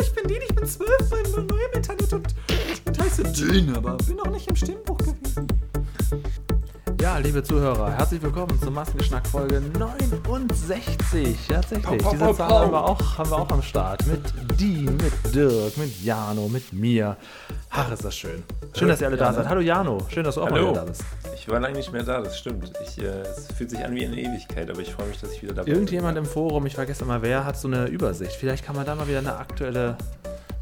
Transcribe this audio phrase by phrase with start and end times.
[0.00, 2.34] ich bin Dean, ich bin zwölf, bin neu im Internet und,
[2.86, 5.46] und heiße Dean, aber bin noch nicht im Stimmbuch gewesen.
[7.00, 11.36] Ja, liebe Zuhörer, herzlich willkommen zur Maskenschnack Folge 69.
[11.48, 11.84] Tatsächlich.
[11.84, 14.06] Pau, pau, Diese Zahl haben wir, auch, haben wir auch am Start.
[14.06, 14.22] Mit
[14.58, 17.16] Dean, mit Dirk, mit Jano, mit mir.
[17.70, 18.42] Ach, ist das schön.
[18.74, 19.48] Schön, dass ihr alle da seid.
[19.48, 20.70] Hallo Jano, schön, dass du auch mal Hallo.
[20.70, 21.04] wieder da bist.
[21.36, 22.72] Ich war lange nicht mehr da, das stimmt.
[22.82, 25.42] Ich, äh, es fühlt sich an wie eine Ewigkeit, aber ich freue mich, dass ich
[25.42, 28.32] wieder dabei Irgendjemand im Forum, ich vergesse immer wer, hat so eine Übersicht.
[28.32, 29.96] Vielleicht kann man da mal wieder eine aktuelle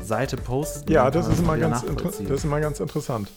[0.01, 0.91] Seite posten.
[0.91, 3.31] Ja, das ist, immer ganz das ist immer ganz interessant.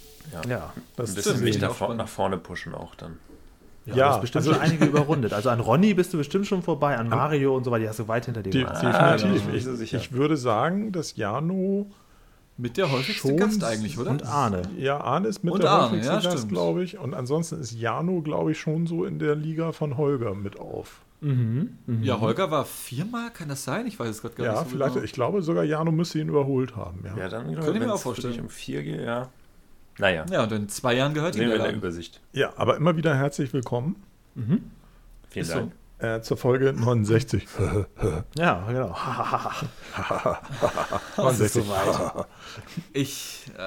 [0.49, 0.73] Ja.
[0.95, 3.17] Das Ein ist bisschen mich nach, vor, nach vorne pushen auch dann.
[3.85, 5.31] Ja, Ja, du hast bestimmt also- schon einige überrundet.
[5.33, 7.99] Also an Ronny bist du bestimmt schon vorbei, an Mario und so weiter, die hast
[7.99, 8.69] du weit hinter dir.
[8.69, 9.45] Ah, definitiv.
[9.45, 11.89] bin ich ich, ich würde sagen, dass Jano,
[12.57, 14.09] Mit der häufigste Schon Gast eigentlich, oder?
[14.11, 14.63] Und Arne.
[14.77, 16.97] ja, Arne ist mit Und der Arne, häufigste ja, Gast, glaube ich.
[16.97, 21.01] Und ansonsten ist Jano, glaube ich, schon so in der Liga von Holger mit auf.
[22.01, 23.87] Ja, Holger war viermal, kann das sein?
[23.87, 25.03] Ich weiß es gerade gar Ja, nicht so vielleicht, genau.
[25.05, 26.99] ich glaube sogar Jano müsste ihn überholt haben.
[27.05, 27.17] Ja.
[27.17, 28.33] Ja, dann Könnte ich mir auch vorstellen.
[28.35, 29.29] wirklich um vier geht, ja.
[29.99, 31.77] Naja, Ja, und in zwei Jahren gehört ihm sehen wir der in der.
[31.79, 32.21] Übersicht.
[32.33, 33.95] ja, aber immer wieder herzlich willkommen
[34.35, 34.71] Vielen
[35.33, 35.71] Ist so.
[35.99, 37.47] Äh, zur Folge 69.
[38.37, 38.95] Ja, genau.
[41.17, 42.25] Das ist soweit.
[42.93, 43.61] Ich, äh,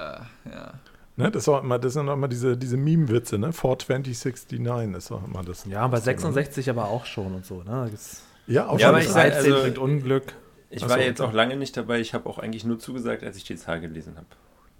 [0.50, 0.72] ja.
[1.16, 3.52] Ne, das, war immer, das sind auch immer diese, diese Meme-Witze, ne?
[3.52, 5.66] 42069 ist auch immer das.
[5.66, 7.62] Ja, bei 66 aber auch schon und so.
[7.62, 7.88] Ne?
[7.90, 10.34] Das Ja, auch Ja, schon aber ich das- sag- 13 also- bringt Unglück.
[10.72, 11.28] Ich war so, jetzt okay.
[11.28, 11.98] auch lange nicht dabei.
[11.98, 14.26] Ich habe auch eigentlich nur zugesagt, als ich die Zahl gelesen habe.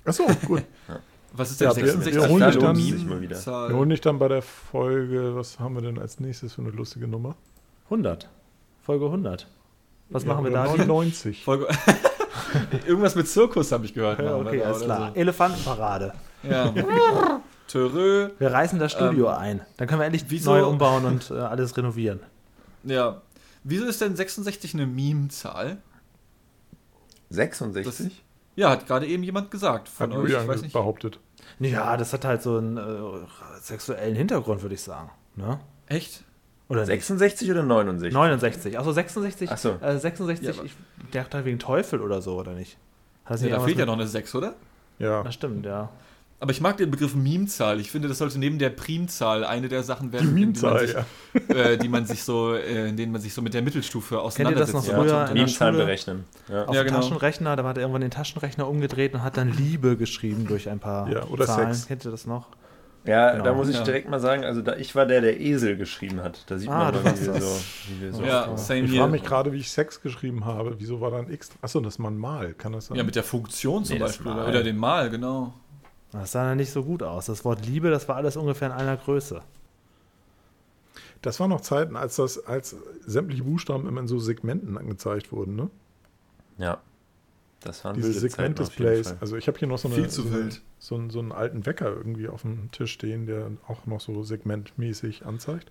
[0.05, 0.63] Achso, gut.
[1.33, 2.15] Was ist Ja, denn wir- 66?
[2.23, 3.69] wir holen dich Da dann-.
[3.71, 6.71] Wir holen dich dann bei der Folge, was haben wir denn als nächstes für eine
[6.71, 7.37] lustige Nummer?
[7.85, 8.29] 100.
[8.83, 9.47] Folge 100.
[10.09, 10.65] Was machen wir da?
[10.65, 11.45] 99.
[11.45, 11.69] Folge
[12.87, 14.19] Irgendwas mit Zirkus habe ich gehört.
[14.19, 15.13] Ja, wir okay, alles klar.
[15.15, 16.13] Elefantenparade.
[16.43, 16.49] So.
[16.51, 16.73] Ja.
[17.69, 18.31] Törö.
[18.39, 19.61] Wir reißen das Studio ein.
[19.77, 22.19] Dann können wir endlich wieso- neu umbauen und äh, alles renovieren.
[22.83, 23.21] Ja.
[23.63, 25.77] Wieso ist denn 66 eine Meme-Zahl?
[27.29, 28.23] 66?
[28.57, 30.31] Ja, hat gerade eben jemand gesagt von Hat euch.
[30.33, 30.73] Ich weiß nicht.
[30.73, 31.19] behauptet.
[31.59, 35.11] Ja, das hat halt so einen äh, sexuellen Hintergrund, würde ich sagen.
[35.37, 35.61] Ne?
[35.87, 36.25] Echt?
[36.69, 36.89] Oder nicht?
[36.89, 38.13] 66 oder 69?
[38.13, 38.79] 69.
[38.79, 39.51] Achso, 66.
[39.51, 39.71] Ach so.
[39.81, 40.75] Äh, 66, Ja, ich
[41.11, 42.79] dachte halt wegen Teufel oder so, oder nicht?
[43.25, 44.55] Hat nicht da fehlt ja noch eine 6, oder?
[44.99, 45.23] Ja.
[45.23, 45.91] Das stimmt, ja.
[46.43, 47.81] Aber ich mag den Begriff Meme-Zahl.
[47.81, 50.79] Ich finde, das sollte neben der Primzahl eine der Sachen Die werden, in denen man
[50.79, 51.55] sich, ja.
[51.55, 54.19] äh, die man sich so, äh, in denen man sich so mit der Mittelstufe ihr
[54.19, 54.73] das auseinandersetzt.
[54.75, 55.73] noch früher Mathe- in der Schule?
[55.73, 56.25] berechnen.
[56.49, 56.65] Ja.
[56.65, 57.01] Auf Ja, dem genau.
[57.01, 60.79] Taschenrechner, da hat er irgendwann den Taschenrechner umgedreht und hat dann Liebe geschrieben durch ein
[60.79, 61.75] paar Ja, oder Zahlen.
[61.75, 61.87] Sex.
[61.89, 62.49] Kennt ihr das noch?
[63.05, 63.45] Ja, Genau.
[63.45, 63.83] da muss ich Ja.
[63.83, 66.45] direkt mal sagen, also da, ich war der, der Esel geschrieben hat.
[66.49, 67.43] Da sieht Ah, man wie wir das.
[67.43, 70.75] so, wie wir so Ja, same Ich frage mich gerade, wie ich Sex geschrieben habe.
[70.79, 71.51] Wieso war da ein X?
[71.61, 72.55] Achso, das ist mal ein Mal.
[72.55, 72.97] Kann das sein?
[72.97, 74.33] Ja, mit der Funktion zum Nee, Beispiel.
[74.33, 75.53] Oder dem Mal, genau.
[76.13, 77.27] Das sah dann nicht so gut aus.
[77.27, 79.43] Das Wort Liebe, das war alles ungefähr in einer Größe.
[81.23, 82.75] das waren noch Zeiten, als das, als
[83.07, 85.71] sämtliche Buchstaben immer in so Segmenten angezeigt wurden, ne?
[86.59, 86.79] Ja.
[87.61, 89.17] Das waren Diese Segment-Displays.
[89.21, 90.63] Also ich habe hier noch so, eine, Viel zu so, wild.
[90.79, 94.23] so, einen, so einen alten Wecker irgendwie auf dem Tisch stehen, der auch noch so
[94.23, 95.71] segmentmäßig anzeigt.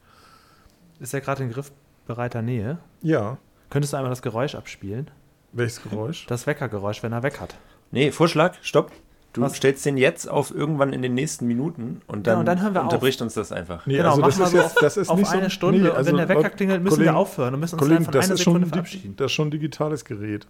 [1.00, 2.78] Ist er gerade in griffbereiter Nähe?
[3.02, 3.40] Ja.
[3.72, 5.10] Könntest du einmal das Geräusch abspielen?
[5.52, 6.28] Welches Geräusch?
[6.28, 7.56] Das Weckergeräusch, wenn er weg hat.
[7.90, 8.92] Nee, Vorschlag, stopp.
[9.40, 9.56] Du Was?
[9.56, 12.74] stellst den jetzt auf irgendwann in den nächsten Minuten und dann, Ja, und dann hören
[12.74, 12.86] wir auf.
[12.86, 13.86] unterbricht uns das einfach.
[13.86, 15.50] Nee, genau, also machen das wir ist so jetzt, das ist auf nicht so, eine
[15.50, 15.80] Stunde.
[15.82, 18.04] nee, und also wenn der Wecker klingelt, müssen Kollegen- wir aufhören und müssen uns Kollegen,
[18.04, 19.16] dann von das einer ist, Sekunde schon, verabschieden.
[19.18, 20.48] das ist schon ein digitales Gerät.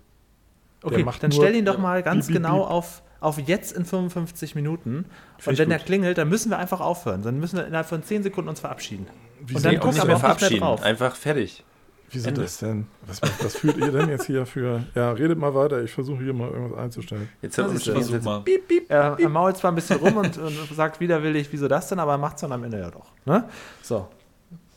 [0.83, 2.71] Okay, macht dann nur stell ihn doch mal ganz piep, genau piep.
[2.71, 5.05] auf, auf jetzt in 55 Minuten.
[5.37, 7.21] Find Und wenn der klingelt, dann müssen wir einfach aufhören.
[7.21, 9.07] Dann müssen wir innerhalb von 10 Sekunden uns verabschieden.
[9.45, 10.61] Wie Und dann Nee, guck und nicht mehr auch nicht mehr verabschieden.
[10.61, 10.81] drauf.
[10.83, 11.65] Einfach fertig.
[12.11, 12.41] Wieso Ende.
[12.41, 12.87] das denn?
[13.07, 14.83] Was, was führt ihr denn jetzt hier für.
[14.95, 15.83] Ja, redet mal weiter.
[15.83, 17.29] Ich versuche hier mal irgendwas einzustellen.
[17.41, 18.39] Jetzt das Versuch jetzt mal.
[18.41, 18.89] piep, piep.
[18.89, 22.13] Er, er mault zwar ein bisschen rum und, und sagt widerwillig, wieso das denn, aber
[22.13, 23.11] er macht es dann am Ende ja doch.
[23.25, 23.43] Ne?
[23.81, 24.07] So.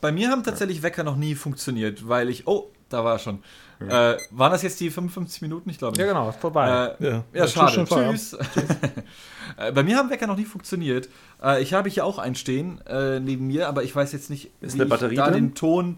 [0.01, 2.45] Bei mir haben tatsächlich Wecker noch nie funktioniert, weil ich.
[2.47, 3.39] Oh, da war er schon.
[3.79, 5.69] Äh, waren das jetzt die 55 Minuten?
[5.69, 6.01] Ich glaube nicht.
[6.01, 6.67] Ja, genau, ist vorbei.
[6.67, 7.71] Äh, Ja, ja, ja, tschüss, schade.
[7.73, 8.19] schon Feierabend.
[8.19, 8.37] Tschüss.
[9.57, 11.09] Äh, Bei mir haben Wecker noch nie funktioniert.
[11.43, 14.49] Äh, Ich habe hier auch einen stehen äh, neben mir, aber ich weiß jetzt nicht,
[14.61, 15.49] Ist wie eine Batterie ich da drin?
[15.49, 15.97] den Ton.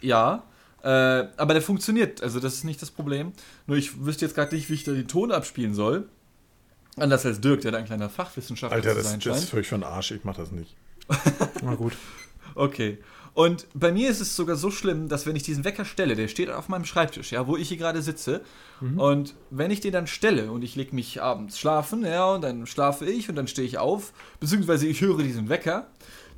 [0.00, 0.42] Ja.
[0.82, 0.88] Äh,
[1.36, 3.32] aber der funktioniert, also das ist nicht das Problem.
[3.66, 6.08] Nur ich wüsste jetzt gerade nicht, wie ich da den Ton abspielen soll.
[6.96, 9.50] Anders als Dirk, der da ein kleiner Fachwissenschaftler Alter, zu das, sein das ist scheint.
[9.50, 10.10] völlig für den Arsch.
[10.10, 10.74] Ich mach das nicht.
[11.62, 11.94] Na gut.
[12.54, 12.98] Okay.
[13.34, 16.28] Und bei mir ist es sogar so schlimm, dass wenn ich diesen Wecker stelle, der
[16.28, 18.42] steht auf meinem Schreibtisch, ja, wo ich hier gerade sitze,
[18.96, 22.66] und wenn ich den dann stelle und ich lege mich abends schlafen, ja, und dann
[22.66, 25.86] schlafe ich und dann stehe ich auf, beziehungsweise ich höre diesen Wecker,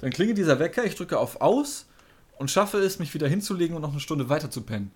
[0.00, 1.86] dann klingelt dieser Wecker, ich drücke auf Aus
[2.38, 4.90] und schaffe es, mich wieder hinzulegen und noch eine Stunde weiter zu pennen.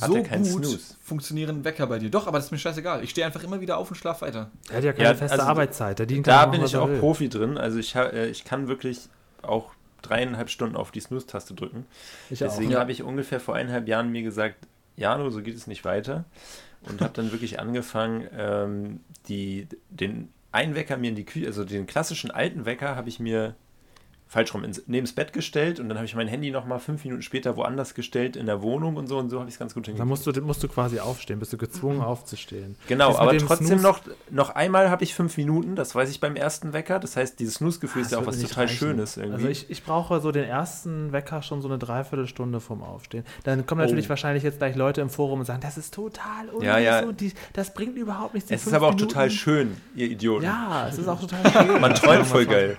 [0.00, 0.94] Hat so gut Snooze?
[1.02, 2.08] funktionieren Wecker bei dir.
[2.10, 3.04] Doch, aber das ist mir scheißegal.
[3.04, 4.50] Ich stehe einfach immer wieder auf und schlafe weiter.
[4.70, 5.98] Er hat ja keine Ja, feste also Arbeitszeit.
[5.98, 6.98] Der dient Da bin ich auch will.
[6.98, 7.58] Profi drin.
[7.58, 9.00] Also ich, äh, ich kann wirklich
[9.42, 9.70] auch
[10.00, 11.84] dreieinhalb Stunden auf die Snooze-Taste drücken.
[12.30, 12.80] Ich Deswegen Ja.
[12.80, 14.56] habe ich ungefähr vor eineinhalb Jahren mir gesagt,
[14.96, 16.24] Jano, so geht es nicht weiter.
[16.88, 21.64] und habe dann wirklich angefangen, ähm, die, den einen Wecker mir in die Küche, also
[21.64, 23.54] den klassischen alten Wecker habe ich mir
[24.32, 26.78] falsch rum ins, neben das Bett gestellt und dann habe ich mein Handy noch mal
[26.78, 29.58] fünf Minuten später woanders gestellt in der Wohnung und so und so habe ich es
[29.58, 30.08] ganz gut Dann hingekriegt.
[30.24, 32.76] musst du, musst du quasi aufstehen, bist du gezwungen aufzustehen.
[32.88, 34.00] Genau, aber dem trotzdem Snooze- noch,
[34.30, 36.98] noch einmal habe ich fünf Minuten, das weiß ich beim ersten Wecker.
[36.98, 38.76] Das heißt, dieses Snooze-Gefühl ist ja auch Ah, was total reichen.
[38.76, 39.34] Schönes irgendwie.
[39.34, 43.24] Also ich, ich brauche so den ersten Wecker schon so eine Dreiviertelstunde vorm Aufstehen.
[43.44, 44.08] Dann kommen natürlich Oh.
[44.08, 47.12] wahrscheinlich jetzt gleich Leute im Forum und sagen, das ist total Ja, ja.
[47.12, 48.50] die, das bringt überhaupt nichts.
[48.50, 50.44] es ist aber auch Minuten- total schön, ihr Idioten.
[50.44, 51.80] Ja, es ist auch total schön.
[51.82, 52.76] Man träumt voll geil.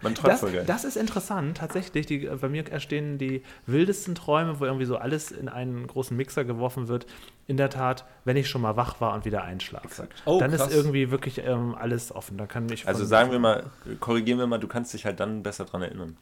[0.00, 0.64] Man träumt voll geil.
[0.72, 2.06] Das ist interessant, tatsächlich.
[2.06, 6.44] Die, bei mir entstehen die wildesten Träume, wo irgendwie so alles in einen großen Mixer
[6.44, 7.06] geworfen wird.
[7.46, 9.86] In der Tat, wenn ich schon mal wach war und wieder einschlafe.
[9.86, 10.22] Exakt.
[10.24, 10.68] Oh, dann krass.
[10.68, 12.38] ist irgendwie wirklich ähm, alles offen.
[12.38, 13.64] Da kann ich Also sagen wir mal,
[14.00, 16.16] korrigieren wir mal, du kannst dich halt dann besser dran erinnern.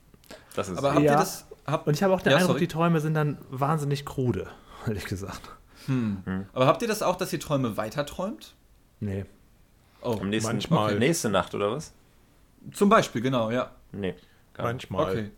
[0.56, 1.12] Das ist Aber habt Ja.
[1.12, 1.46] ihr das.
[1.66, 2.60] Habt, Und ich habe auch den Ja, Eindruck, sorry.
[2.60, 4.48] die Träume sind dann wahnsinnig krude,
[4.86, 5.42] ehrlich gesagt.
[6.52, 8.54] aber habt ihr das auch, dass ihr Träume weiter träumt?
[9.00, 9.24] Nee.
[10.02, 10.90] Oh, am nächsten, Manchmal.
[10.90, 10.98] okay.
[10.98, 11.92] nächste Nacht oder was?
[12.72, 13.70] zum Beispiel, genau, ja.
[13.92, 14.14] Nee.
[14.62, 14.90] Nicht.
[14.90, 15.10] Manchmal.
[15.12, 15.30] Okay.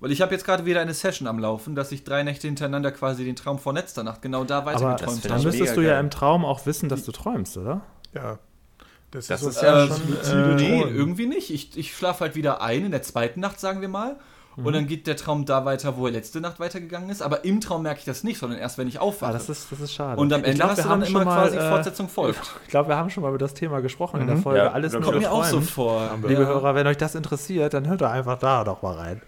[0.00, 2.90] Weil ich habe jetzt gerade wieder eine Session am Laufen, dass ich drei Nächte hintereinander
[2.90, 5.44] quasi den Traum vor letzter Nacht genau da Aber weitergeträumt das dann habe.
[5.44, 6.00] müsstest du ja geil.
[6.00, 7.82] im Traum auch wissen, dass du träumst, oder?
[8.12, 8.38] Ja.
[9.12, 11.50] Das, Das ist, ist das ja Äh, schon, luzide nee, irgendwie nicht.
[11.50, 14.16] Ich, ich schlafe halt wieder ein in der zweiten Nacht, sagen wir mal.
[14.56, 17.22] Und dann geht der Traum da weiter, wo er letzte Nacht weitergegangen ist.
[17.22, 19.30] Aber im Traum merke ich das nicht, sondern erst, wenn ich aufwache.
[19.30, 20.20] Ah, das ist, das ist schade.
[20.20, 22.40] und am Ich Ende glaub, hast wir du dann immer mal, quasi äh, Fortsetzung folgt.
[22.64, 24.58] Ich glaube, wir haben schon mal über das Thema gesprochen in der Folge.
[24.60, 26.10] Ja, Alles ich Kommt mir auch so vor.
[26.26, 26.48] Liebe Ja.
[26.48, 29.22] Hörer, wenn euch das interessiert, dann hört doch einfach da doch mal rein.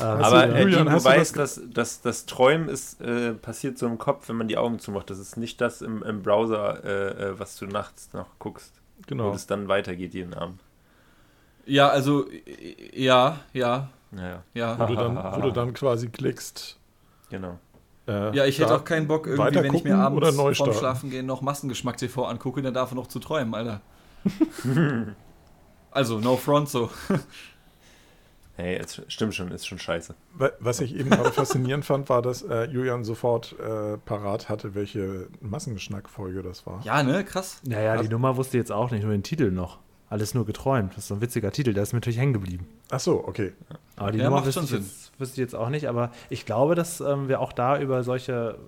[0.00, 3.78] Ähm, Aber du, äh, Julian, du weißt, das- dass, dass das Träumen ist, äh, passiert
[3.78, 5.10] so im Kopf, wenn man die Augen zumacht.
[5.10, 8.72] Das ist nicht das im, im Browser, äh, äh, was du nachts noch guckst.
[8.98, 9.32] Wo Genau.
[9.34, 10.60] es dann weitergeht jeden Abend.
[11.66, 13.38] Ja, also, äh, ja,
[14.12, 14.78] ja, Naja, ja.
[14.78, 16.78] Wo du, dann, wo du dann quasi klickst.
[17.30, 17.58] genau.
[18.06, 20.72] Äh, Ja, ich hätte auch keinen Bock, irgendwie, wenn ich mir abends vorm?
[20.72, 23.80] Schlafen gehen noch Massengeschmack TV angucke, dann darf er noch zu träumen, Alter.
[25.90, 26.90] also, no front so.
[28.54, 30.14] Hey, es stimmt schon, ist schon scheiße.
[30.34, 34.74] Wa- Was ich eben gerade faszinierend fand, war, dass äh, Julian sofort äh, parat hatte,
[34.74, 36.82] welche Massengeschnack-Folge das war.
[36.84, 37.62] Ja, ne, krass.
[37.64, 39.78] Naja, die Nummer wusste jetzt auch nicht, nur den Titel noch.
[40.12, 40.92] Alles nur geträumt.
[40.92, 42.68] Das ist so ein witziger Titel, der ist mir natürlich hängen geblieben.
[42.90, 43.52] Ach so, okay.
[43.96, 44.82] Aber die Ja, Nummer macht wüsste schon ich, Sinn.
[44.82, 48.02] jetzt, wüsste ich jetzt auch nicht, aber ich glaube, dass ähm, wir auch da über
[48.02, 48.58] solche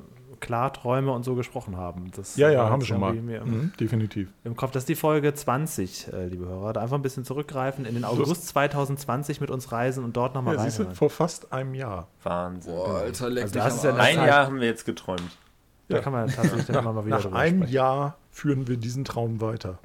[0.41, 2.11] Klarträume und so gesprochen haben.
[2.17, 3.13] Das Ja, ja, haben wir schon mal.
[3.15, 4.29] Mhm, definitiv.
[4.45, 4.73] im Kopf.
[4.73, 6.73] Das ist die Folge 20, äh, liebe Hörer.
[6.73, 10.57] Da einfach ein bisschen zurückgreifen, in den August 2020 mit uns reisen und dort nochmal
[10.57, 10.95] Ja, reinhören.
[10.95, 12.09] vor fast einem Jahr.
[12.23, 12.73] Wahnsinn.
[12.75, 13.95] Boah, Alter, leck Also das ist ja.
[13.95, 14.27] Ein Zeit.
[14.29, 15.23] Jahr haben wir jetzt geträumt.
[15.89, 16.03] Da Ja.
[16.03, 17.73] kann man tatsächlich dann mal wieder Nach einem sprechen.
[17.75, 19.79] Jahr führen wir diesen Traum weiter.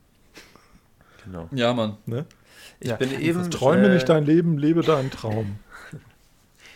[1.25, 1.47] Genau.
[1.51, 1.97] Ja, Mann.
[2.05, 2.25] Ne?
[2.79, 3.49] Ich Ja, bin eben.
[3.51, 5.59] Träume äh, nicht dein Leben, lebe deinen Traum.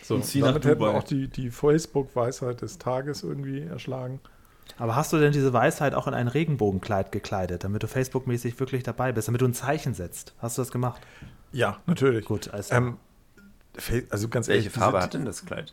[0.02, 4.20] So, Und damit hätten wir auch die, die Facebook-Weisheit des Tages irgendwie erschlagen.
[4.76, 8.82] Aber hast du denn diese Weisheit auch in ein Regenbogenkleid gekleidet, damit du Facebook-mäßig wirklich
[8.82, 10.34] dabei bist, damit du ein Zeichen setzt?
[10.40, 11.00] Hast du das gemacht?
[11.52, 12.26] Ja, natürlich.
[12.26, 12.98] Gut, also Ähm,
[14.10, 15.72] also ganz Welche ehrlich, Farbe diese- hat denn das Kleid?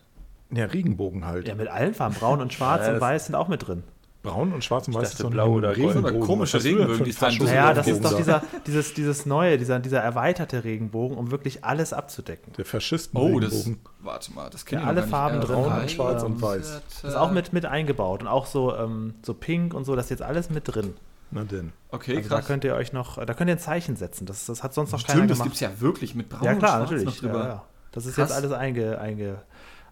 [0.50, 1.50] Ja, Regenbogen halt.
[1.50, 3.84] ja, mit allen Farben, braun und schwarz Ja, und weiß sind auch mit drin.
[4.24, 5.72] Braun und schwarz und weiß dachte doch blau oder.
[5.76, 6.02] Regenbogen.
[6.04, 8.18] So eine komische für die Faschus- Naja, das ist Regenbogen doch da?
[8.18, 12.54] dieser, dieses, dieses neue, dieser, dieser erweiterte Regenbogen, um wirklich alles abzudecken.
[12.54, 13.52] Der Faschisten Oh, das.
[13.52, 13.80] Regenbogen.
[14.02, 15.50] Warte mal, das Ja, kenne ich alle Farben nicht.
[15.50, 15.90] drin Äh, haben.
[15.90, 16.82] Schwarz und ähm, weiß.
[17.02, 20.06] Das ist auch mit, mit eingebaut und auch so, ähm, so pink und so, das
[20.06, 20.94] ist jetzt alles mit drin.
[21.32, 21.72] Na denn.
[21.90, 22.48] Okay, Also da krass.
[22.48, 24.26] könnt ihr euch noch, da könnt ihr ein Zeichen setzen.
[24.26, 25.46] Das, das hat sonst noch keiner Stimmt, das gemacht.
[25.50, 27.06] gibt's ja wirklich mit braun Ja, klar, und schwarz natürlich.
[27.06, 27.40] noch drüber.
[27.40, 27.64] Ja, ja.
[27.94, 28.30] Das ist Krass.
[28.30, 29.42] jetzt alles einge, einge,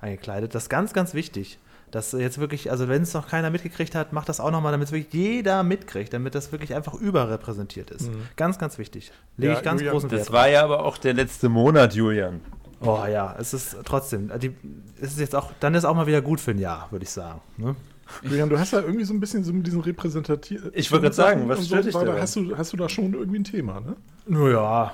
[0.01, 0.53] eingekleidet.
[0.53, 1.58] Das ist ganz, ganz wichtig.
[1.91, 4.88] Dass jetzt wirklich, also wenn es noch keiner mitgekriegt hat, macht das auch nochmal, damit
[4.88, 8.10] es wirklich jeder mitkriegt, damit das wirklich einfach überrepräsentiert ist.
[8.36, 9.12] Ganz, ganz wichtig.
[9.38, 11.96] Lege Ja, ich ganz Julian, großen Wert Das war ja aber auch der letzte Monat,
[11.96, 12.41] Julian.
[12.81, 14.55] Oh ja, es ist trotzdem, die,
[15.01, 17.12] es ist jetzt auch, dann ist auch mal wieder gut für ein Jahr, würde ich
[17.12, 17.41] sagen.
[17.58, 17.75] Ne?
[18.24, 20.72] Julian, du hast ja irgendwie so ein bisschen so diesen repräsentativen.
[20.74, 23.39] Ich wollte gerade sagen, was stört dich da hast du, hast du da schon irgendwie
[23.39, 23.96] ein Thema, ne?
[24.28, 24.94] Nur ja.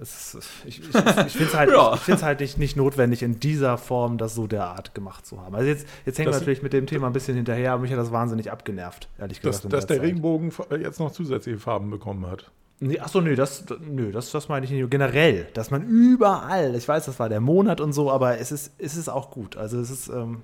[0.00, 0.92] Es ist, ich ich, ich
[1.32, 1.94] finde es halt, Ja.
[1.94, 5.54] ich find's halt nicht, nicht notwendig, in dieser Form das so derart gemacht zu haben.
[5.54, 7.92] Also jetzt, jetzt hängen wir Das- natürlich mit dem Thema ein bisschen hinterher, aber mich
[7.92, 9.64] hat das wahnsinnig abgenervt, ehrlich Dass, gesagt.
[9.64, 10.06] in dass der Zeit.
[10.06, 12.50] Regenbogen jetzt noch zusätzliche Farben bekommen hat.
[12.80, 14.88] Nee, achso, nö, das, nö das, das meine ich nicht.
[14.88, 18.72] Generell, dass man überall, ich weiß, das war der Monat und so, aber es ist,
[18.78, 19.56] es ist auch gut.
[19.56, 20.42] Also es ist, ähm,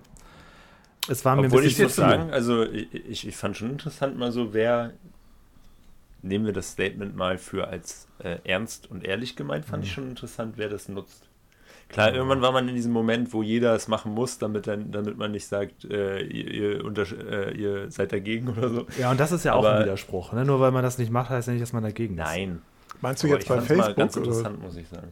[1.09, 2.11] es war mir Obwohl ein ich bisschen muss zu viel.
[2.11, 4.93] sagen, also ich, ich, ich fand schon interessant mal so, wer,
[6.23, 9.95] nehmen wir das Statement mal für als äh, ernst und ehrlich gemeint, fand ich Mhm.
[9.95, 11.29] schon interessant, wer das nutzt.
[11.91, 15.19] Klar, irgendwann war man in diesem Moment, wo jeder es machen muss, damit, dann, damit
[15.19, 18.87] man nicht sagt, äh, ihr, ihr, äh, ihr seid dagegen oder so.
[18.99, 20.33] Ja, und das ist ja auch Aber- ein Widerspruch.
[20.33, 20.45] Ne?
[20.47, 22.25] Nur weil man das nicht macht, heißt ja nicht, dass man dagegen ist.
[22.25, 22.63] Nein.
[23.03, 23.97] Meinst du Aber jetzt ich bei Facebook?
[23.97, 25.09] ganz Oder, interessant, muss ich sagen.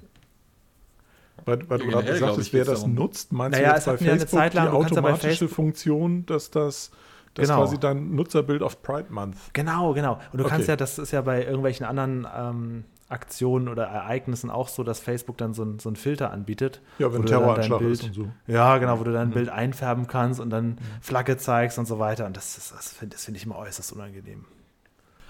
[1.45, 2.95] Weil, weil du gerade sagtest, ich, wer das darum.
[2.95, 5.51] nutzt, meinst Naja, du es jetzt bei ja Facebook Zeit lang- die ja automatische Facebook-
[5.55, 6.91] Funktion, dass das
[7.35, 7.63] Das Genau.
[7.65, 9.37] ist quasi dein Nutzerbild auf Pride Month.
[9.55, 10.21] Genau, genau.
[10.33, 10.51] Und du Okay.
[10.53, 15.01] kannst ja, das ist ja bei irgendwelchen anderen ähm, Aktionen oder Ereignissen auch so, dass
[15.01, 16.83] Facebook dann so, ein, so einen Filter anbietet.
[16.99, 18.29] Ja, wo wenn Terroranschlag dein ist und so.
[18.47, 22.27] Ja, genau, wo du dein Bild einfärben kannst und dann Flagge zeigst und so weiter.
[22.27, 24.45] Und das, ist- das finde das find ich immer äußerst unangenehm.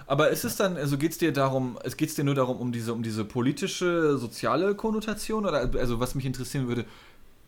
[0.07, 2.71] Aber ist es dann, also geht es dir darum, es geht dir nur darum, um
[2.71, 5.45] diese, um diese politische, soziale Konnotation?
[5.45, 6.85] Oder also was mich interessieren würde,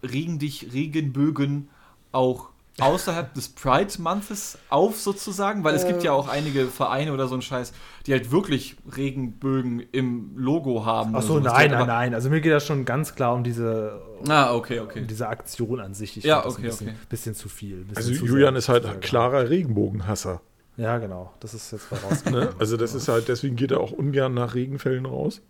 [0.04, 1.70] regen dich Regenbögen
[2.12, 5.64] auch außerhalb des Pride Months auf sozusagen?
[5.64, 7.74] Weil es gibt ja auch einige Vereine oder so ein Scheiß,
[8.06, 11.12] die halt wirklich Regenbögen im Logo haben.
[11.16, 12.14] Ach oder so, nein, nein, nein.
[12.14, 15.02] Also mir geht das schon ganz klar um diese, Ah, okay, okay.
[15.02, 16.18] um diese Aktion an sich.
[16.18, 16.98] Ich Ja, okay, ein bisschen, okay.
[17.10, 17.84] bisschen zu viel.
[17.86, 20.42] bisschen Also zu Julian sehr- ist halt klarer Regenbogenhasser.
[20.78, 21.34] Ja, genau.
[21.40, 22.50] Das ist jetzt vorausgegangen.
[22.50, 22.56] Ne?
[22.60, 25.42] Also das ist halt, deswegen geht er auch ungern nach Regenfällen raus.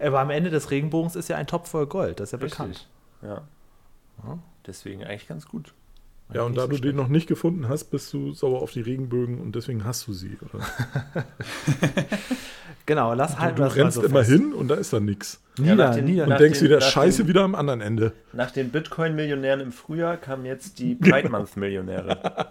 [0.00, 2.18] Aber am Ende des Regenbogens ist ja ein Topf voll Gold.
[2.20, 2.88] Das ist ja bekannt.
[3.22, 3.42] Ja.
[4.66, 5.72] Deswegen eigentlich ganz gut.
[6.34, 6.96] Ja, und da so du den schlecht.
[6.96, 10.36] noch nicht gefunden hast, bist du sauer auf die Regenbögen und deswegen hast du sie.
[10.42, 10.64] Oder?
[12.86, 14.30] Genau, lass halten Du mal rennst so immer fest.
[14.30, 15.42] hin und da ist dann nichts.
[15.58, 16.20] Ja, Nieder, den-.
[16.32, 18.12] Und denkst wieder, scheiße, dem- wieder am anderen Ende.
[18.32, 22.48] Nach den Bitcoin-Millionären im Frühjahr kamen jetzt die Pride Month-Millionäre.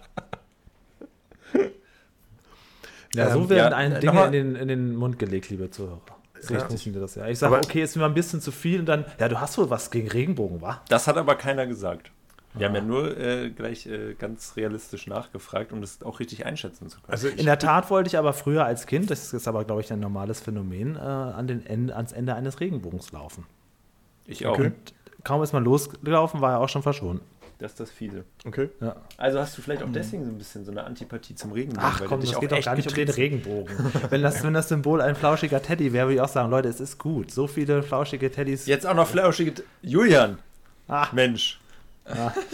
[3.14, 5.70] Ja, so Ähm, werden ja, einem äh, Dinge in den, in den Mund gelegt, liebe
[5.70, 6.00] Zuhörer.
[6.40, 6.60] So Ja.
[6.60, 7.26] funktioniert das ja.
[7.26, 9.70] Ich sage, okay, ist mir ein bisschen zu viel und dann, ja, du hast wohl
[9.70, 10.80] was gegen Regenbogen, wa?
[10.88, 12.12] Das hat aber keiner gesagt.
[12.54, 16.88] Wir haben ja nur äh, gleich äh, ganz realistisch nachgefragt, um das auch richtig einschätzen
[16.88, 17.12] zu können.
[17.12, 19.80] Also ich, In der Tat wollte ich aber früher als Kind, das ist aber, glaube
[19.82, 23.44] ich, ein normales Phänomen, äh, an den Ende, ans Ende eines Regenbogens laufen.
[24.26, 24.54] ich auch.
[24.58, 24.72] okay.
[25.24, 27.22] Kaum ist man losgelaufen, war er auch schon verschwunden.
[27.58, 28.24] Das ist das Fiese.
[28.46, 28.68] okay.
[28.80, 28.94] Ja.
[29.16, 31.88] Also hast du vielleicht auch deswegen so ein bisschen so eine Antipathie zum Regenbogen.
[31.92, 33.08] Ach weil komm, das geht doch gar nicht um den.
[33.08, 33.74] Regenbogen.
[34.10, 36.78] wenn, das, wenn das Symbol ein flauschiger Teddy wäre, würde ich auch sagen, Leute, es
[36.78, 37.32] ist gut.
[37.32, 38.66] So viele flauschige Teddys.
[38.66, 39.54] Jetzt auch noch flauschige...
[39.54, 40.38] T Julian,
[40.86, 41.58] Ah, Mensch,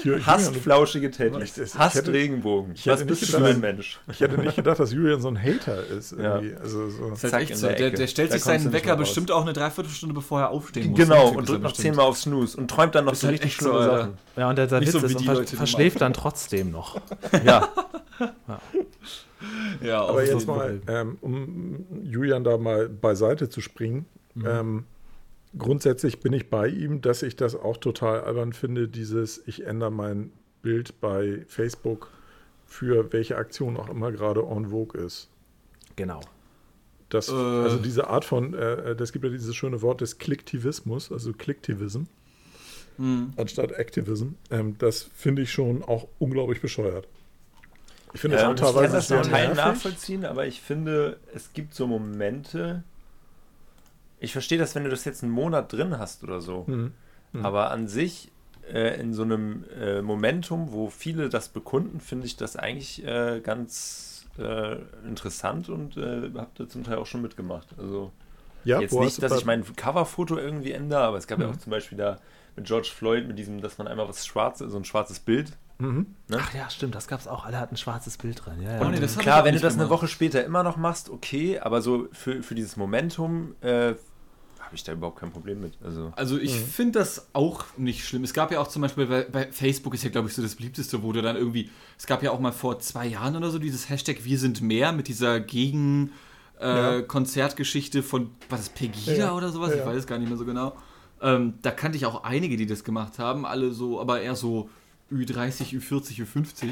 [0.03, 2.73] Hier, hasst Julian, flauschige Teddys, hasst hätte- Regenbogen.
[2.75, 4.01] ich hätte Was bist nicht du für ein gedacht- Mensch?
[4.11, 6.13] ich hätte nicht gedacht, dass Julian so ein Hater ist.
[6.19, 6.41] Ja.
[6.61, 7.11] Also so.
[7.11, 7.67] Das ist halt echt so.
[7.69, 10.99] der Der, stellt Da sich seinen Wecker bestimmt auch eine Dreiviertelstunde bevor er aufstehen muss.
[10.99, 13.53] Genau, und drückt noch zehnmal auf Snooze und träumt dann noch Ist so halt richtig
[13.53, 13.99] echt so, schlimme Alter.
[13.99, 14.19] Sachen.
[14.37, 17.01] ja, und der, der Witz so ist, und ver verschläft dann trotzdem noch.
[17.45, 17.69] Ja,
[19.83, 24.07] Ja, Aber auf jetzt mal, ähm, um Julian da mal beiseite zu springen.
[24.45, 24.85] Ähm,
[25.59, 29.91] grundsätzlich bin ich bei ihm, dass ich das auch total albern finde, dieses, ich ändere
[29.91, 30.33] mein
[30.63, 32.11] Bild bei Facebook
[32.67, 35.29] für welche Aktion auch immer gerade en vogue ist.
[35.97, 36.21] Genau.
[37.09, 37.33] Das, Äh.
[37.33, 42.05] Also diese Art von, äh, das gibt ja dieses schöne Wort des Klicktivismus, also Klicktivism,
[42.97, 43.33] Hm.
[43.37, 44.31] anstatt Activism.
[44.51, 47.07] Ähm, das finde ich schon auch unglaublich bescheuert.
[48.13, 49.65] Ich finde ähm, das ich auch kann teilweise das sehr zum Teil nervig.
[49.65, 52.83] nachvollziehen, aber ich finde, es gibt so Momente...
[54.25, 56.65] Ich verstehe das, wenn du das jetzt einen Monat drin hast oder so.
[56.67, 56.93] Mhm.
[57.43, 58.31] Aber an sich,
[58.73, 63.41] äh, in so einem äh, Momentum, wo viele das bekunden, finde ich das eigentlich äh,
[63.41, 64.77] ganz äh,
[65.07, 67.69] interessant und äh, habe da zum Teil auch schon mitgemacht.
[67.79, 68.13] Also
[68.65, 71.53] Ja, jetzt nicht, dass ich mein Coverfoto irgendwie ändere, aber es gab ja Mhm.
[71.55, 72.19] auch zum Beispiel da
[72.57, 75.53] mit George Floyd, mit diesem, dass man einmal was schwarzes, so ein schwarzes Bild.
[75.79, 76.07] Mhm.
[76.29, 76.39] Ne?
[76.41, 77.45] Ach ja, stimmt, das gab es auch.
[77.45, 78.63] Alle hatten ein schwarzes Bild drin.
[78.63, 78.81] Ja, ja.
[78.81, 80.03] Oh, nee, Klar, wenn du das eine gemacht.
[80.03, 83.95] Woche später immer noch machst, okay, aber so für, für dieses Momentum äh,
[84.75, 85.75] habe ich da überhaupt kein Problem mit.
[85.85, 88.25] Also Also ich finde das auch nicht schlimm.
[88.25, 90.57] Es gab ja auch zum Beispiel bei, bei Facebook ist ja, glaube ich, so das
[90.57, 93.61] beliebteste, wo du dann irgendwie, es gab ja auch mal vor zwei Jahren oder so
[93.61, 96.11] dieses Hashtag Wir sind mehr mit dieser Gegen
[96.61, 97.03] äh, Ja.
[97.03, 99.71] Konzertgeschichte von, was ist Pegida Ja, oder sowas?
[99.71, 100.77] ja, Ich weiß es gar nicht mehr so genau.
[101.23, 104.69] Ähm, da kannte ich auch einige, die das gemacht haben, alle so, aber eher so
[105.13, 106.71] Ü30, Ü40, Ü50.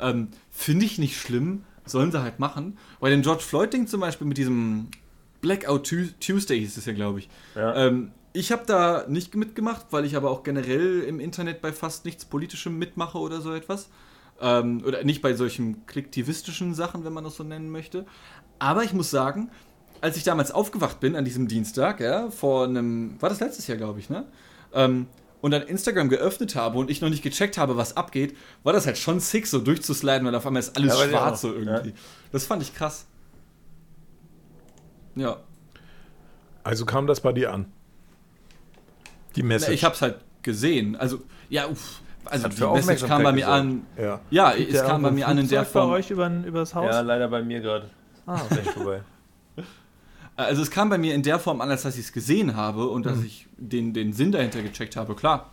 [0.00, 2.78] Ähm, finde ich nicht schlimm, sollen sie halt machen.
[3.00, 4.88] Bei dem George Floyd-Ding zum Beispiel mit diesem
[5.44, 7.28] Blackout Tu- Tuesday hieß es ja, glaube ich.
[7.54, 7.74] ja.
[7.86, 12.04] Ähm, ich habe da nicht mitgemacht, weil ich aber auch generell im Internet bei fast
[12.04, 13.90] nichts Politischem mitmache oder so etwas.
[14.40, 18.06] Ähm, oder nicht bei solchen klicktivistischen Sachen, wenn man das so nennen möchte.
[18.58, 19.50] Aber ich muss sagen,
[20.00, 23.78] als ich damals aufgewacht bin an diesem Dienstag, ja, vor einem, war das letztes Jahr,
[23.78, 24.26] glaube ich, ne?
[24.72, 25.06] Ähm,
[25.40, 28.34] und dann Instagram geöffnet habe und ich noch nicht gecheckt habe, was abgeht,
[28.64, 31.52] war das halt schon sick, so durchzusliden, weil auf einmal ist alles Ja, schwarz so
[31.54, 31.92] irgendwie.
[32.32, 33.06] Das fand ich krass.
[35.16, 35.36] Ja.
[36.62, 37.66] Also kam das bei dir an?
[39.36, 39.72] Die Na, Message.
[39.74, 40.96] ich habe es halt gesehen.
[40.96, 42.00] Also, ja, uff.
[42.26, 44.20] Also, die für Message kam bei mir Aufmerksamkeit an.
[44.30, 44.52] ja.
[44.54, 45.90] Ja, es kam bei mir an in der Form.
[45.90, 46.86] bei euch über, übers Haus?
[46.90, 47.90] ja, leider bei mir gerade.
[48.26, 49.02] Ah, Gleich vorbei.
[50.36, 52.88] Also, es kam bei mir in der Form an, als dass ich es gesehen habe
[52.88, 53.08] und Mhm.
[53.10, 55.14] dass ich den, den Sinn dahinter gecheckt habe.
[55.14, 55.50] Klar.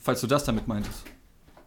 [0.00, 1.04] Falls du das damit meintest.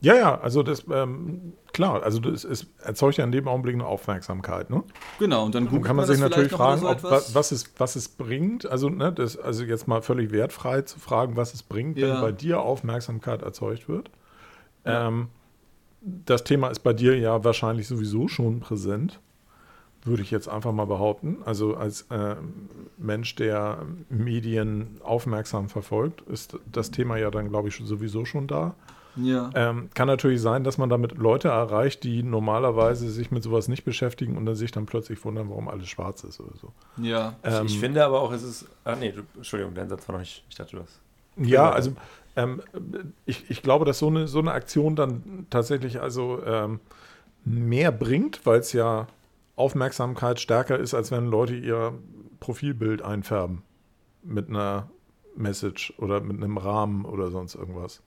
[0.02, 3.86] ja, ja, also das, ähm, klar, also das, es erzeugt ja in dem Augenblick eine
[3.86, 4.84] Aufmerksamkeit, ne?
[5.20, 8.10] Genau, und dann Dann kann man das sich natürlich fragen, ob, was, es, was es
[8.10, 8.66] bringt.
[8.66, 12.22] Also, ne, das, also jetzt mal völlig wertfrei zu fragen, was es bringt, wenn Ja.
[12.22, 14.10] bei dir Aufmerksamkeit erzeugt wird.
[14.86, 15.28] Ähm,
[16.02, 19.20] das Thema ist bei dir ja wahrscheinlich sowieso schon präsent,
[20.04, 21.38] würde ich jetzt einfach mal behaupten.
[21.46, 22.36] Also als äh,
[22.98, 23.80] Mensch, der
[24.10, 28.76] Medien aufmerksam verfolgt, ist das Thema ja dann, glaube ich, sowieso schon da.
[29.18, 29.50] Ja.
[29.56, 33.86] Ähm, kann natürlich sein, dass man damit Leute erreicht, die normalerweise sich mit sowas nicht
[33.86, 36.74] beschäftigen und dann sich dann plötzlich wundern, warum alles schwarz ist oder so.
[36.98, 37.36] Ja.
[37.44, 38.66] Ähm, ich finde aber auch, es ist.
[38.84, 40.44] Ah, nee, du, Entschuldigung, dein Satz war noch nicht.
[40.50, 41.00] Ich dachte, du hast.
[41.38, 41.94] Ja, also
[42.36, 42.62] ähm,
[43.26, 46.80] ich, ich glaube, dass so eine, so eine Aktion dann tatsächlich also ähm,
[47.44, 49.08] mehr bringt, weil es ja
[49.56, 51.94] Aufmerksamkeit stärker ist, als wenn Leute ihr
[52.40, 53.62] Profilbild einfärben
[54.24, 54.90] mit einer
[55.36, 58.02] Message oder mit einem Rahmen oder sonst irgendwas.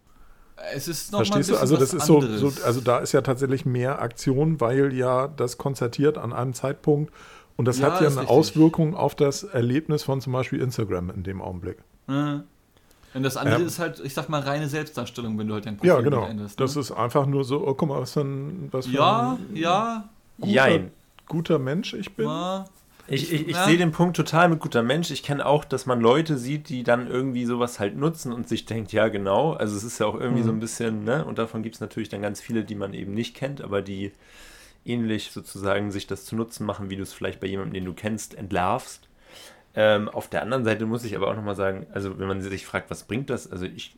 [0.75, 1.53] Es ist noch mal ein Verstehst du?
[1.53, 5.29] bisschen Also das ist so, so, also da ist ja tatsächlich mehr Aktion, weil ja
[5.29, 7.13] das konzertiert an einem Zeitpunkt
[7.57, 8.29] und das Ja, hat ja eine richtig.
[8.29, 11.79] Auswirkung auf das Erlebnis von zum Beispiel Instagram in dem Augenblick.
[12.07, 12.43] Mhm.
[13.15, 13.67] Und das andere Ähm.
[13.67, 16.27] ist halt, ich sag mal, reine Selbstdarstellung, wenn du halt dein Ja, Profil genau.
[16.27, 16.61] änderst.
[16.61, 16.81] Das ne?
[16.83, 20.09] ist einfach nur so, oh, guck mal, was für ein, was für ja, ein ja,
[20.39, 20.91] guter, Jein.
[21.27, 22.27] guter Mensch ich bin.
[22.27, 22.65] ja.
[23.11, 23.65] Ich, ich, ich Ja.
[23.65, 25.11] sehe den Punkt total mit guter Mensch.
[25.11, 28.67] Ich kenne auch, dass man Leute sieht, die dann irgendwie sowas halt nutzen und sich
[28.67, 29.55] denkt, ja, genau.
[29.55, 31.25] Also es ist ja auch irgendwie so ein bisschen, ne?
[31.25, 34.13] Und davon gibt es natürlich dann ganz viele, die man eben nicht kennt, aber die
[34.85, 37.95] ähnlich sozusagen sich das zu nutzen machen, wie du es vielleicht bei jemandem, den du
[37.95, 39.09] kennst, entlarvst.
[39.75, 42.67] Ähm, auf der anderen Seite muss ich aber auch nochmal sagen, also wenn man sich
[42.67, 43.51] fragt, was bringt das?
[43.51, 43.97] Also ich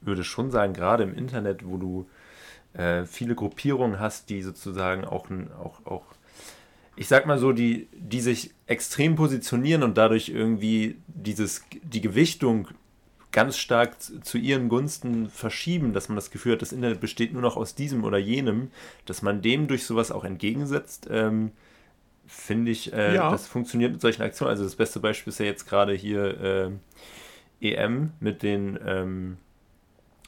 [0.00, 2.06] würde schon sagen, gerade im Internet, wo du
[2.74, 6.02] äh, viele Gruppierungen hast, die sozusagen auch, ein, auch, auch
[6.96, 12.68] ich sag mal so, die, die sich extrem positionieren und dadurch irgendwie dieses, die Gewichtung
[13.32, 17.40] ganz stark zu, ihren Gunsten verschieben, dass man das Gefühl hat, das Internet besteht nur
[17.40, 18.70] noch aus diesem oder jenem,
[19.06, 21.52] dass man dem durch sowas auch entgegensetzt, ähm,
[22.26, 23.30] finde ich, äh, Ja.
[23.30, 24.50] das funktioniert mit solchen Aktionen.
[24.50, 26.70] Also das beste Beispiel ist ja jetzt gerade hier äh,
[27.74, 29.38] EM mit den, ähm,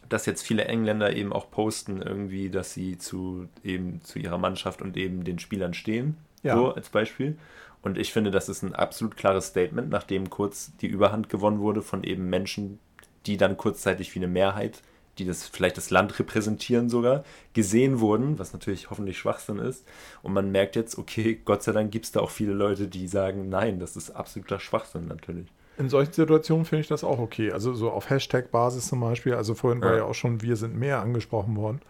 [0.09, 4.81] dass jetzt viele Engländer eben auch posten irgendwie, dass sie zu eben zu ihrer Mannschaft
[4.81, 6.17] und eben den Spielern stehen.
[6.45, 6.57] Ja.
[6.57, 7.37] So als Beispiel.
[7.83, 11.83] Und ich finde, das ist ein absolut klares Statement, nachdem kurz die Überhand gewonnen wurde
[11.83, 12.79] von eben Menschen,
[13.27, 14.81] die dann kurzzeitig wie eine Mehrheit,
[15.19, 19.87] die das vielleicht das Land repräsentieren sogar, gesehen wurden, was natürlich hoffentlich Schwachsinn ist.
[20.23, 23.07] Und man merkt jetzt, okay, Gott sei Dank gibt es da auch viele Leute, die
[23.07, 25.47] sagen, nein, das ist absoluter Schwachsinn natürlich.
[25.77, 27.51] In solchen Situationen finde ich das auch okay.
[27.53, 29.35] Also so auf Hashtag-Basis zum Beispiel.
[29.35, 29.97] Also vorhin war Ja.
[29.99, 31.81] ja auch schon Wir sind mehr angesprochen worden.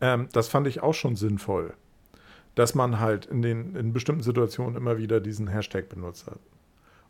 [0.00, 1.74] Ähm, das fand ich auch schon sinnvoll,
[2.58, 6.40] dass man halt in den in bestimmten Situationen immer wieder diesen Hashtag benutzt hat.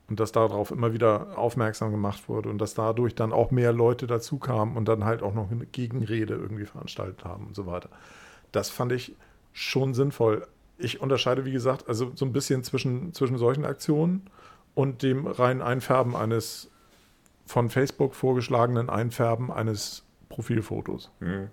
[0.07, 4.07] Und dass darauf immer wieder aufmerksam gemacht wurde und dass dadurch dann auch mehr Leute
[4.07, 7.89] dazu kamen und dann halt auch noch eine Gegenrede irgendwie veranstaltet haben und so weiter.
[8.53, 9.17] Das fand ich
[9.55, 10.47] schon sinnvoll.
[10.77, 14.29] Ich unterscheide, wie gesagt, also so ein bisschen zwischen, zwischen solchen Aktionen
[14.75, 16.71] und dem reinen Einfärben eines
[17.47, 21.11] von Facebook vorgeschlagenen Einfärben eines Profilfotos.
[21.21, 21.49] Hm.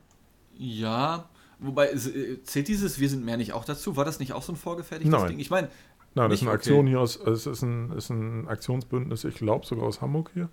[0.58, 1.30] Ja,
[1.66, 3.98] wobei, äh, zählt dieses Wir sind mehr nicht auch dazu?
[3.98, 5.30] War das nicht auch so ein vorgefertigtes Nein.
[5.30, 5.40] Ding?
[5.40, 5.70] Ich meine,
[6.16, 6.70] Nein, das Nicht, ist eine okay.
[6.70, 10.48] Aktion hier aus, es ist ein, ist ein Aktionsbündnis, ich glaube sogar aus Hamburg hier,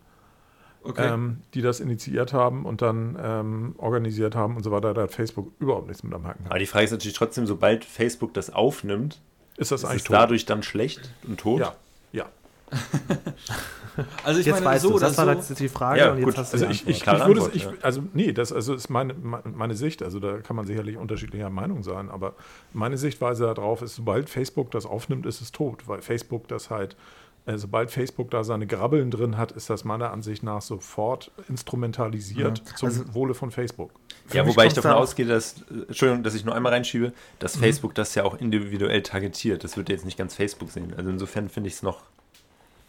[0.83, 1.15] okay.
[1.15, 4.93] ähm, die das initiiert haben und dann ähm, organisiert haben und so weiter.
[4.93, 6.47] Da hat Facebook überhaupt nichts mit am Haken.
[6.49, 9.21] Aber die Frage ist natürlich trotzdem, sobald Facebook das aufnimmt,
[9.57, 11.61] Ist das ist eigentlich es dadurch dann schlecht und tot?
[11.61, 11.77] Ja,
[12.11, 12.27] ja.
[14.25, 15.33] also ich Jetzt meine, weißt so das war so.
[15.33, 16.39] jetzt die Frage Ja, und jetzt gut.
[16.39, 18.89] hast du Also die ich, ich, ich würde es, ich, also nee, das also ist
[18.89, 22.35] meine, meine Sicht, also da kann man sicherlich unterschiedlicher Meinung sein, aber
[22.73, 26.97] meine Sichtweise darauf ist, sobald Facebook das aufnimmt, ist es tot, weil Facebook das halt,
[27.45, 32.59] äh, sobald Facebook da seine Grabbeln drin hat, ist das meiner Ansicht nach sofort instrumentalisiert
[32.67, 32.75] Ja.
[32.77, 33.91] zum Also- Wohle von Facebook.
[34.27, 35.57] Für Ja, wobei ich davon ausgehe, dass,
[35.89, 37.61] Entschuldigung, dass ich nur einmal reinschiebe, dass Mhm.
[37.61, 39.65] Facebook das ja auch individuell targetiert.
[39.65, 40.95] Das wird jetzt nicht ganz Facebook sehen.
[40.97, 42.03] Also insofern finde ich es noch,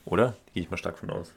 [0.06, 0.36] oder?
[0.54, 1.34] Gehe ich mal stark von aus.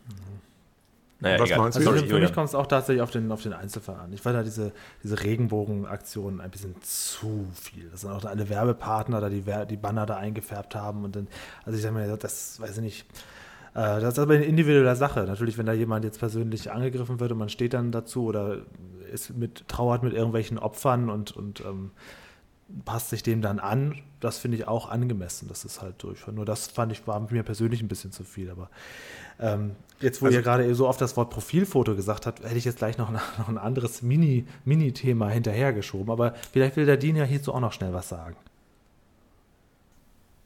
[1.19, 1.59] Naja, Was egal.
[1.61, 1.81] meinst du?
[1.81, 2.29] Also Sorry, für, für Julian.
[2.29, 4.13] mich kommt es auch tatsächlich auf den, auf den Einzelfall an.
[4.13, 7.89] Ich fand da diese, diese Regenbogenaktionen ein bisschen zu viel.
[7.91, 11.05] Das sind auch alle Werbepartner, da die, Wer- die Banner da eingefärbt haben.
[11.05, 11.29] Und dann,
[11.65, 13.07] also ich sag mal, das weiß ich nicht.
[13.75, 15.21] Äh, Das ist aber eine individuelle Sache.
[15.25, 18.59] Natürlich, wenn da jemand jetzt persönlich angegriffen wird und man steht dann dazu oder
[19.11, 21.93] ist mit, trauert mit irgendwelchen Opfern und, und ähm,
[22.85, 25.47] passt sich dem dann an, das finde ich auch angemessen.
[25.49, 26.27] Das ist halt durch.
[26.27, 28.51] Nur das fand ich, war mir persönlich ein bisschen zu viel.
[28.51, 28.71] Aber
[29.39, 32.65] ähm, jetzt, wo Also- ihr gerade so oft das Wort Profilfoto gesagt habt, hätte ich
[32.65, 36.11] jetzt gleich noch, ein- noch ein anderes Mini- Mini-Thema hinterhergeschoben.
[36.11, 38.37] Aber vielleicht will der Dean ja hierzu auch noch schnell was sagen.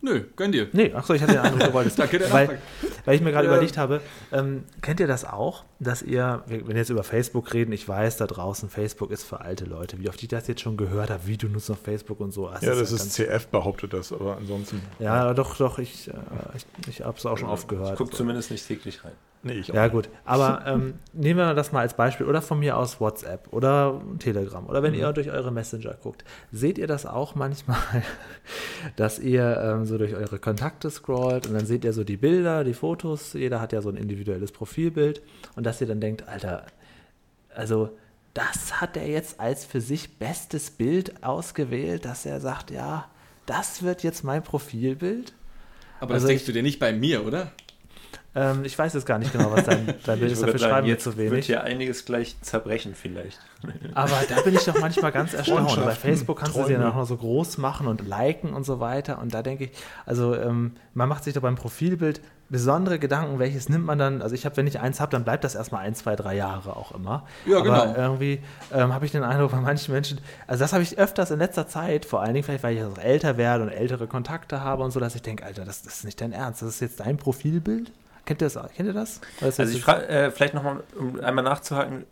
[0.02, 0.68] Nö, gönn dir.
[0.72, 1.98] Nee, achso, ich hatte den Eindruck, du wolltest.
[1.98, 2.58] Danke, der weil,
[3.04, 3.52] weil ich mir gerade Ja.
[3.52, 4.00] überlegt habe,
[4.32, 8.16] ähm, kennt ihr das auch, dass ihr, wenn wir jetzt über Facebook reden, ich weiß,
[8.16, 11.26] da draußen, Facebook ist für alte Leute, wie oft ich das jetzt schon gehört habe,
[11.26, 12.48] wie du nutzt noch Facebook und so.
[12.48, 14.80] Das Ja, das ja ist CF behauptet das, aber ansonsten.
[15.00, 16.12] Ja, doch, doch, ich, äh,
[16.56, 17.96] ich, ich habe es auch schon oft Ich gehört.
[17.98, 19.12] gucke zumindest nicht täglich rein.
[19.42, 19.90] Nee, ich Ja, auch.
[19.90, 20.10] gut.
[20.26, 22.26] Aber ähm, nehmen wir das mal als Beispiel.
[22.26, 24.66] Oder von mir aus WhatsApp oder Telegram.
[24.66, 26.24] Oder wenn ihr durch eure Messenger guckt.
[26.52, 27.78] Seht ihr das auch manchmal,
[28.96, 32.64] dass ihr ähm, so durch eure Kontakte scrollt und dann seht ihr so die Bilder,
[32.64, 33.32] die Fotos.
[33.32, 35.22] Jeder hat ja so ein individuelles Profilbild.
[35.56, 36.66] Und dass ihr dann denkt, Alter,
[37.54, 37.90] also
[38.34, 43.08] das hat er jetzt als für sich bestes Bild ausgewählt, dass er sagt, ja,
[43.46, 45.32] das wird jetzt mein Profilbild.
[45.98, 47.52] Aber Also das denkst ich- du dir nicht bei mir, oder?
[48.34, 50.40] Ähm, ich weiß jetzt gar nicht genau, was dein, dein Bild Ich ist.
[50.40, 51.46] würde Dafür sagen, schreiben wir jetzt zu wird wenig.
[51.46, 53.40] hier einiges gleich zerbrechen vielleicht.
[53.94, 55.84] Aber da bin ich doch manchmal ganz erstaunt.
[55.84, 56.84] Bei Facebook kannst du sie Träume.
[56.84, 59.18] dann auch noch so groß machen und liken und so weiter.
[59.18, 59.70] Und da denke ich,
[60.06, 64.22] also ähm, man macht sich doch beim Profilbild besondere Gedanken, welches nimmt man dann.
[64.22, 66.76] Also ich habe, wenn ich eins habe, dann bleibt das erstmal ein, zwei, drei Jahre
[66.76, 67.24] auch immer.
[67.46, 67.94] Ja, Aber genau.
[67.96, 68.40] irgendwie
[68.72, 71.66] ähm, habe ich den Eindruck, bei manchen Menschen, also das habe ich öfters in letzter
[71.68, 74.90] Zeit, vor allen Dingen vielleicht, weil ich auch älter werde und ältere Kontakte habe und
[74.92, 76.62] so, dass ich denke, Alter, das, das ist nicht dein Ernst.
[76.62, 77.92] Das ist jetzt dein Profilbild?
[78.30, 78.72] Kennt ihr das?
[78.76, 79.20] Kennt ihr das?
[79.40, 82.04] Also ich frage, äh, vielleicht nochmal, um einmal nachzuhaken,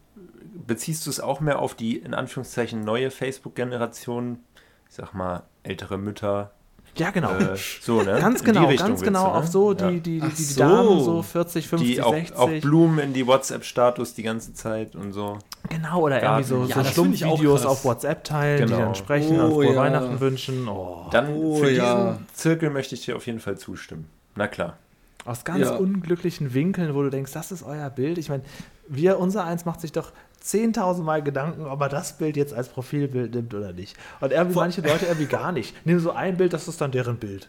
[0.67, 4.41] beziehst du es auch mehr auf die, in Anführungszeichen, neue Facebook-Generation,
[4.89, 6.51] ich sag mal, ältere Mütter,
[6.97, 7.31] ja, genau.
[7.37, 8.19] äh, so, ne?
[8.21, 9.35] Ganz die genau, ganz genau du, ne?
[9.39, 9.91] auf so die, Ja.
[9.91, 10.59] die, die, die, die so.
[10.61, 12.37] Damen so 40, 50, die auch, 60.
[12.37, 15.39] auch Blumen in die WhatsApp-Status die ganze Zeit und so.
[15.69, 16.43] genau, oder Garten.
[16.51, 18.87] irgendwie so, Ja, so Stummvideos auf WhatsApp teilen, die Genau.
[18.87, 19.77] dann sprechen und Oh, frohe ja.
[19.77, 20.67] Weihnachten wünschen.
[20.67, 21.07] Oh.
[21.13, 22.11] Dann Oh, für ja.
[22.13, 24.09] diesen Zirkel möchte ich dir auf jeden Fall zustimmen.
[24.35, 24.77] Na klar.
[25.25, 25.77] Aus ganz Ja.
[25.77, 28.19] unglücklichen Winkeln, wo du denkst, das ist euer Bild.
[28.19, 28.43] Ich meine,
[28.89, 32.69] wir, unser Eins macht sich doch 10.000 Mal Gedanken, ob er das Bild jetzt als
[32.69, 33.97] Profilbild nimmt oder nicht.
[34.21, 35.75] Und irgendwie manche Leute irgendwie gar nicht.
[35.87, 37.49] Nehmen so ein Bild, das ist dann deren Bild.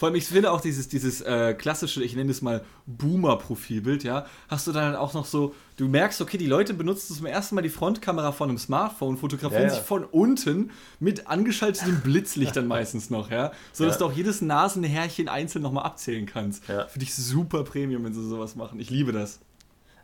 [0.00, 4.24] Vor allem, ich finde auch dieses, dieses äh, klassische, ich nenne es mal Boomer-Profilbild, ja,
[4.48, 7.60] hast du dann auch noch so, du merkst, okay, die Leute benutzen zum ersten Mal
[7.60, 9.74] die Frontkamera von einem Smartphone, fotografieren Ja, ja.
[9.74, 13.98] sich von unten mit angeschaltetem Blitzlicht dann meistens noch, ja, so dass Ja.
[13.98, 16.66] du auch jedes Nasenhärchen einzeln nochmal abzählen kannst.
[16.68, 16.86] Ja.
[16.86, 18.80] Finde ich super Premium, wenn sie sowas machen.
[18.80, 19.40] Ich liebe das.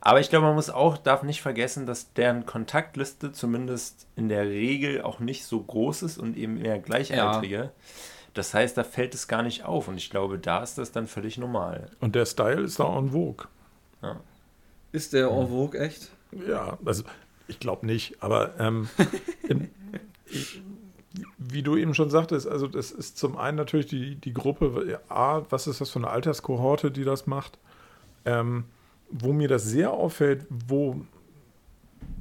[0.03, 4.47] Aber ich glaube, man muss auch, darf nicht vergessen, dass deren Kontaktliste zumindest in der
[4.47, 7.73] Regel auch nicht so groß ist und eben eher Gleichaltrige.
[8.37, 11.07] Das heißt, da fällt es gar nicht auf und ich glaube, da ist das dann
[11.07, 11.91] völlig normal.
[12.01, 13.47] Und der Style ist da en vogue.
[14.93, 16.11] Ist der en vogue echt?
[16.47, 17.05] Ja, also
[17.49, 18.91] ich glaube nicht, aber ähm,
[19.49, 19.71] in,
[20.27, 20.61] ich,
[21.39, 25.43] wie du eben schon sagtest, also das ist zum einen natürlich die, die Gruppe, A,
[25.49, 27.59] was ist das für eine Alterskohorte, die das macht,
[28.27, 28.65] ähm,
[29.11, 31.01] wo mir das sehr auffällt, wo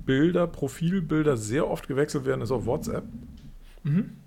[0.05, 3.03] Bilder, Profilbilder sehr oft gewechselt werden, ist auf WhatsApp.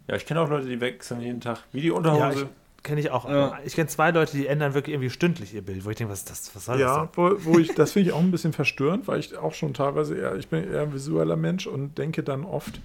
[0.08, 2.20] Ja, ich kenne auch Leute, die wechseln jeden Tag wie die Unterhose.
[2.20, 3.28] Ja, ich kenne ich auch.
[3.28, 3.58] Ja.
[3.64, 6.20] Ich kenne zwei Leute, die ändern wirklich irgendwie stündlich ihr Bild, wo ich denke, was,
[6.20, 7.08] ist das, was soll Ja, das?
[7.16, 10.16] wo, wo ich, das finde ich auch ein bisschen verstörend, weil ich auch schon teilweise
[10.16, 12.80] eher, ich bin eher ein visueller Mensch und denke dann oft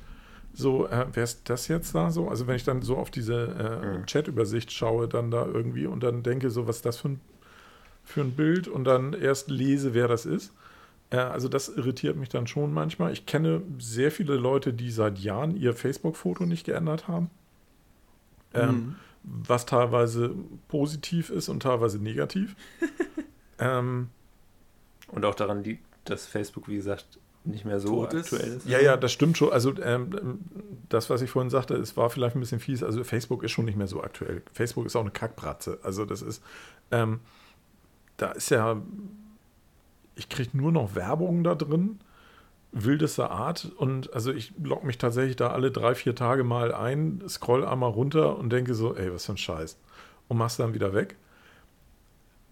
[0.53, 2.27] so, äh, wer ist das jetzt da so?
[2.27, 4.05] Also wenn ich dann so auf diese äh, Mhm.
[4.05, 7.21] Chat-Übersicht schaue, dann da irgendwie und dann denke so, was ist das für ein,
[8.03, 10.51] für ein Bild und dann erst lese, wer das ist.
[11.21, 13.13] Also das irritiert mich dann schon manchmal.
[13.13, 17.29] Ich kenne sehr viele Leute, die seit Jahren ihr Facebook-Foto nicht geändert haben.
[18.55, 18.95] Ähm, Mhm.
[19.23, 20.33] was teilweise
[20.67, 22.55] positiv ist und teilweise negativ.
[23.59, 24.09] ähm,
[25.07, 27.05] Und auch daran liegt, dass Facebook, wie gesagt,
[27.45, 28.33] nicht mehr so ist.
[28.33, 28.67] aktuell ist.
[28.67, 29.51] ja, ja, das stimmt schon.
[29.51, 30.39] Also ähm,
[30.89, 32.83] das, was ich vorhin sagte, es war vielleicht ein bisschen fies.
[32.83, 34.41] Also Facebook ist schon nicht mehr so aktuell.
[34.53, 35.79] Facebook ist auch eine Kackbratze.
[35.83, 36.41] Also das ist,
[36.91, 37.19] ähm,
[38.17, 38.81] da ist ja,
[40.15, 41.99] ich kriege nur noch Werbung da drin,
[42.71, 43.71] wildester Art.
[43.77, 47.91] Und also ich logge mich tatsächlich da alle drei, vier Tage mal ein, scroll einmal
[47.91, 49.79] runter und denke so, ey, was für ein Scheiß.
[50.27, 51.17] Und mach's dann wieder weg.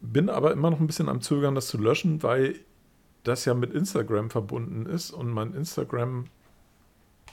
[0.02, 2.56] Bin aber immer noch ein bisschen am Zögern, das zu löschen, weil
[3.24, 6.26] das ja mit Instagram verbunden ist und mein Instagram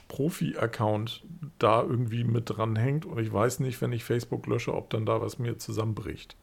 [0.09, 1.25] Profi-Account
[1.59, 5.07] da irgendwie mit dran hängt und ich weiß nicht, wenn ich Facebook lösche, ob dann
[5.07, 6.37] da was mir zusammenbricht.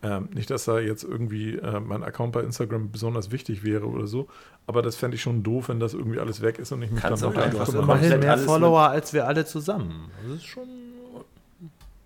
[0.00, 4.06] Ähm, nicht, dass da jetzt irgendwie äh, mein Account bei Instagram besonders wichtig wäre oder
[4.06, 4.28] so,
[4.66, 7.00] aber das fände ich schon doof, wenn das irgendwie alles weg ist und ich mich
[7.00, 7.80] Kannst dann auch noch einfach so.
[7.80, 10.10] Immerhin mehr Follower als wir alle zusammen.
[10.22, 10.68] Das ist schon.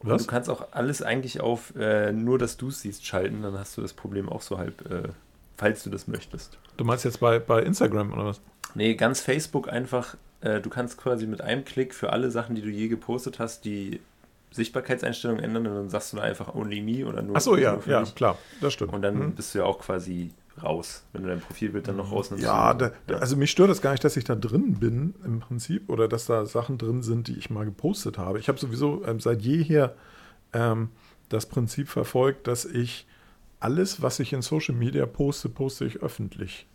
[0.05, 0.22] Was?
[0.22, 3.76] du kannst auch alles eigentlich auf äh, nur, dass du es siehst, schalten, dann hast
[3.76, 5.09] du das Problem auch so halb, äh,
[5.57, 6.59] falls du das möchtest.
[6.76, 8.40] Du meinst jetzt bei, bei Instagram oder was?
[8.74, 12.62] Nee, ganz Facebook einfach, äh, du kannst quasi mit einem Klick für alle Sachen, die
[12.62, 14.00] du je gepostet hast, die
[14.53, 18.01] Sichtbarkeitseinstellungen ändern und dann sagst du da einfach Only Me oder nur, Achso, ja, ja,
[18.01, 18.15] mich.
[18.15, 18.93] klar, das stimmt.
[18.93, 19.33] Und dann Mhm.
[19.35, 20.31] bist du ja auch quasi
[20.62, 22.45] raus, wenn du dein Profilbild dann noch rausnimmst.
[22.45, 25.88] Ja, da, also mich stört das gar nicht, dass ich da drin bin im Prinzip
[25.88, 28.38] oder dass da Sachen drin sind, die ich mal gepostet habe.
[28.38, 29.95] Ich habe sowieso ähm, seit jeher
[30.53, 30.91] ähm,
[31.31, 33.07] das Prinzip verfolgt, dass ich
[33.61, 36.67] alles, was ich in Social Media poste, poste ich öffentlich.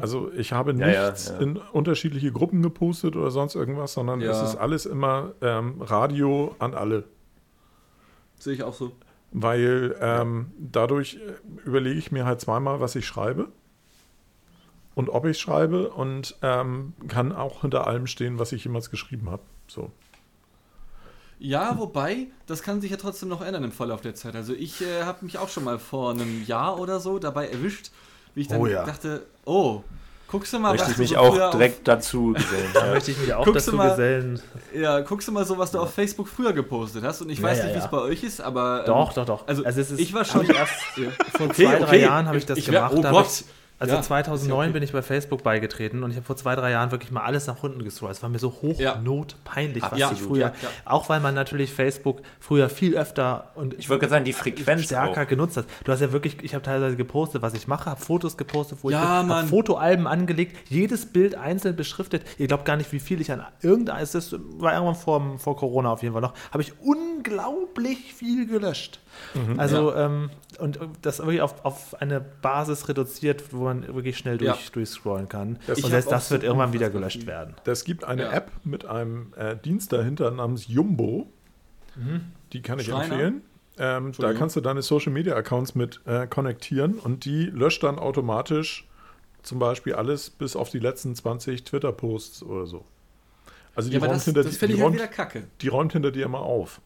[0.00, 1.38] Also ich habe Ja, ja, nichts ja.
[1.38, 6.74] in unterschiedliche Gruppen gepostet oder sonst irgendwas, sondern es ist alles immer ähm, Radio an
[6.74, 7.04] alle.
[8.38, 8.92] Sehe ich auch so.
[9.32, 13.48] Weil ähm, dadurch äh, überlege ich mir halt zweimal, was ich schreibe
[14.94, 19.30] und ob ich schreibe und ähm, kann auch hinter allem stehen, was ich jemals geschrieben
[19.30, 19.42] habe.
[19.68, 19.90] So.
[21.38, 24.34] Ja, wobei, das kann sich ja trotzdem noch ändern im Verlauf der Zeit.
[24.34, 27.90] Also ich äh, habe mich auch schon mal vor einem Jahr oder so dabei erwischt,
[28.36, 28.84] wie ich dann Oh ja.
[28.84, 29.82] dachte, oh,
[30.28, 32.68] guckst du mal, Möchte was ich du mich so auch direkt dazu gesellen.
[32.74, 32.86] Ja.
[32.92, 34.34] möchte ich mich auch Guckst dazu mal- gesellen.
[34.54, 37.22] Auf, ja, guckst du mal so, was du auf Facebook früher gepostet hast.
[37.22, 37.84] Und ich Ja, weiß ja, nicht, wie ja.
[37.84, 38.80] es bei euch ist, aber...
[38.80, 39.48] ähm, Doch, doch, doch.
[39.48, 40.42] Also, es ist, ich war schon...
[40.42, 41.10] Ich erst Ja.
[41.36, 42.00] vor Okay, zwei, drei okay.
[42.02, 42.94] Jahren habe ich das Ich wär- gemacht.
[42.96, 43.26] oh da hab Gott.
[43.26, 43.44] Ich,
[43.78, 44.72] also Ja, 2009 ist ja okay.
[44.72, 47.46] bin ich bei Facebook beigetreten und ich habe vor zwei, drei Jahren wirklich mal alles
[47.46, 48.12] nach unten gescrollt.
[48.16, 48.94] Es war mir so Ja.
[48.96, 50.68] hochnotpeinlich, was Ja, ich früher, ja, ja.
[50.84, 55.22] auch weil man natürlich Facebook früher viel öfter und Ich gerade sagen, die Frequenz stärker
[55.22, 55.26] auch.
[55.28, 55.68] genutzt hast.
[55.84, 58.90] Du hast ja wirklich, ich habe teilweise gepostet, was ich mache, habe Fotos gepostet, wo
[58.90, 59.42] Ja, ich bin, Mann.
[59.44, 62.22] hab Fotoalben angelegt, jedes Bild einzeln beschriftet.
[62.38, 65.90] Ihr glaubt gar nicht, wie viel ich an irgendein, es war irgendwann vor, vor Corona
[65.92, 69.00] auf jeden Fall noch, habe ich unglaublich viel gelöscht.
[69.34, 69.58] Mhm.
[69.60, 74.50] Also, ähm, und das wirklich auf, auf eine Basis reduziert, wo man wirklich schnell durch,
[74.50, 74.70] Ja.
[74.72, 75.58] durchscrollen kann.
[75.66, 77.26] Das- und selbst das wird so irgendwann wieder gelöscht viel.
[77.26, 77.54] werden.
[77.64, 78.32] Es gibt eine Ja.
[78.32, 81.26] App mit einem äh, Dienst dahinter namens Jumbo.
[81.96, 82.22] Mhm.
[82.52, 83.04] Die kann ich Schreiner?
[83.12, 83.42] empfehlen.
[83.78, 87.98] Ähm, da kannst du deine Social Media Accounts mit äh, konnektieren und die löscht dann
[87.98, 88.88] automatisch
[89.42, 92.84] zum Beispiel alles bis auf die letzten 20 Twitter-Posts oder so.
[93.74, 95.44] Also die, Ja, räumt, das, hinter, das die, die, halt räumt, wieder kacke.
[95.60, 96.80] die räumt hinter dir immer auf.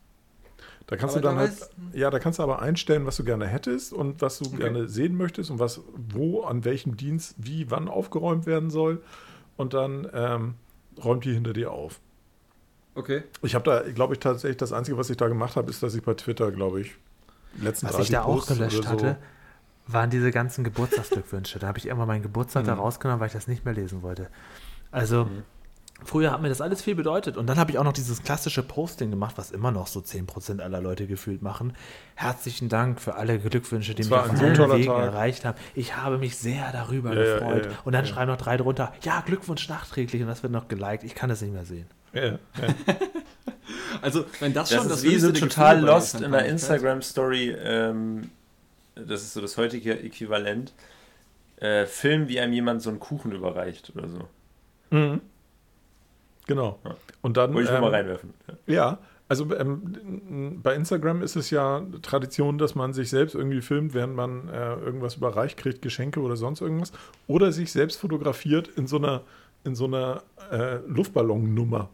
[0.87, 3.17] Da kannst Aber du dann da halt, weiß- ja, da kannst du aber einstellen, was
[3.17, 5.81] du gerne hättest und was du gerne sehen möchtest und was,
[6.13, 9.01] wo, an welchem Dienst, wie, wann aufgeräumt werden soll.
[9.57, 10.55] Und dann ähm,
[11.03, 12.01] räumt die hinter dir auf.
[12.97, 13.23] Okay.
[13.43, 15.95] Ich habe da, glaube ich, tatsächlich das Einzige, was ich da gemacht habe, ist, dass
[15.95, 16.97] ich bei Twitter, glaube ich,
[17.61, 19.17] letzten Was 30 ich da auch Posts gelöscht oder so- hatte,
[19.87, 21.59] waren diese ganzen Geburtstagsglückwünsche.
[21.61, 22.69] Da habe ich irgendwann meinen Geburtstag Mhm.
[22.69, 24.29] da rausgenommen, weil ich das nicht mehr lesen wollte.
[24.91, 25.29] Also,
[26.05, 27.37] früher hat mir das alles viel bedeutet.
[27.37, 30.61] Und dann habe ich auch noch dieses klassische Posting gemacht, was immer noch so 10%
[30.61, 31.73] aller Leute gefühlt machen.
[32.15, 35.03] Herzlichen Dank für alle Glückwünsche, die mich auf allen Wegen Tag.
[35.03, 35.59] erreicht haben.
[35.75, 37.65] Ich habe mich sehr darüber Ja, gefreut.
[37.67, 37.79] ja, ja.
[37.85, 38.11] Und dann Ja.
[38.13, 40.23] schreiben noch drei drunter, ja, Glückwunsch nachträglich.
[40.23, 41.05] Und das wird noch geliked.
[41.05, 41.87] Ich kann das nicht mehr sehen.
[42.13, 42.39] Ja, ja.
[44.03, 46.49] Also, wenn das, Das schon ist wie so total Gefühl lost in der das.
[46.51, 47.51] Instagram-Story.
[47.63, 48.31] Ähm,
[48.95, 50.73] das ist so das heutige Äquivalent.
[51.57, 54.29] Äh, Film, wie einem jemand so einen Kuchen überreicht oder so.
[54.97, 55.21] Mhm.
[56.51, 56.79] Genau.
[56.85, 56.97] Ja.
[57.23, 57.55] Und dann.
[57.55, 58.35] Wollte ich ähm, mal reinwerfen.
[58.67, 58.75] Ja.
[58.75, 63.95] Ja, also ähm, bei Instagram ist es ja Tradition, dass man sich selbst irgendwie filmt,
[63.95, 66.91] während man äh, irgendwas überreicht kriegt, Geschenke oder sonst irgendwas.
[67.29, 69.23] Oder sich selbst fotografiert in so einer,
[69.63, 71.89] in so einer äh, Luftballonnummer.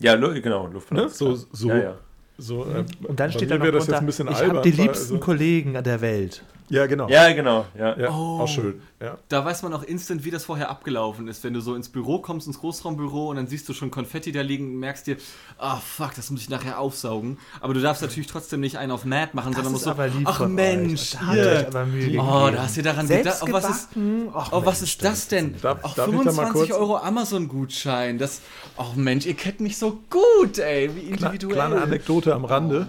[0.00, 1.04] Ja, lu- genau, Luftballon.
[1.04, 1.10] Ne?
[1.10, 1.94] So, so, Ja, ja.
[2.38, 4.86] so äh, Und dann steht da noch drunter, jetzt ein bisschen ich habe die weil,
[4.86, 6.42] liebsten also, Kollegen der Welt.
[6.70, 7.08] Ja, genau.
[7.08, 7.66] ja, genau.
[7.78, 7.98] Ja.
[7.98, 8.40] Ja, Oh.
[8.40, 8.80] auch schön.
[9.00, 9.18] Ja.
[9.28, 11.42] Da weiß man auch instant, wie das vorher abgelaufen ist.
[11.44, 14.40] Wenn du so ins Büro kommst, ins Großraumbüro und dann siehst du schon Konfetti da
[14.42, 15.16] liegen, merkst dir,
[15.58, 17.38] ah fuck, das muss ich nachher aufsaugen.
[17.60, 21.16] Aber du darfst natürlich trotzdem nicht einen auf Mad machen, sondern musst so, ach Mensch,
[21.32, 21.42] hier.
[21.46, 23.38] euch aber Mühe Oh, da hast du daran gedacht.
[23.42, 25.56] Oh, was ist, oh, was ist das denn?
[25.60, 28.18] Darf- Ach, darf ich da mal 25 kurz- Euro Amazon-Gutschein.
[28.18, 28.40] Das,
[28.76, 30.90] oh Mensch, ihr kennt mich so gut, ey.
[30.94, 31.54] Wie individuell.
[31.54, 32.86] Kleine Anekdote am Rande.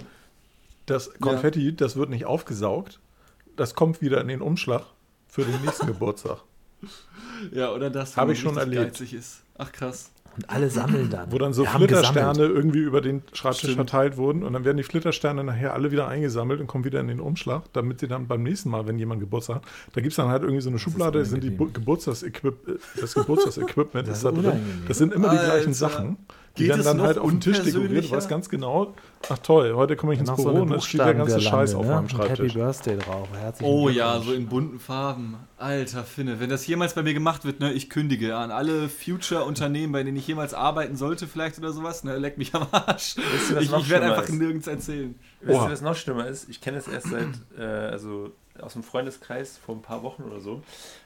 [0.85, 2.99] Das Konfetti, das wird nicht aufgesaugt.
[3.55, 4.83] Das kommt wieder in den Umschlag
[5.27, 6.39] für den nächsten Geburtstag.
[7.53, 8.83] Ja, oder das, Hab wenn ich schon erlebt.
[8.93, 9.43] geizig Ist.
[9.57, 10.11] Ach krass.
[10.35, 11.29] Und alle sammeln dann.
[11.29, 12.55] Wo dann so Wir haben Flittersterne gesammelt.
[12.55, 13.75] irgendwie über den Schreibtisch Stimmt.
[13.75, 17.09] verteilt wurden und dann werden die Flittersterne nachher alle wieder eingesammelt und kommen wieder in
[17.09, 20.15] den Umschlag, damit sie dann beim nächsten Mal, wenn jemand Geburtstag hat, da gibt es
[20.15, 24.23] dann halt irgendwie so eine Schublade, da sind die Geburtstagsequip äh, das Geburtstagsequipment Das ist
[24.23, 24.83] ist da drin.
[24.87, 25.73] Das sind immer die gleichen Alter.
[25.73, 26.17] Sachen.
[26.61, 28.05] Die werden es dann halt auf den Tisch dekoriert.
[28.05, 28.93] Du weißt ganz genau,
[29.29, 31.75] ach toll, heute komme ich ins Büro so und dann steht der ganze Buchstabenguirlande, Scheiß
[31.75, 31.91] auf ne?
[31.91, 32.53] meinem Und Happy Schreibtisch.
[32.53, 33.27] Birthday drauf.
[33.33, 35.35] Herzlichen Oh ja, so in bunten Farben.
[35.57, 39.93] Alter Finne, wenn das jemals bei mir gemacht wird, ne, ich kündige an alle Future-Unternehmen,
[39.93, 43.15] bei denen ich jemals arbeiten sollte, vielleicht oder sowas, ne, leck mich am Arsch.
[43.17, 43.23] Ihr,
[43.57, 44.33] was ich ich werde einfach ist?
[44.33, 45.15] nirgends erzählen.
[45.41, 45.67] Wisst Oha.
[45.67, 46.49] ihr, was noch schlimmer ist?
[46.49, 50.39] Ich kenne es erst seit, äh, also aus dem Freundeskreis vor ein paar Wochen oder
[50.39, 50.61] so.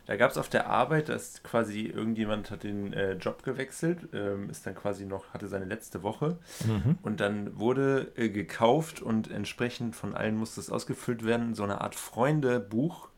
[0.06, 4.50] Da gab es auf der Arbeit, dass quasi irgendjemand hat den äh, Job gewechselt, ähm,
[4.50, 6.98] ist dann quasi noch, hatte seine letzte Woche Mhm.
[7.02, 11.82] und dann wurde äh, gekauft und entsprechend von allen musste es ausgefüllt werden, so eine
[11.82, 13.10] Art Freunde-Buch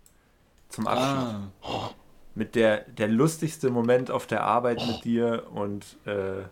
[0.69, 1.34] zum Abschluss.
[1.62, 1.89] Ah.
[2.36, 6.43] Mit der, der lustigste Moment auf der Arbeit mit dir und äh,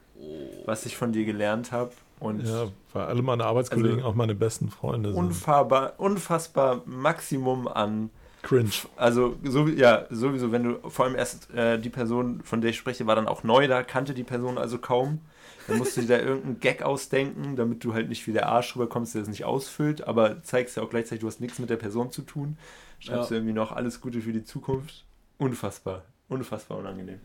[0.66, 1.92] was ich von dir gelernt habe.
[2.20, 5.18] Und Ja, weil alle meine Arbeitskollegen Also- auch meine besten Freunde sind.
[5.18, 8.10] unfahrbar, unfassbar Maximum an.
[8.42, 8.70] Cringe.
[8.96, 12.78] Also, so, ja, sowieso, wenn du vor allem erst äh, die Person, von der ich
[12.78, 15.20] spreche, war dann auch neu da, kannte die Person also kaum.
[15.68, 18.76] Dann musst du dir da irgendeinen Gag ausdenken, damit du halt nicht wie der Arsch
[18.76, 21.78] rüberkommst, der das nicht ausfüllt, aber zeigst ja auch gleichzeitig, du hast nichts mit der
[21.78, 22.56] Person zu tun.
[23.00, 23.28] Schreibst Ja.
[23.30, 25.06] du irgendwie noch alles Gute für die Zukunft.
[25.40, 26.04] Unfassbar.
[26.30, 27.20] Unfassbar unangenehm.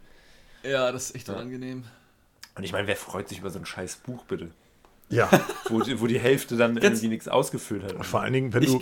[0.62, 1.34] Ja, das ist echt Ja.
[1.34, 1.84] unangenehm.
[2.56, 4.50] Und ich meine, wer freut sich über so ein scheiß Buch, bitte?
[5.10, 5.28] Ja,
[5.68, 8.06] wo, die- wo die Hälfte dann Ganz- irgendwie nichts ausgefüllt hat.
[8.06, 8.80] vor allen Dingen, wenn Ich- du.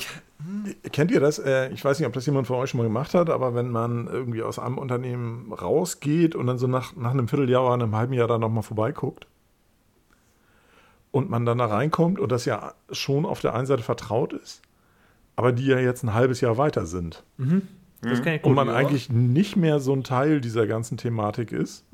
[0.93, 1.39] Kennt ihr das?
[1.39, 3.71] Äh, Ich weiß nicht, ob das jemand von euch schon mal gemacht hat, aber wenn
[3.71, 7.97] man irgendwie aus einem Unternehmen rausgeht und dann so nach, nach einem Vierteljahr oder einem
[7.97, 9.27] halben Jahr da nochmal vorbeiguckt
[11.11, 14.63] und man dann da reinkommt und das ja schon auf der einen Seite vertraut ist,
[15.37, 17.25] aber die ja jetzt ein halbes Jahr weiter sind.
[18.03, 18.55] Das kann ich Und gut.
[18.57, 18.75] man ja.
[18.75, 21.85] eigentlich nicht mehr so ein Teil dieser ganzen Thematik ist.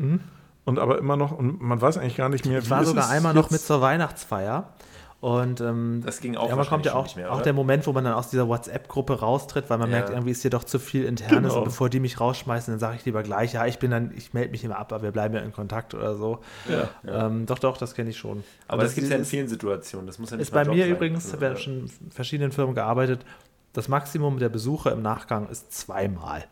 [0.64, 3.04] Und aber immer noch, und man weiß eigentlich gar nicht mehr, Ich war ist sogar
[3.04, 4.72] es einmal noch jetzt- mit zur Weihnachtsfeier.
[5.20, 8.04] Und ähm, Das ging auch irgendwann kommt ja auch, mehr, auch der Moment, wo man
[8.04, 9.96] dann aus dieser WhatsApp-Gruppe raustritt, weil man Ja.
[9.96, 11.58] merkt, irgendwie ist hier doch zu viel Internes Genau.
[11.58, 14.34] und bevor die mich rausschmeißen, dann sage ich lieber gleich, ja, ich bin dann, ich
[14.34, 16.40] melde mich immer ab, aber wir bleiben ja in Kontakt oder so.
[16.68, 17.26] Ja.
[17.26, 18.44] Ähm, doch, doch, das kenne ich schon.
[18.68, 20.06] Aber das gibt es ja in vielen Situationen.
[20.06, 20.92] Das muss ja nicht ist bei Job mir sein.
[20.94, 23.24] übrigens, ich Also, habe ja schon in verschiedenen Firmen gearbeitet,
[23.72, 26.44] das Maximum der Besucher im Nachgang ist zweimal.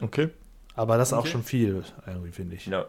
[0.00, 0.30] Okay.
[0.74, 1.28] Aber das ist auch Okay.
[1.30, 2.66] schon viel, irgendwie, finde ich.
[2.66, 2.86] Ja.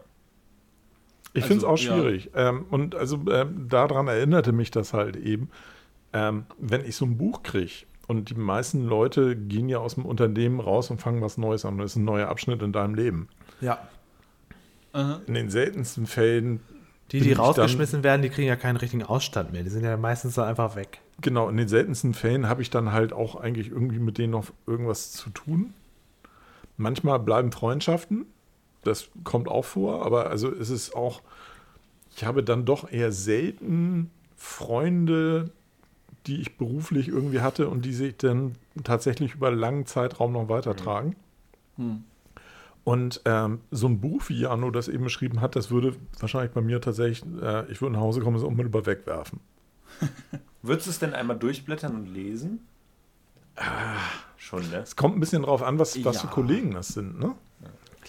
[1.34, 1.94] Ich Also, finde es auch ja.
[1.94, 2.30] schwierig.
[2.34, 5.50] Ähm, und also ähm, daran erinnerte mich das halt eben.
[6.12, 7.72] Ähm, wenn ich so ein Buch kriege
[8.06, 11.76] und die meisten Leute gehen ja aus dem Unternehmen raus und fangen was Neues an,
[11.78, 13.28] das ist ein neuer Abschnitt in deinem Leben.
[13.60, 13.78] Ja.
[14.92, 15.20] Aha.
[15.26, 16.60] In den seltensten Fällen,
[17.10, 19.64] Die, die ich dann- rausgeschmissen werden, die kriegen ja keinen richtigen Ausstand mehr.
[19.64, 21.00] Die sind ja meistens dann einfach weg.
[21.20, 24.46] genau, in den seltensten Fällen habe ich dann halt auch eigentlich irgendwie mit denen noch
[24.68, 25.72] irgendwas zu tun.
[26.76, 28.26] Manchmal bleiben Freundschaften,
[28.84, 31.22] das kommt auch vor, aber also es ist auch,
[32.16, 35.50] ich habe dann doch eher selten Freunde,
[36.26, 40.48] die ich beruflich irgendwie hatte und die sich dann tatsächlich über einen langen Zeitraum noch
[40.48, 41.16] weitertragen.
[41.76, 42.04] Hm.
[42.84, 46.60] Und ähm, so ein Buch, wie Jano das eben beschrieben hat, das würde wahrscheinlich bei
[46.60, 49.40] mir tatsächlich, äh, ich würde nach Hause kommen und es unmittelbar wegwerfen.
[50.62, 52.60] Würdest du es denn einmal durchblättern und lesen?
[54.36, 54.78] Schon, ne?
[54.78, 56.20] Es kommt ein bisschen drauf an, was, was Ja.
[56.22, 57.34] für Kollegen das sind, ne?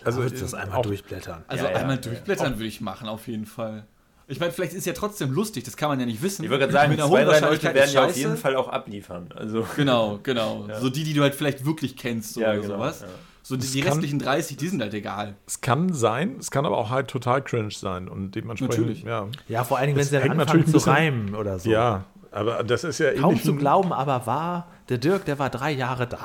[0.05, 1.43] Also würdest du das einmal auch- durchblättern.
[1.47, 2.01] Also Ja, ja, einmal ja.
[2.01, 3.85] durchblättern würde ich machen, auf jeden Fall.
[4.27, 6.43] Ich meine, vielleicht ist ja trotzdem lustig, das kann man ja nicht wissen.
[6.43, 8.37] Ich würde gerade sagen, Mit einer zwei, hohen drei Leute Wahrscheinlichkeit werden ja auf jeden
[8.37, 9.29] Fall auch abliefern.
[9.35, 10.65] Also, Genau, genau.
[10.69, 10.79] Ja.
[10.79, 13.01] So die, die du halt vielleicht wirklich kennst so Ja, oder genau, sowas.
[13.01, 13.07] ja.
[13.43, 15.35] So die, die kann- restlichen 30, die sind halt egal.
[15.45, 19.03] Es kann sein, es kann aber auch halt total cringe sein und dementsprechend, Natürlich.
[19.03, 19.27] ja.
[19.47, 21.69] Ja, vor allen Dingen, wenn sie dann anfangen zu bisschen- reimen oder so.
[21.69, 25.71] Ja, aber das ist ja Kaum zu glauben, aber wahr, der Dirk, der war drei
[25.71, 26.17] Jahre da.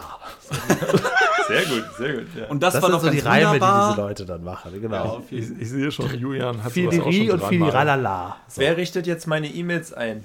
[1.51, 2.27] sehr gut, sehr gut.
[2.37, 2.47] Ja.
[2.47, 4.73] Und das, Das, war noch so die Reime, die diese Leute dann machen.
[4.75, 5.23] Ja, Genau.
[5.31, 7.49] jeden Ich, ich sehe schon, Julian hat sowas auch schon und dreimal.
[7.49, 8.37] Filiralala.
[8.49, 8.61] So.
[8.61, 10.25] Wer richtet jetzt meine E-Mails ein?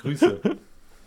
[0.00, 0.40] Grüße.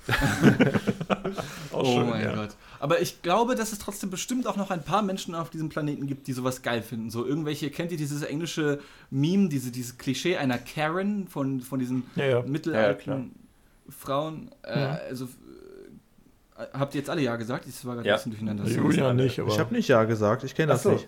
[1.72, 2.36] Oh schön, mein ja.
[2.36, 2.50] Gott.
[2.80, 6.08] Aber ich glaube, dass es trotzdem bestimmt auch noch ein paar Menschen auf diesem Planeten
[6.08, 7.10] gibt, die sowas geil finden.
[7.10, 8.80] So irgendwelche, kennt ihr dieses englische
[9.12, 12.42] Meme, diese, dieses Klischee einer Karen von, von diesen Ja, ja.
[12.42, 13.36] mittelalten
[13.90, 14.50] Frauen?
[14.64, 14.72] Äh,
[15.10, 15.28] Also
[16.74, 17.66] habt ihr jetzt alle ja gesagt?
[17.68, 18.16] Ich war gerade Ja.
[18.16, 18.66] ein bisschen durcheinander.
[18.68, 20.92] Julian nicht, aber Ich habe nicht Ja gesagt, ich kenne das so.
[20.92, 21.08] nicht.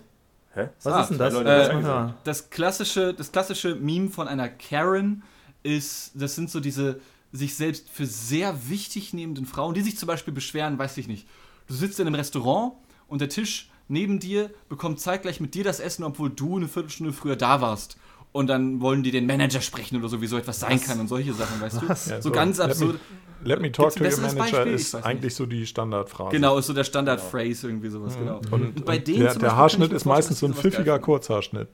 [0.54, 0.68] Hä?
[0.82, 1.34] Was Ah, ist denn das?
[1.34, 2.14] Hören.
[2.24, 5.22] Das klassische, das klassische Meme von einer Karen
[5.62, 7.00] ist, das sind so diese
[7.32, 11.26] sich selbst für sehr wichtig nehmenden Frauen, die sich zum Beispiel beschweren, weiß ich nicht.
[11.66, 12.74] Du sitzt in einem Restaurant
[13.08, 17.12] und der Tisch neben dir bekommt zeitgleich mit dir das Essen, obwohl du eine Viertelstunde
[17.14, 17.96] früher da warst.
[18.32, 21.08] Und dann wollen die den Manager sprechen oder so, wie so etwas sein kann und
[21.08, 21.88] solche Sachen, weißt du?
[21.88, 22.06] Was?
[22.10, 23.00] Ja, so, ganz let me- absurd.
[23.44, 24.72] Let me talk to your manager Beispiel?
[24.74, 26.30] Ist eigentlich so die Standardphrase.
[26.30, 28.40] Genau, ist so der Standard-Phrase irgendwie sowas, genau.
[28.52, 31.68] Und, Und bei und denen der, der Haarschnitt ist meistens so ein pfiffiger Kurzhaarschnitt.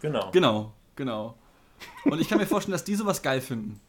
[0.00, 0.30] Genau.
[0.32, 1.36] Genau, genau.
[2.04, 3.80] Und ich kann mir vorstellen, dass die sowas geil finden.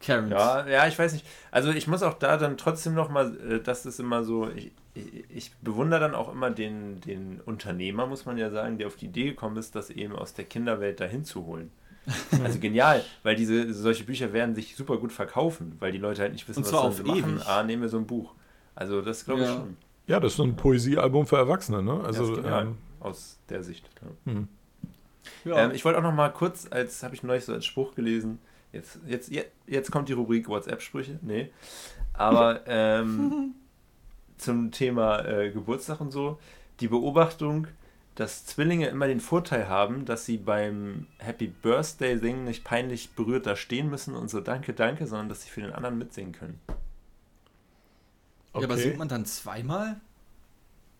[0.00, 0.30] Karens.
[0.30, 1.24] Ja, ja, ich weiß nicht.
[1.50, 4.72] Also ich muss auch da dann trotzdem noch mal, äh, das ist immer so, ich,
[4.94, 9.06] ich, bewundere dann auch immer den, den Unternehmer, muss man ja sagen, der auf die
[9.06, 11.70] Idee gekommen ist, das eben aus der Kinderwelt dahin zu holen.
[12.44, 16.32] Also genial, weil diese solche Bücher werden sich super gut verkaufen, weil die Leute halt
[16.34, 17.36] nicht wissen, Und zwar was auf sie machen.
[17.36, 17.46] ewig.
[17.46, 18.34] Ah, nehme so ein Buch.
[18.74, 19.54] Also das glaube ich Ja.
[19.54, 19.76] schon.
[20.06, 22.02] Ja, das ist so ein Poesiealbum für Erwachsene, ne?
[22.04, 23.88] Also, ähm, aus der Sicht.
[24.26, 24.32] Ja.
[24.32, 24.48] hm.
[25.46, 25.64] Ja.
[25.64, 28.38] Ähm, ich wollte auch noch mal kurz, als habe ich neulich so als Spruch gelesen,
[28.72, 31.50] jetzt, jetzt, jetzt, jetzt kommt die Rubrik WhatsApp-Sprüche, nee,
[32.12, 33.54] aber ähm,
[34.38, 36.38] zum Thema äh, Geburtstag und so,
[36.80, 37.66] die Beobachtung,
[38.14, 43.46] dass Zwillinge immer den Vorteil haben, dass sie beim Happy Birthday singen nicht peinlich berührt
[43.46, 46.60] da stehen müssen und so Danke, danke, sondern dass sie für den anderen mitsingen können.
[46.68, 46.74] Ja,
[48.62, 48.82] aber okay.
[48.82, 50.00] singt man dann zweimal?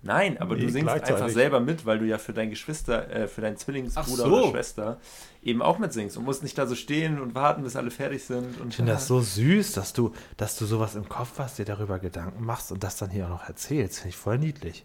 [0.05, 3.27] Nein, aber Nee, du singst einfach selber mit, weil du ja für dein Geschwister, äh,
[3.27, 4.25] für deinen Zwillingsbruder so.
[4.27, 4.99] oder Schwester
[5.43, 8.61] eben auch mitsingst und musst nicht da so stehen und warten, bis alle fertig sind.
[8.61, 11.65] Und Ich finde das so süß, dass du, dass du sowas im Kopf hast, dir
[11.65, 13.96] darüber Gedanken machst und das dann hier auch noch erzählst.
[13.98, 14.85] Finde ich voll niedlich.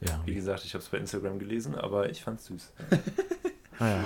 [0.00, 0.20] Ja.
[0.24, 2.72] Wie gesagt, ich habe es bei Instagram gelesen, aber ich fand's süß.
[3.78, 4.04] Naja.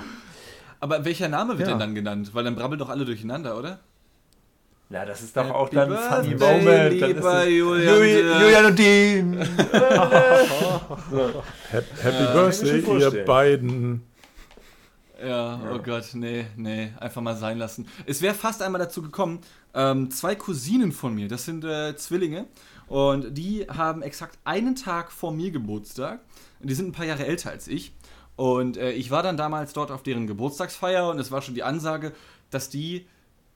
[0.79, 1.73] Aber welcher Name wird Ja.
[1.73, 2.31] denn dann genannt?
[2.33, 3.79] Weil dann brabbeln doch alle durcheinander, oder?
[4.89, 7.01] Na, das ist doch auch Happy dann funny Moment.
[7.01, 9.37] Dann ist lieber es- Julian, Julian und Dean.
[12.01, 14.03] Happy, mir Birthday, ihr beiden.
[15.25, 17.87] Ja, oh Gott, nee, nee, einfach mal sein lassen.
[18.05, 19.39] Es wäre fast einmal dazu gekommen,
[19.73, 22.45] ähm, zwei Cousinen von mir, das sind äh, Zwillinge,
[22.87, 26.19] und die haben exakt einen Tag vor mir Geburtstag.
[26.59, 27.93] Die sind ein paar Jahre älter als ich.
[28.35, 31.63] Und äh, ich war dann damals dort auf deren Geburtstagsfeier und es war schon die
[31.63, 32.11] Ansage,
[32.51, 33.07] dass die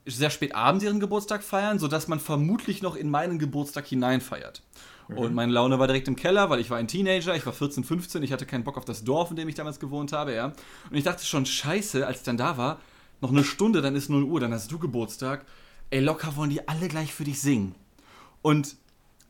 [0.06, 4.62] sehr spät abends ihren Geburtstag feiern, sodass man vermutlich noch in meinen Geburtstag hineinfeiert.
[5.08, 7.82] Und meine Laune war direkt im Keller, weil ich war ein Teenager, ich war 14,
[7.82, 10.52] 15, ich hatte keinen Bock auf das Dorf, in dem ich damals gewohnt habe, ja.
[10.88, 12.78] Und ich dachte schon, scheiße, als ich dann da war,
[13.20, 15.44] noch eine Stunde, dann ist 0 Uhr, dann hast du Geburtstag.
[15.90, 17.74] Ey, locker wollen die alle gleich für dich singen.
[18.42, 18.76] Und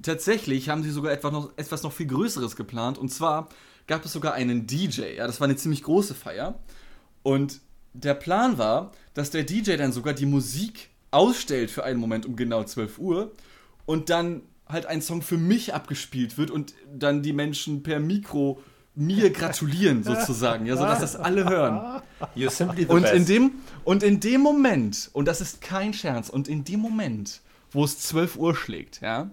[0.03, 2.99] tatsächlich haben sie sogar etwas noch, etwas noch viel Größeres geplant.
[2.99, 3.49] Und zwar
[3.87, 5.17] gab es sogar einen DJ.
[5.17, 6.61] Ja, das war eine ziemlich große Feier.
[7.23, 7.61] Und
[7.93, 12.37] der Plan war, dass der DJ dann sogar die Musik ausstellt für einen Moment um
[12.37, 13.33] genau 12 Uhr
[13.87, 18.63] und dann halt ein Song für mich abgespielt wird und dann die Menschen per Mikro
[18.95, 22.03] mir gratulieren sozusagen, ja, sodass das alle hören.
[22.37, 23.15] You're simply the Und best.
[23.15, 23.53] in dem
[23.85, 27.41] und in dem Moment, und das ist kein Scherz, und in dem Moment,
[27.73, 29.31] wo es 12 Uhr schlägt, ja,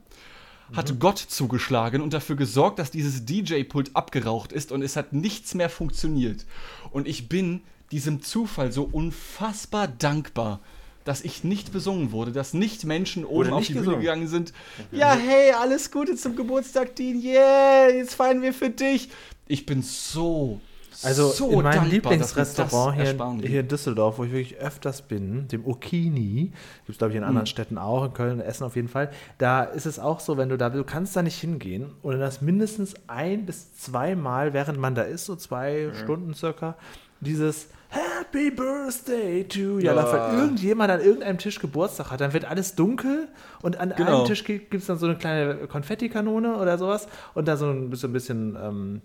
[0.73, 5.53] hat Gott zugeschlagen und dafür gesorgt, dass dieses DJ-Pult abgeraucht ist und es hat nichts
[5.55, 6.45] mehr funktioniert.
[6.91, 7.61] Und ich bin
[7.91, 10.59] diesem Zufall so unfassbar dankbar,
[11.05, 14.01] dass ich nicht besungen wurde, dass nicht Menschen oben Wurde auf nicht die Bühne gesungen.
[14.01, 14.53] gegangen sind.
[14.91, 17.21] Ja, hey, alles Gute zum Geburtstag, Dean.
[17.23, 19.09] Yeah, jetzt feiern wir für dich.
[19.47, 20.59] Ich bin so,
[21.03, 25.65] Also so in meinem Lieblingsrestaurant hier, hier in Düsseldorf, wo ich wirklich öfters bin, dem
[25.65, 26.51] Okini,
[26.85, 29.63] gibt es glaube ich in anderen Städten auch, in Köln, Essen auf jeden Fall, da
[29.63, 32.95] ist es auch so, wenn du da, du kannst da nicht hingehen und das mindestens
[33.07, 36.75] ein bis zweimal, während man da ist, so zwei Stunden circa,
[37.21, 40.11] dieses Happy Birthday to ja, Ja.
[40.11, 43.27] weil irgendjemand an irgendeinem Tisch Geburtstag hat, dann wird alles dunkel
[43.61, 44.17] und an Genau.
[44.19, 47.89] einem Tisch gibt es dann so eine kleine Konfettikanone oder sowas und da so ein
[47.89, 49.01] bisschen, bisschen ähm,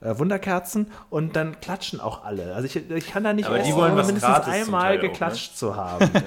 [0.00, 2.54] äh, Wunderkerzen und dann klatschen auch alle.
[2.54, 5.02] Also ich, ich kann da nicht Aber die essen, wollen ohne was mindestens einmal auch,
[5.02, 5.08] ne?
[5.08, 6.10] geklatscht zu haben.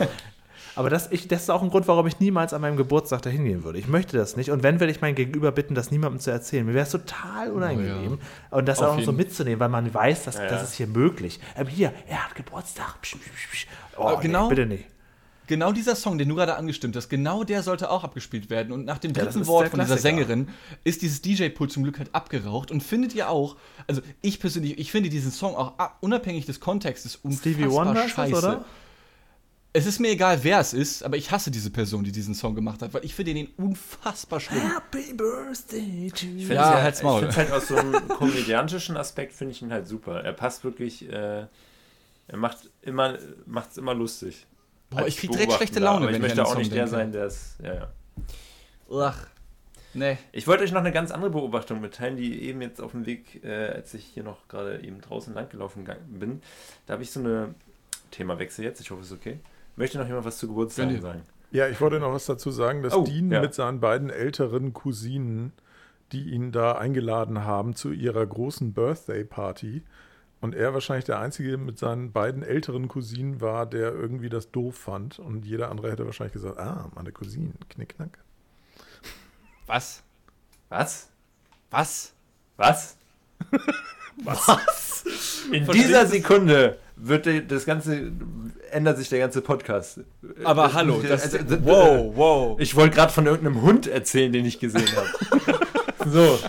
[0.75, 3.45] Aber das, ich, das ist auch ein Grund, warum ich niemals an meinem Geburtstag dahin
[3.45, 3.79] gehen würde.
[3.79, 4.51] Ich möchte das nicht.
[4.51, 6.65] Und wenn, werde ich mein Gegenüber bitten, das niemandem zu erzählen.
[6.65, 8.19] Mir wäre es total unangenehm.
[8.51, 10.49] Und das Auf auch so mitzunehmen, weil man weiß, dass, Ja, ja.
[10.49, 11.39] das ist hier möglich.
[11.57, 13.01] Ähm, hier, er hat Geburtstag.
[13.01, 13.67] Psch, psch, psch.
[13.97, 14.43] Oh, Äh, genau.
[14.43, 14.85] nee, bitte nicht.
[15.47, 18.73] Genau dieser Song, den du gerade angestimmt hast, genau der sollte auch abgespielt werden.
[18.73, 19.97] Und nach dem dritten ist Wort von dieser.
[19.99, 20.47] Sängerin
[20.83, 22.71] ist dieses DJ-Pult zum Glück halt abgeraucht.
[22.71, 23.55] Und findet ihr auch,
[23.85, 28.09] also ich persönlich, ich finde diesen Song auch ab- unabhängig des Kontextes unfassbar Stevie Wonder
[28.09, 28.31] scheiße.
[28.31, 28.65] das, oder?
[29.75, 32.55] Es ist mir egal, wer es ist, aber ich hasse diese Person, die diesen Song
[32.55, 34.61] gemacht hat, weil ich finde den unfassbar schlimm.
[34.61, 36.37] Happy Birthday to you.
[36.37, 40.23] Ich finde Ja, find's halt aus so einem komödiantischen Aspekt finde ich ihn halt super.
[40.23, 41.45] Er passt wirklich, äh,
[42.27, 44.47] er macht immer, macht's immer lustig.
[44.91, 45.81] Boah, ich krieg direkt schlechte.
[45.81, 46.91] Laune, aber wenn ich möchte auch Song nicht der denke.
[46.91, 47.89] sein, der es, ja, ja.
[48.89, 49.27] Ach,
[49.93, 50.17] nee.
[50.31, 53.43] Ich wollte euch noch eine ganz andere Beobachtung mitteilen, die eben jetzt auf dem Weg,
[53.43, 56.41] äh, als ich hier noch gerade eben draußen langgelaufen bin,
[56.85, 57.55] da habe ich so eine
[58.11, 59.37] Themawechsel jetzt, ich hoffe es ist okay.
[59.75, 61.23] Möchte noch jemand was zu Geburtstag sagen?
[61.51, 63.41] Ja, ich wollte noch was dazu sagen, dass Oh, Dean ja.
[63.41, 65.53] mit seinen beiden älteren Cousinen,
[66.11, 69.83] die ihn da eingeladen haben zu ihrer großen Birthday-Party,
[70.41, 74.75] und er wahrscheinlich der Einzige mit seinen beiden älteren Cousinen war, der irgendwie das doof
[74.77, 75.17] fand.
[75.17, 78.19] Und jeder andere hätte wahrscheinlich gesagt, ah, meine Cousinen, knickknack.
[79.65, 80.03] Was?
[80.69, 81.09] Was?
[81.71, 82.13] Was?
[82.57, 82.97] Was?
[84.23, 85.03] Was?
[85.51, 88.11] In dieser Sekunde wird das ganze
[88.71, 89.99] ändert sich der ganze Podcast.
[90.43, 92.59] Aber Äh, hallo, das, also, wow, wow.
[92.59, 95.59] Ich wollte gerade von irgendeinem Hund erzählen, den ich gesehen habe.
[96.09, 96.39] so,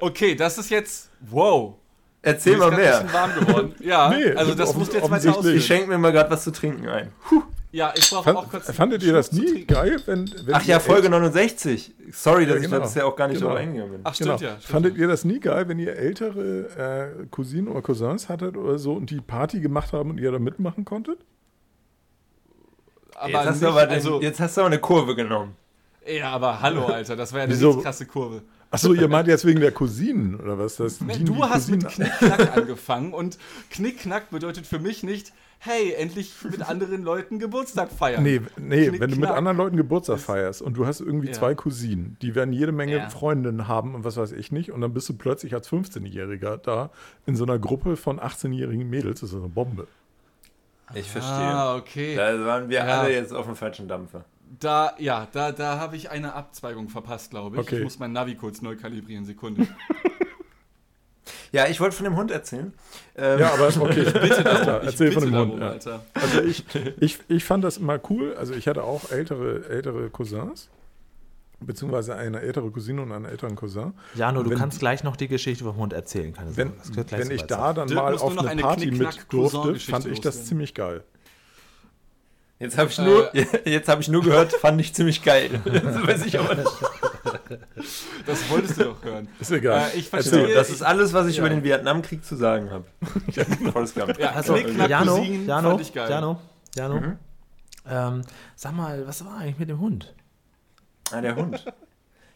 [0.00, 1.74] Okay, das ist jetzt, wow.
[2.22, 3.00] erzähl mal mehr.
[3.00, 3.74] bisschen warm geworden.
[3.80, 5.56] Ja, Nee, also das musst du jetzt offensichtlich.
[5.56, 7.12] Ich schenke mir mal gerade was zu trinken ein.
[7.70, 8.70] Ja, ich brauche Fand, auch kurz.
[8.72, 11.92] fandet ihr das nie geil, wenn, wenn Ach ja, Folge 69.
[12.12, 12.78] Sorry, dass Ja, ich genau.
[12.82, 13.50] das ja auch gar nicht Genau.
[13.50, 14.00] drauf eingegangen bin.
[14.04, 14.36] Ach, Genau.
[14.36, 14.56] stimmt ja.
[14.56, 15.00] Stimmt Fandet ja.
[15.02, 19.10] ihr das nie geil, wenn ihr ältere äh, Cousinen oder Cousins hattet oder so und
[19.10, 21.18] die Party gemacht haben und ihr da mitmachen konntet?
[23.14, 25.54] Aber jetzt, hast nicht, du aber den, also, jetzt hast du aber eine Kurve genommen.
[26.06, 28.42] ja, aber hallo, Alter, das war ja eine richtig krasse Kurve.
[28.70, 30.76] Achso, ihr meint jetzt wegen der Cousinen oder was?
[30.76, 33.38] Das Ne, dienen Du hast mit Cousinen- Knickknack angefangen und
[33.70, 38.22] Knickknack bedeutet für mich nicht, hey, endlich mit anderen Leuten Geburtstag feiern.
[38.22, 39.36] Nee, nee wenn du mit Knickknack.
[39.36, 41.32] anderen Leuten Geburtstag feierst und du hast irgendwie Ja.
[41.32, 43.08] zwei Cousinen, die werden jede Menge Ja.
[43.10, 46.90] Freundinnen haben und was weiß ich nicht, und dann bist du plötzlich als 15-Jähriger da
[47.26, 49.88] in so einer Gruppe von 18-jährigen Mädels, das ist eine Bombe.
[50.94, 51.34] Ich verstehe.
[51.34, 52.16] Ah, okay.
[52.16, 53.00] Da waren wir Ja.
[53.00, 54.24] alle jetzt auf dem falschen Dampfer.
[54.60, 57.62] Da, ja, da, da habe ich eine Abzweigung verpasst, glaube ich.
[57.62, 57.76] Okay.
[57.78, 59.66] Ich muss mein Navi kurz neu kalibrieren, Sekunde.
[61.52, 62.72] Ja, ich wollte von dem Hund erzählen.
[63.16, 65.50] Ähm, Ja, aber okay, bitte darum, ich erzähl von bitte dem Hund.
[65.52, 65.68] darum, Ja.
[65.70, 66.04] Alter.
[66.14, 66.64] Also ich,
[67.00, 68.34] ich, ich fand das immer cool.
[68.36, 70.68] Also ich hatte auch ältere, ältere Cousins.
[71.60, 73.94] beziehungsweise eine ältere Cousine und einen älteren Cousin.
[74.14, 76.32] Jano, du Wenn- kannst gleich noch die Geschichte vom Hund erzählen.
[76.34, 76.72] Keine Wenn,
[77.10, 80.44] wenn ich da dann mal auf eine eine Party mit durfte, fand ich das loswerden.
[80.44, 81.02] ziemlich geil.
[82.60, 83.30] Jetzt habe ich, nur,
[83.64, 85.60] jetzt hab ich nur gehört, fand ich ziemlich geil.
[85.64, 86.70] Das weiß ich aber nicht.
[88.26, 89.28] Das wolltest du doch hören.
[89.40, 89.90] Ist egal.
[89.94, 90.54] Äh, ich verstehe.
[90.54, 91.42] Das ist alles, was ich Ja.
[91.42, 92.84] über den Vietnamkrieg zu sagen habe.
[93.72, 94.18] Forrest Gump.
[94.18, 96.10] Ja, Also, Knickknack, Jano, Cousinen Jano, fand ich geil.
[96.10, 96.40] Jano,
[96.74, 97.16] Jano, Mhm.
[97.88, 98.22] ähm,
[98.56, 100.14] sag mal, was war eigentlich mit dem Hund?
[101.10, 101.64] Ah, der Hund.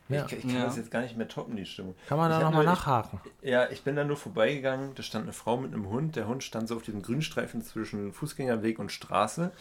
[0.08, 0.26] Ja.
[0.26, 0.64] Ich, ich kann Ja.
[0.64, 1.94] das jetzt gar nicht mehr toppen, die Stimmung.
[2.08, 3.20] Kann man da Ich nochmal nachhaken?
[3.40, 4.94] Ja, ich bin da nur vorbeigegangen.
[4.94, 6.16] Da stand eine Frau mit einem Hund.
[6.16, 9.52] Der Hund stand so auf diesem Grünstreifen zwischen Fußgängerweg und Straße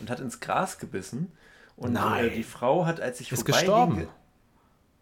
[0.00, 1.32] und hat ins Gras gebissen.
[1.76, 2.26] Und Nein.
[2.26, 4.08] äh, die Frau hat, als ich Ist vorbeiging- gestorben.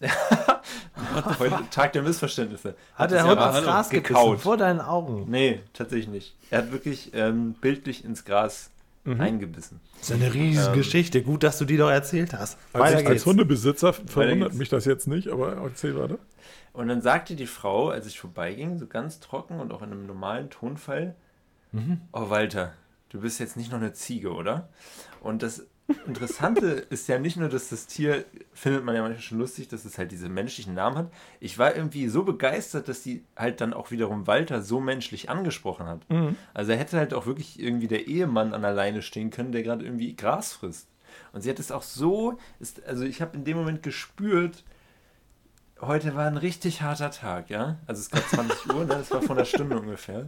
[1.38, 2.74] Heute Tag der Missverständnisse.
[2.94, 4.40] Hat der es Hund ja ins Gras gekaut.
[4.40, 5.30] Vor deinen Augen.
[5.30, 6.36] Nee, tatsächlich nicht.
[6.50, 8.70] Er hat wirklich ähm, bildlich ins Gras
[9.06, 9.80] eingebissen.
[9.98, 10.74] Das ist eine riesige Ähm.
[10.74, 11.22] Geschichte.
[11.22, 12.58] Gut, dass du die doch erzählt hast.
[12.72, 13.26] Als, Weiter als geht's.
[13.26, 16.18] Hundebesitzer verwundert mich das jetzt nicht, aber erzähl weiter.
[16.72, 20.06] Und dann sagte die Frau, als ich vorbeiging, so ganz trocken und auch in einem
[20.06, 21.14] normalen Tonfall,
[22.12, 22.72] oh Walter,
[23.10, 24.68] du bist jetzt nicht noch eine Ziege, oder?
[25.20, 25.66] Und das
[26.06, 29.84] Interessante ist ja nicht nur, dass das Tier, findet man ja manchmal schon lustig, dass
[29.84, 31.12] es halt diese menschlichen Namen hat.
[31.38, 35.86] Ich war irgendwie so begeistert, dass die halt dann auch wiederum Walter so menschlich angesprochen
[35.86, 36.00] hat.
[36.54, 39.62] Also er hätte halt auch wirklich irgendwie der Ehemann an der Leine stehen können, der
[39.62, 40.88] gerade irgendwie Gras frisst.
[41.32, 44.64] Und sie hat es auch so, ist, also ich habe in dem Moment gespürt,
[45.80, 47.78] heute war ein richtig harter Tag, ja.
[47.86, 48.88] Also es gab 20 Uhr, ne?
[48.88, 50.26] das war vor einer Stunde ungefähr.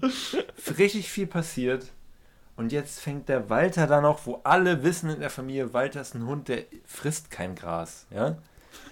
[0.78, 1.86] Richtig viel passiert.
[2.58, 6.16] Und jetzt fängt der Walter da noch, wo alle wissen in der Familie, Walter ist
[6.16, 8.36] ein Hund, der frisst kein Gras, ja.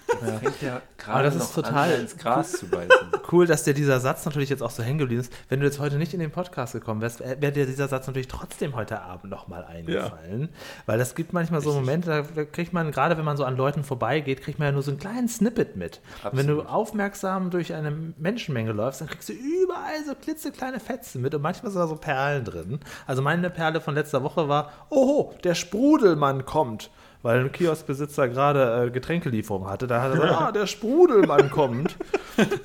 [0.09, 2.89] Jetzt fängt Aber gerade das ist total- an, ins Gras zu beißen.
[3.31, 5.33] Cool, dass dir dieser Satz natürlich jetzt auch so hängen geblieben ist.
[5.49, 8.29] Wenn du jetzt heute nicht in den Podcast gekommen wärst, wäre dir dieser Satz natürlich
[8.29, 10.49] trotzdem heute Abend nochmal eingefallen.
[10.87, 13.83] Weil das gibt manchmal so Momente, da kriegt man, gerade wenn man so an Leuten
[13.83, 16.01] vorbeigeht, kriegt man ja nur so einen kleinen Snippet mit.
[16.25, 21.21] Und wenn du aufmerksam durch eine Menschenmenge läufst, dann kriegst du überall so klitzekleine Fetzen
[21.21, 22.79] mit und manchmal sind da so Perlen drin.
[23.09, 26.91] Also meine Perle von letzter Woche war, oho, der Sprudelmann kommt.
[27.27, 29.89] Weil ein Kioskbesitzer gerade äh, Getränkelieferung hatte.
[29.89, 31.97] Da hat er gesagt, ah, der Sprudelmann kommt.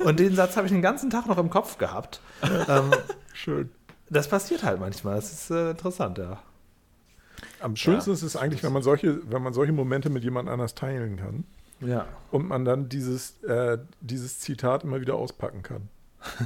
[0.05, 2.21] Und den Satz habe ich den ganzen Tag noch im Kopf gehabt.
[2.69, 2.91] Ähm,
[3.33, 3.71] Schön.
[4.11, 5.15] das passiert halt manchmal.
[5.15, 6.37] Das ist äh, interessant, ja.
[7.59, 10.75] Am schönsten ist es eigentlich, wenn man solche, wenn man solche Momente mit jemand anders
[10.75, 11.43] teilen kann
[11.79, 12.05] Ja.
[12.29, 15.89] und man dann dieses, äh, dieses Zitat immer wieder auspacken kann.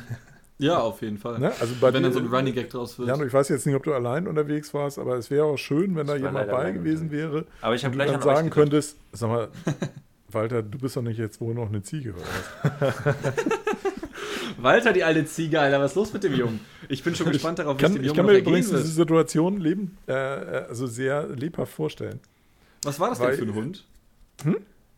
[0.58, 1.38] Ja, auf jeden Fall.
[1.40, 1.52] Ne?
[1.60, 3.10] Also bei Wenn dir, dann so ein Running Gag draus wird.
[3.10, 5.96] Jan, ich weiß jetzt nicht, ob du allein unterwegs warst, aber es wäre auch schön,
[5.98, 7.32] wenn da Ich jemand bei gewesen unterwegs.
[7.34, 9.50] wäre Aber ich habe gleich dann an sagen könntest, sag mal,
[10.32, 12.24] Walter, du bist doch nicht jetzt wohl noch eine Ziege oder
[12.80, 12.94] was?
[14.58, 16.60] Walter, die alte Ziege, Alter, was ist los mit dem Jungen?
[16.88, 18.40] Ich bin schon gespannt darauf, Ich wie es kann, dem ich Jungen kann noch mir
[18.40, 18.84] übrigens diese.
[18.84, 22.20] Situation leben, äh, äh, also sehr lebhaft vorstellen.
[22.84, 23.86] Was war das weil- denn für ein Hund?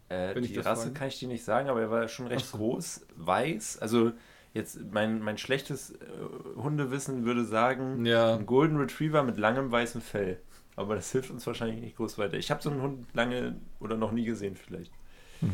[0.09, 2.07] Äh, Wenn ich die das Rasse fragen- kann ich dir nicht sagen, aber er war
[2.07, 3.79] schon recht groß, weiß.
[3.81, 4.11] Also
[4.57, 5.95] jetzt mein, mein schlechtes äh,
[6.61, 8.35] Hundewissen würde sagen, Ja.
[8.35, 10.39] ein Golden Retriever mit langem weißem Fell.
[10.75, 12.37] Aber das hilft uns wahrscheinlich nicht groß weiter.
[12.37, 14.91] Ich habe so einen Hund lange oder noch nie gesehen vielleicht.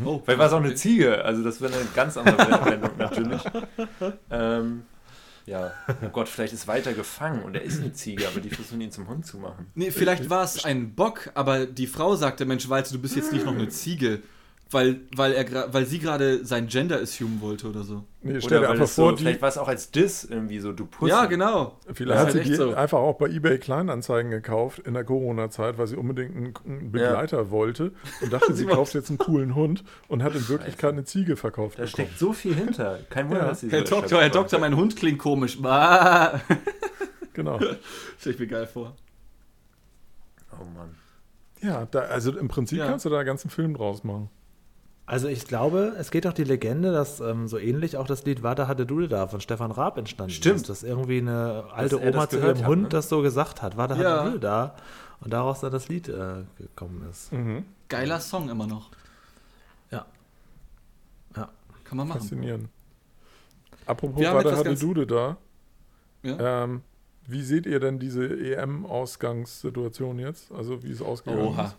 [0.05, 3.41] Oh, Vielleicht war es auch eine Ziege, also das wäre eine ganz andere Wendung natürlich.
[4.29, 4.83] Ähm,
[5.45, 8.79] ja, oh Gott, vielleicht ist Walter gefangen und er ist eine Ziege, aber die versuchen
[8.79, 9.67] ihn zum Hund zu machen.
[9.75, 13.33] Nee, vielleicht war es ein Bock, aber die Frau sagte, Mensch, Walter, du bist jetzt
[13.33, 14.21] nicht noch eine Ziege.
[14.73, 18.03] Weil, weil, er, weil sie gerade sein Gender assumen wollte oder so.
[18.21, 20.59] Nee, stell Oder dir einfach vor, so, die, vielleicht war es auch als Diss irgendwie
[20.59, 21.11] so, du Pussy.
[21.11, 21.77] Ja, genau.
[21.93, 22.73] vielleicht hat sie halt echt so.
[22.73, 27.51] einfach auch bei eBay Kleinanzeigen gekauft in der Corona-Zeit, weil sie unbedingt einen, einen Begleiter
[27.51, 31.03] wollte und dachte, sie Sie kauft jetzt einen coolen Hund und hat in Wirklichkeit eine
[31.03, 31.89] Ziege verkauft Da bekommen.
[32.07, 32.99] steckt so viel hinter.
[33.09, 33.47] Kein Wunder, Ja.
[33.49, 35.59] dass sie Herr so Doktor, Herr Doktor, mein Hund klingt komisch.
[37.33, 37.59] Genau.
[38.19, 38.95] Stell ich mir geil vor.
[40.51, 40.95] Oh Mann.
[41.61, 42.87] Ja, da, also im Prinzip Ja.
[42.87, 44.29] kannst du da einen ganzen Film draus machen.
[45.05, 48.41] Also ich glaube, es geht doch die Legende, dass ähm, so ähnlich auch das Lied
[48.41, 50.61] Warte hatte Dudel da von Stefan Raab entstanden Stimmt.
[50.61, 50.69] ist.
[50.69, 52.89] Dass irgendwie eine alte Oma zu ihrem hat, Hund ne?
[52.89, 53.75] das so gesagt hat.
[53.75, 54.17] Warte Ja.
[54.19, 54.75] hatte Dudel da.
[55.19, 57.31] Und daraus dann das Lied äh, gekommen ist.
[57.33, 57.65] Mhm.
[57.89, 58.91] Geiler Song immer noch.
[59.91, 60.05] Ja.
[61.35, 61.49] Ja.
[61.83, 62.21] Kann man machen.
[62.21, 62.69] Faszinierend.
[63.85, 65.37] Apropos, Wir haben war da etwas hatte Dude da.
[66.23, 66.63] Ja?
[66.63, 66.81] Ähm,
[67.27, 70.51] wie seht ihr denn diese EM-Ausgangssituation jetzt?
[70.51, 71.65] Also wie es ausgegangen Oha.
[71.65, 71.75] ist?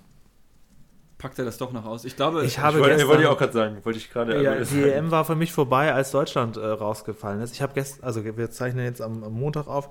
[1.24, 2.04] Packt er das doch noch aus?
[2.04, 3.78] Ich glaube, Ich habe Ich wollte, gestern, wollte ich auch gerade sagen.
[3.82, 4.82] Wollte ich gerade ja, die sagen.
[4.84, 7.54] EM war für mich vorbei, als Deutschland äh, rausgefallen ist.
[7.54, 9.88] Ich habe gestern, also wir zeichnen jetzt am, am Montag auf.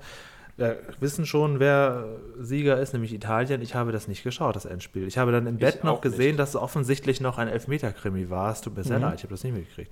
[0.56, 2.06] Wir wissen schon, wer
[2.38, 3.62] Sieger ist, nämlich Italien.
[3.62, 5.08] Ich habe das nicht geschaut, das Endspiel.
[5.08, 6.38] Ich habe dann im Bett noch gesehen, nicht.
[6.38, 8.52] dass es offensichtlich noch ein Elfmeter-Krimi war.
[8.52, 9.02] Es tut mir sehr Mhm.
[9.06, 9.90] leid, ich habe das nicht mitgekriegt.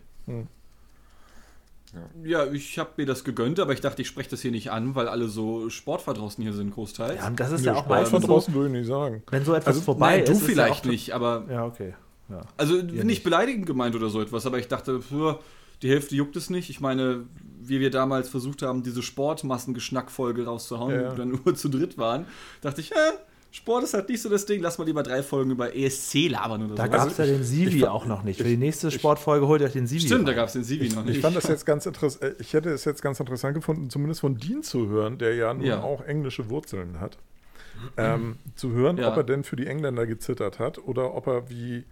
[2.25, 4.95] Ja, ich habe mir das gegönnt, aber ich dachte, ich spreche das hier nicht an,
[4.95, 7.21] weil alle so sportverdrossen hier sind, großteils.
[7.21, 9.23] Ja, und das ist Nee, ja auch meistens so, würde ich nicht sagen.
[9.31, 10.29] wenn so etwas Also, vorbei Nein, ist.
[10.29, 11.95] du ist ja vielleicht auch- nicht, aber Ja, okay.
[12.31, 12.41] Ja.
[12.57, 15.37] Also Ihr nicht beleidigend gemeint oder so etwas, aber ich dachte, pff,
[15.83, 16.71] die Hälfte juckt es nicht.
[16.71, 17.25] Ich meine,
[17.61, 21.01] wie wir damals versucht haben, diese Sportmassengeschnack-Folge rauszuhauen, Ja.
[21.07, 22.27] wo wir dann nur zu dritt waren,
[22.61, 22.95] dachte ich, äh,
[23.55, 26.65] Sport ist halt nicht so das Ding, lass mal lieber drei Folgen über ESC labern
[26.65, 26.91] oder Da so.
[26.91, 28.39] gab es Also ja ich- den Sivi ich auch noch nicht.
[28.39, 30.01] Für die nächste Sportfolge holt euch den Sivi.
[30.07, 30.37] Stimmt, da rein.
[30.37, 31.17] gab es den Sivi noch nicht.
[31.17, 32.35] Ich fand das jetzt ganz interessant.
[32.41, 35.67] Ich hätte es jetzt ganz interessant gefunden, zumindest von Dean zu hören, der ja nun
[35.67, 35.83] Ja.
[35.83, 37.19] auch englische Wurzeln hat.
[37.99, 39.11] Ähm, zu hören, Ja.
[39.11, 41.85] ob er denn für die Engländer gezittert hat oder ob er wie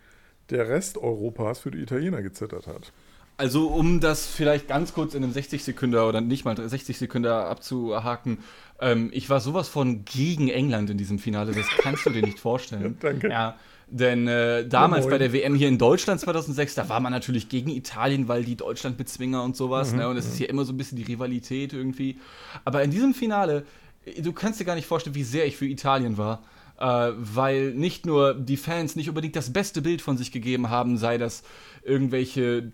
[0.49, 2.93] der Rest Europas für die Italiener gezittert hat.
[3.41, 7.47] Also, um das vielleicht ganz kurz in einem 60 Sekünder oder nicht mal 60 Sekünder
[7.47, 8.37] abzuhaken,
[8.83, 12.39] ähm, ich war sowas von gegen England in diesem Finale, das kannst du dir nicht
[12.39, 12.99] vorstellen.
[13.01, 13.31] Danke.
[13.31, 15.13] Ja, denn äh, damals moin.
[15.13, 18.57] bei der WM hier in Deutschland 2006, da war man natürlich gegen Italien, weil die
[18.57, 20.07] Deutschland-Bezwinger und sowas, ne?
[20.07, 22.19] Und es ist hier immer so ein bisschen die Rivalität irgendwie.
[22.67, 23.65] Aber in diesem Finale,
[24.23, 26.43] du kannst dir gar nicht vorstellen, wie sehr ich für Italien war.
[26.81, 30.97] Äh, weil nicht nur die Fans nicht unbedingt das beste Bild von sich gegeben haben,
[30.97, 31.43] sei das
[31.83, 32.73] irgendwelche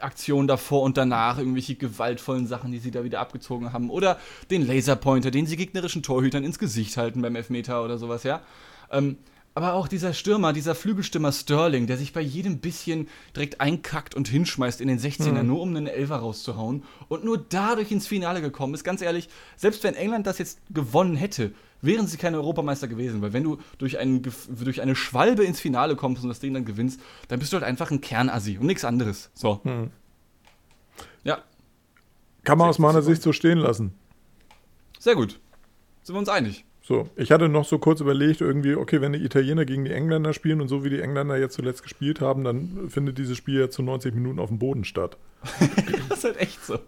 [0.00, 4.18] Aktionen davor und danach, irgendwelche gewaltvollen Sachen, die sie da wieder abgezogen haben, oder
[4.50, 8.40] den Laserpointer, den sie gegnerischen Torhütern ins Gesicht halten beim Elfmeter oder sowas, ja.
[8.90, 9.18] Ähm,
[9.54, 14.26] aber auch dieser Stürmer, dieser Flügelstürmer Sterling, der sich bei jedem bisschen direkt einkackt und
[14.26, 18.74] hinschmeißt in den 16er, nur um einen Elfer rauszuhauen und nur dadurch ins Finale gekommen
[18.74, 18.82] ist.
[18.82, 21.52] Ganz ehrlich, selbst wenn England das jetzt gewonnen hätte,
[21.82, 23.22] wären sie keine Europameister gewesen.
[23.22, 26.64] Weil wenn du durch, einen, durch eine Schwalbe ins Finale kommst und das Ding dann
[26.64, 29.30] gewinnst, dann bist du halt einfach ein Kernassi und nichts anderes.
[29.34, 29.60] So.
[31.22, 31.38] Ja,
[32.42, 33.02] Kann man aus 60 meiner.
[33.02, 33.94] Sicht so stehen lassen.
[34.98, 35.38] sehr gut.
[36.02, 36.64] Sind wir uns einig?
[36.86, 40.34] So, ich hatte noch so kurz überlegt, irgendwie, okay, wenn die Italiener gegen die Engländer
[40.34, 43.70] spielen und so wie die Engländer jetzt zuletzt gespielt haben, dann findet dieses Spiel ja
[43.70, 45.16] zu 90 Minuten auf dem Boden statt.
[46.10, 46.78] Das ist halt echt so.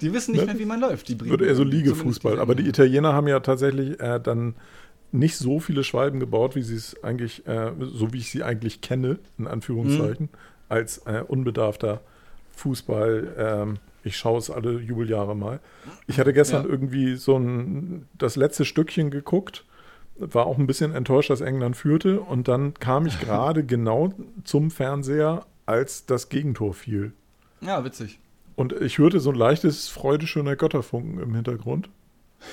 [0.00, 0.46] Die wissen nicht Ne?
[0.54, 1.08] mehr, wie man läuft.
[1.08, 2.40] Die Wird eher so Liegefußball.
[2.40, 4.56] Aber die Italiener haben ja tatsächlich äh, dann
[5.12, 8.80] nicht so viele Schwalben gebaut, wie sie es eigentlich, äh, so wie ich sie eigentlich
[8.80, 10.28] kenne, in Anführungszeichen,
[10.68, 12.00] als äh, unbedarfter
[12.56, 13.34] Fußball.
[13.38, 15.60] Ähm, ich schaue es alle Jubeljahre mal.
[16.06, 16.68] Ich hatte gestern Ja.
[16.70, 19.64] irgendwie so ein, das letzte Stückchen geguckt,
[20.16, 22.20] war auch ein bisschen enttäuscht, dass England führte.
[22.20, 24.12] Und dann kam ich gerade genau
[24.44, 27.12] zum Fernseher, als das Gegentor fiel.
[27.60, 28.18] Ja, witzig.
[28.56, 31.88] Und ich hörte so ein leichtes Freude schöner Götterfunken im Hintergrund.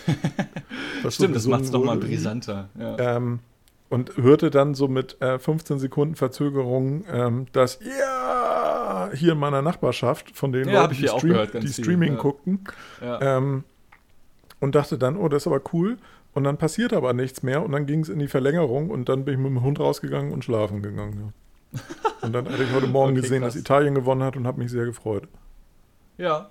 [1.09, 2.07] Stimmt, das macht es wurde irgendwie.
[2.15, 2.69] brisanter.
[2.79, 3.17] Ja.
[3.17, 3.39] Ähm,
[3.89, 8.80] und hörte dann so mit äh, 15 Sekunden Verzögerung, ähm, dass ja
[9.13, 12.13] hier in meiner Nachbarschaft von den Ja, Leuten, ich die, Stream, gehört, die viel, Streaming
[12.13, 12.19] ja.
[12.19, 12.63] guckten.
[13.01, 13.37] Ja.
[13.37, 13.63] Ähm,
[14.59, 15.97] und dachte dann, oh, das ist aber cool.
[16.33, 19.25] Und dann passierte aber nichts mehr und dann ging es in die Verlängerung und dann
[19.25, 21.33] bin ich mit dem Hund rausgegangen und schlafen gegangen.
[21.73, 21.79] Ja.
[22.21, 23.53] Und dann hatte ich heute Morgen Okay, gesehen, krass.
[23.53, 25.27] dass Italien gewonnen hat und habe mich sehr gefreut.
[26.17, 26.49] ja.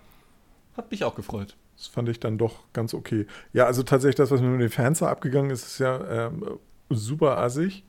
[0.76, 1.56] Hat mich auch gefreut.
[1.76, 3.26] Das fand ich dann doch ganz okay.
[3.52, 6.44] Ja, also tatsächlich das, was mit den Fans abgegangen ist, ist ja ähm,
[6.88, 7.84] super assig.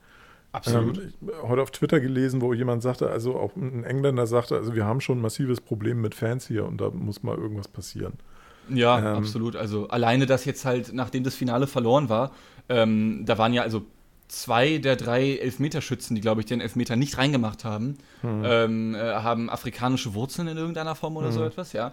[0.54, 0.98] Absolut.
[0.98, 4.86] Ähm, heute auf Twitter gelesen, wo jemand sagte, also auch ein Engländer sagte, also wir
[4.86, 8.14] haben schon ein massives Problem mit Fans hier und da muss mal irgendwas passieren.
[8.70, 9.56] Ja, Ähm, absolut.
[9.56, 12.32] Also alleine das jetzt halt, nachdem das Finale verloren war,
[12.70, 13.84] ähm, da waren ja also
[14.28, 18.42] zwei der drei Elfmeterschützen, die, glaube ich, den Elfmeter nicht reingemacht haben, Hm.
[18.46, 21.92] ähm, äh, haben afrikanische Wurzeln in irgendeiner Form oder so etwas, ja.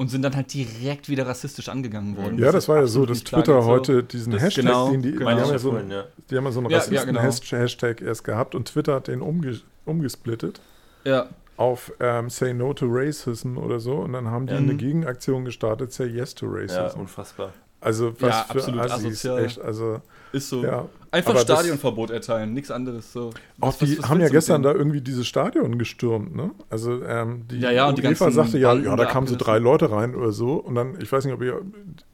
[0.00, 2.38] Und sind dann halt direkt wieder rassistisch angegangen worden.
[2.38, 3.68] Ja, was das war ja so, dass Twitter so.
[3.68, 5.28] heute diesen Das- Hashtag, genau, den die, genau.
[5.34, 6.04] die, haben ja so, ja.
[6.30, 9.60] die haben ja so einen Ja, ja, Rassisten-Hashtag erst gehabt und Twitter hat den umge
[9.84, 10.62] umgesplittet
[11.04, 11.28] Ja,
[11.58, 14.58] auf ähm, Say No to Racism oder so und dann haben die Ja.
[14.58, 16.76] eine Gegenaktion gestartet, Say Yes to Racism.
[16.78, 17.52] Ja, unfassbar.
[17.82, 19.44] also was Ja, für absolut Assis, asozial.
[19.44, 20.00] echt, also
[20.32, 20.62] ist so.
[20.64, 20.88] ja.
[21.12, 23.12] Einfach Aber Stadionverbot erteilen, nichts anderes.
[23.12, 23.30] So.
[23.60, 26.52] Auch die was- was haben ja gestern da irgendwie dieses Stadion gestürmt, ne?
[26.70, 29.34] Also ähm, die Ja, ja, und die ganzen sagte ja, Banden ja, da kamen so
[29.36, 30.54] drei Leute rein oder so.
[30.54, 31.62] Und dann, ich weiß nicht, ob ihr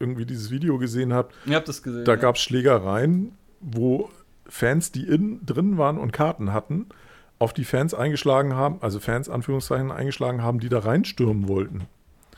[0.01, 2.05] irgendwie dieses Video gesehen habt, Ihr habt das gesehen.
[2.07, 2.17] da ja.
[2.17, 4.09] gab es Schlägereien, wo
[4.49, 6.87] Fans, die innen drin waren und Karten hatten,
[7.39, 11.83] auf die Fans eingeschlagen haben, also Fans Anführungszeichen eingeschlagen haben, die da reinstürmen wollten.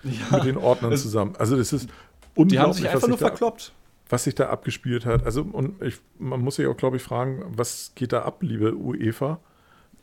[0.02, 1.34] Mit den Ordnern Es- zusammen.
[1.38, 1.90] Also das ist Die
[2.40, 3.72] unglaublich, haben sich einfach nur verkloppt.
[4.08, 5.24] Was sich da abgespielt hat.
[5.24, 8.74] Also, und ich, man muss sich auch, glaube ich, fragen, was geht da ab, liebe
[8.74, 9.38] UEFA?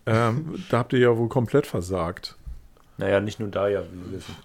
[0.05, 2.37] Ähm, da habt ihr ja wohl komplett versagt.
[2.97, 4.35] Naja, nicht nur da ja, wie wir wissen.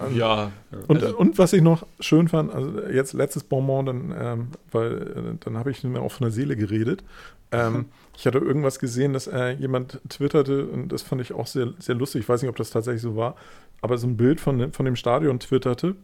[0.00, 0.08] Ja.
[0.10, 0.52] Ja.
[0.88, 5.02] Und, also- und was ich noch schön fand, also jetzt letztes Bonbon, dann, ähm, weil
[5.02, 7.04] äh, dann habe ich mir auch von der Seele geredet.
[7.52, 7.86] Ähm,
[8.16, 11.94] ich hatte irgendwas gesehen, dass äh, jemand twitterte, und das fand ich auch sehr, sehr
[11.94, 12.22] lustig.
[12.22, 13.36] Ich weiß nicht, ob das tatsächlich so war,
[13.82, 15.94] aber so ein Bild von, von dem Stadion twitterte,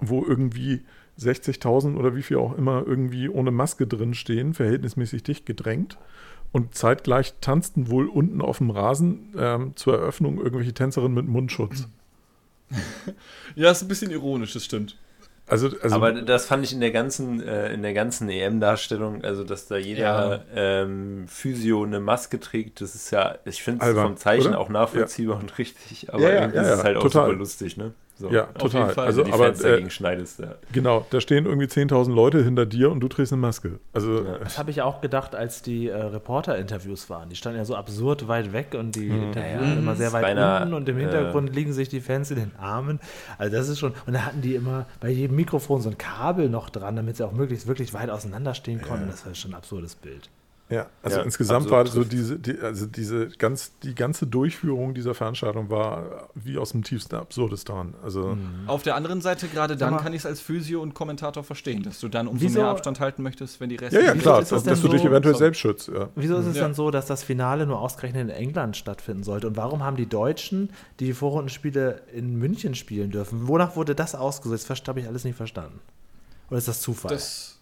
[0.00, 0.80] wo irgendwie
[1.20, 5.98] 60.000 oder wie viel auch immer irgendwie ohne Maske drin stehen, verhältnismäßig dicht gedrängt.
[6.52, 11.86] Und zeitgleich tanzten wohl unten auf dem Rasen ähm, zur Eröffnung irgendwelche Tänzerinnen mit Mundschutz.
[13.54, 14.96] ja, ist ein bisschen ironisch, das stimmt.
[15.46, 19.42] Also, also Aber das fand ich in der ganzen, äh, in der ganzen EM-Darstellung, also
[19.42, 24.16] dass da jeder ähm, Physio eine Maske trägt, das ist ja, ich finde es vom
[24.16, 24.60] Zeichen oder?
[24.60, 27.26] auch nachvollziehbar und richtig, aber Ja, ja, irgendwie ja, ist es ja, halt auch total.
[27.26, 27.92] super lustig, ne?
[28.20, 28.30] So.
[28.30, 28.80] ja, auf total.
[28.82, 29.06] jeden Fall.
[29.06, 30.54] Also, die aber Fans äh, dagegen schneidest, ja.
[30.72, 33.80] genau, da stehen irgendwie 10.000 Leute hinter dir und du trägst eine Maske.
[33.94, 34.38] Also, Ja.
[34.38, 37.30] Das habe ich auch gedacht, als die äh, Reporter-Interviews waren.
[37.30, 40.30] Die standen ja so absurd weit weg und die interviewen Ja, immer sehr weit war
[40.30, 43.00] einer, unten und im äh, Hintergrund liegen sich die Fans in den Armen.
[43.38, 43.94] Also das ist schon.
[44.06, 47.26] Und da hatten die immer bei jedem Mikrofon so ein Kabel noch dran, damit sie
[47.26, 49.08] auch möglichst wirklich weit auseinander stehen konnten.
[49.08, 50.28] Das war schon ein absurdes Bild.
[50.70, 55.14] Ja, also Ja, insgesamt war so diese, die, also diese ganz, die ganze Durchführung dieser
[55.14, 57.94] Veranstaltung war wie aus dem tiefsten Absurdistan.
[58.04, 58.36] Also
[58.68, 61.98] Auf der anderen Seite, gerade dann kann ich es als Physio und Kommentator verstehen, dass
[61.98, 63.98] du dann umso Wieso- mehr Abstand halten möchtest, wenn die Reste.
[64.00, 65.88] ja, ja, klar, ist das dass, denn du dich so- eventuell so- selbst schützt.
[65.88, 66.08] Ja.
[66.14, 66.62] Wieso ist es Ja.
[66.62, 69.48] dann so, dass das Finale nur ausgerechnet in England stattfinden sollte?
[69.48, 74.14] Und warum haben die Deutschen, die die Vorrundenspiele in München spielen dürfen, wonach wurde das
[74.14, 74.70] ausgesetzt?
[74.70, 75.80] Das habe ich alles nicht verstanden.
[76.48, 77.10] Oder ist das Zufall?
[77.12, 77.59] Das,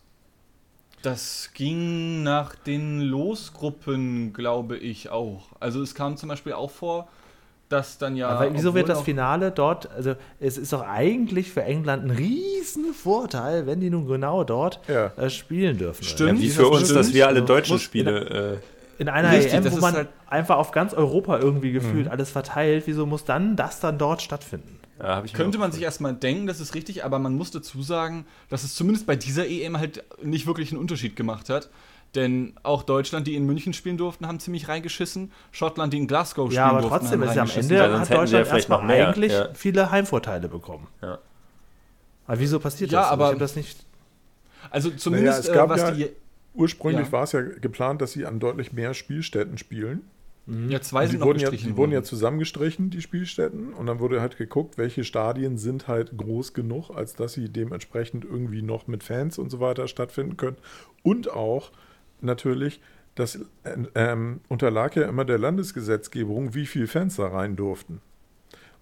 [1.03, 5.49] das ging nach den Losgruppen, glaube ich, auch.
[5.61, 7.09] Also es kam zum Beispiel auch vor,
[7.69, 8.29] dass dann ja.
[8.29, 12.95] Aber wieso wird das Finale dort, also es ist doch eigentlich für England ein riesen
[12.95, 15.13] Vorteil, wenn die nun genau dort Ja.
[15.17, 16.03] äh, spielen dürfen.
[16.05, 16.39] Stimmt.
[16.39, 18.59] Ja, Wie für das uns, dass wir alle deutschen Spiele.
[18.99, 22.07] Äh, In einer Richtig, EM, das wo man halt- einfach auf ganz Europa irgendwie gefühlt
[22.07, 22.11] Mhm.
[22.11, 24.78] alles verteilt, wieso muss dann das dann dort stattfinden?
[25.01, 28.65] Ja, Könnte man sich erstmal denken, das ist richtig, aber man muss dazu sagen, dass
[28.65, 31.71] es zumindest bei dieser EM halt nicht wirklich einen Unterschied gemacht hat.
[32.15, 35.31] Denn auch Deutschland, die in München spielen durften, haben ziemlich reingeschissen.
[35.53, 37.71] Schottland, die in Glasgow spielen Ja, aber durften, trotzdem haben ist ja am reingeschissen.
[37.77, 39.49] Ende Ja, hat ja Deutschland erstmal noch mehr, eigentlich ja.
[39.55, 40.87] viele Heimvorteile bekommen.
[41.03, 41.19] Ja.
[42.27, 43.09] Aber wieso passiert Ja, das?
[43.09, 43.13] so?
[43.13, 43.85] aber- ich habe das nicht.
[44.71, 46.09] Also zumindest, Naja, es gab äh, was ja- die.
[46.55, 47.13] Ursprünglich Ja.
[47.13, 50.03] war es ja geplant, dass sie an deutlich mehr Spielstätten spielen.
[50.69, 53.75] Ja, zwei Die sind noch wurden, ja, die wurden ja zusammengestrichen, die Spielstätten.
[53.75, 58.25] Und dann wurde halt geguckt, welche Stadien sind halt groß genug, als dass sie dementsprechend
[58.25, 60.57] irgendwie noch mit Fans und so weiter stattfinden können.
[61.03, 61.71] Und auch
[62.23, 62.81] natürlich,
[63.15, 68.01] das äh, ähm, unterlag ja immer der Landesgesetzgebung, wie viele Fans da rein durften.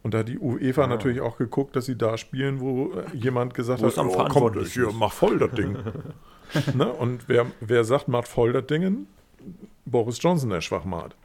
[0.05, 0.87] Und da hat die UEFA Ah.
[0.87, 4.11] natürlich auch geguckt, dass sie da spielen, wo äh, jemand gesagt Wo hat, oh, komm,
[4.13, 5.77] verantwortlichsten hier, ist." mach voll das Ding.
[6.75, 6.93] ne?
[6.93, 9.09] Und wer, wer sagt, macht voll das Ding?
[9.85, 11.17] Boris Johnson, der Schwachmat.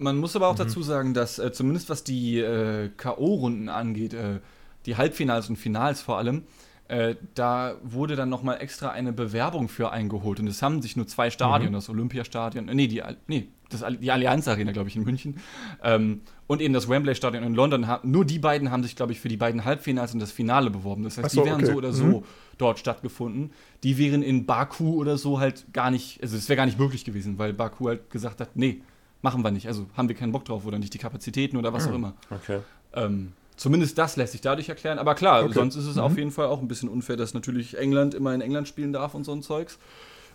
[0.00, 0.38] Man muss Mhm.
[0.42, 4.40] aber auch dazu sagen, dass äh, zumindest was die äh, K.O.-Runden angeht, äh,
[4.86, 6.42] die Halbfinals und Finals vor allem,
[6.88, 10.40] äh, da wurde dann nochmal extra eine Bewerbung für eingeholt.
[10.40, 11.30] Und es haben sich nur zwei Mhm.
[11.32, 15.36] Stadien, das Olympiastadion, äh, nee, die, nee das, die Allianz Arena, glaube ich, in München,
[15.84, 17.86] ähm, und eben das Wembley Stadion in London.
[18.02, 21.04] Nur die beiden haben sich, glaube ich, für die beiden Halbfinals und das Finale beworben.
[21.04, 21.70] Das heißt, so, die wären okay.
[21.70, 22.24] so oder so Mhm.
[22.58, 23.52] dort stattgefunden.
[23.84, 27.04] Die wären in Baku oder so halt gar nicht, also es wäre gar nicht möglich
[27.04, 28.80] gewesen, weil Baku halt gesagt hat, nee,
[29.22, 29.66] machen wir nicht.
[29.66, 32.14] Also haben wir keinen Bock drauf oder nicht die Kapazitäten oder was auch immer.
[32.30, 32.60] Okay.
[32.94, 34.98] Ähm, zumindest das lässt sich dadurch erklären.
[34.98, 35.52] Aber klar, Okay.
[35.54, 38.40] sonst ist es auf jeden Fall auch ein bisschen unfair, dass natürlich England immer in
[38.40, 39.78] England spielen darf und so ein Zeugs.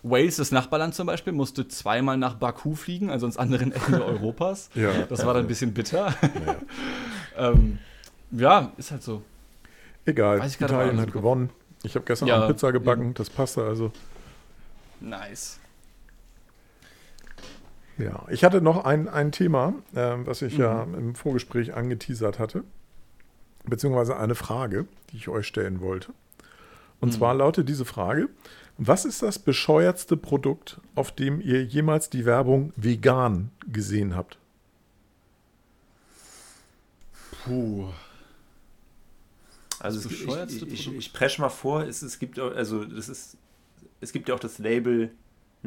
[0.02, 4.70] Wales, das Nachbarland zum Beispiel, musste zweimal nach Baku fliegen, also ans anderen Ende Europas.
[4.74, 4.92] Ja.
[5.08, 6.14] Das war dann ein bisschen bitter.
[7.36, 7.78] ähm,
[8.30, 9.22] ja, ist halt so.
[10.04, 11.50] Egal, Italien hat gewonnen.
[11.82, 13.90] Ich habe gestern Ja, Pizza gebacken, das passte also.
[15.00, 15.58] Nice.
[17.98, 20.94] Ja, ich hatte noch ein, ein Thema, ähm, was ich ja Mhm.
[20.94, 22.62] im Vorgespräch angeteasert hatte,
[23.64, 26.12] beziehungsweise eine Frage, die ich euch stellen wollte.
[27.00, 27.12] Und Mhm.
[27.12, 28.28] zwar lautet diese Frage:
[28.78, 34.38] Was ist das bescheuertste Produkt, auf dem ihr jemals die Werbung vegan gesehen habt?
[37.44, 37.86] Puh.
[39.78, 40.72] Also ich, ich, Produkt?
[40.98, 43.36] ich presche mal vor, es, es gibt also das ist
[44.00, 45.10] es gibt ja auch das Label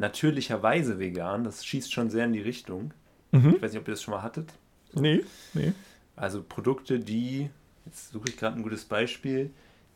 [0.00, 2.92] natürlicherweise vegan, das schießt schon sehr in die Richtung.
[3.32, 3.54] Mhm.
[3.56, 4.52] Ich weiß nicht, ob ihr das schon mal hattet.
[4.94, 5.22] Nee,
[5.54, 5.72] nee.
[6.16, 7.48] Also Produkte, die
[7.86, 9.50] jetzt suche ich gerade ein gutes Beispiel,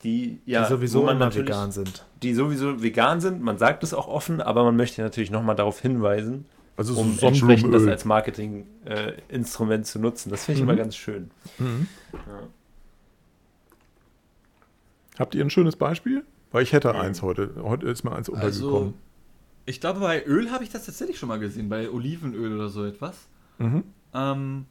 [0.04, 2.04] die ja die sowieso man immer vegan sind.
[2.22, 3.42] die sowieso vegan sind.
[3.42, 6.46] Man sagt es auch offen, aber man möchte natürlich nochmal darauf hinweisen,
[6.76, 10.30] Also so um entsprechend das als Marketing-Instrument zu nutzen.
[10.30, 10.70] Das finde ich Mhm.
[10.70, 11.30] immer ganz schön.
[11.58, 11.88] Mhm.
[12.12, 12.18] Ja.
[15.18, 16.24] Habt ihr ein schönes Beispiel?
[16.52, 17.00] Weil ich hätte Mhm.
[17.00, 17.50] eins heute.
[17.62, 18.94] Heute ist mir eins Also, untergekommen.
[19.66, 22.84] Ich glaube, bei Öl habe ich das tatsächlich schon mal gesehen, bei Olivenöl oder so
[22.84, 23.16] etwas.
[23.58, 23.84] Mhm.
[24.12, 24.66] Ähm,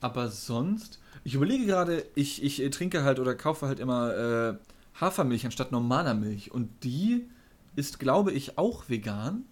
[0.00, 4.54] aber sonst, ich überlege gerade, ich, ich äh, trinke halt oder kaufe halt immer äh,
[5.00, 6.52] Hafermilch anstatt normaler Milch.
[6.52, 7.26] Und die
[7.76, 9.44] ist, glaube ich, auch vegan.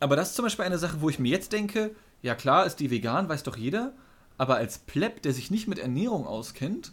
[0.00, 2.76] Aber das ist zum Beispiel eine Sache, wo ich mir jetzt denke, ja klar, ist
[2.76, 3.92] die vegan, weiß doch jeder.
[4.36, 6.92] Aber als Pleb, der sich nicht mit Ernährung auskennt,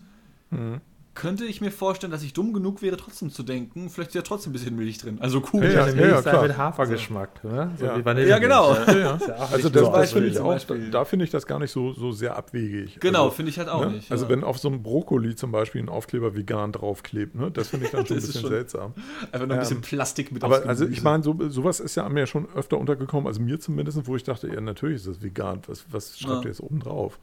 [0.52, 0.82] Mhm.
[1.16, 4.22] Könnte ich mir vorstellen, dass ich dumm genug wäre, trotzdem zu denken, vielleicht ist ja
[4.22, 5.18] trotzdem ein bisschen Milch drin.
[5.22, 5.63] Also cool.
[5.63, 6.43] Ja, Ja, Milch ja, klar.
[6.43, 7.72] mit Hafergeschmack, ne?
[7.80, 7.97] So Ja.
[7.97, 8.28] wie Vanille.
[8.28, 8.74] Ja, genau.
[8.74, 9.18] Ja,
[9.51, 10.91] Also nicht das, so das finde Beispiel, ich zum auch, Beispiel.
[10.91, 12.99] da finde ich das gar nicht so, so sehr abwegig.
[12.99, 13.91] Genau, also, finde ich halt auch ne?
[13.93, 14.11] nicht.
[14.11, 17.49] Also wenn auf so einem Brokkoli zum Beispiel ein Aufkleber vegan draufklebt, ne?
[17.49, 18.93] das finde ich dann schon ein bisschen schon- seltsam.
[19.32, 22.07] Einfach noch ein bisschen ähm, Plastik mit Aber also ich meine, so, sowas ist ja
[22.09, 25.61] mir schon öfter untergekommen, also mir zumindest, wo ich dachte, ja natürlich ist das vegan,
[25.68, 26.41] was, was schreibt Ja.
[26.41, 27.20] ihr jetzt oben drauf?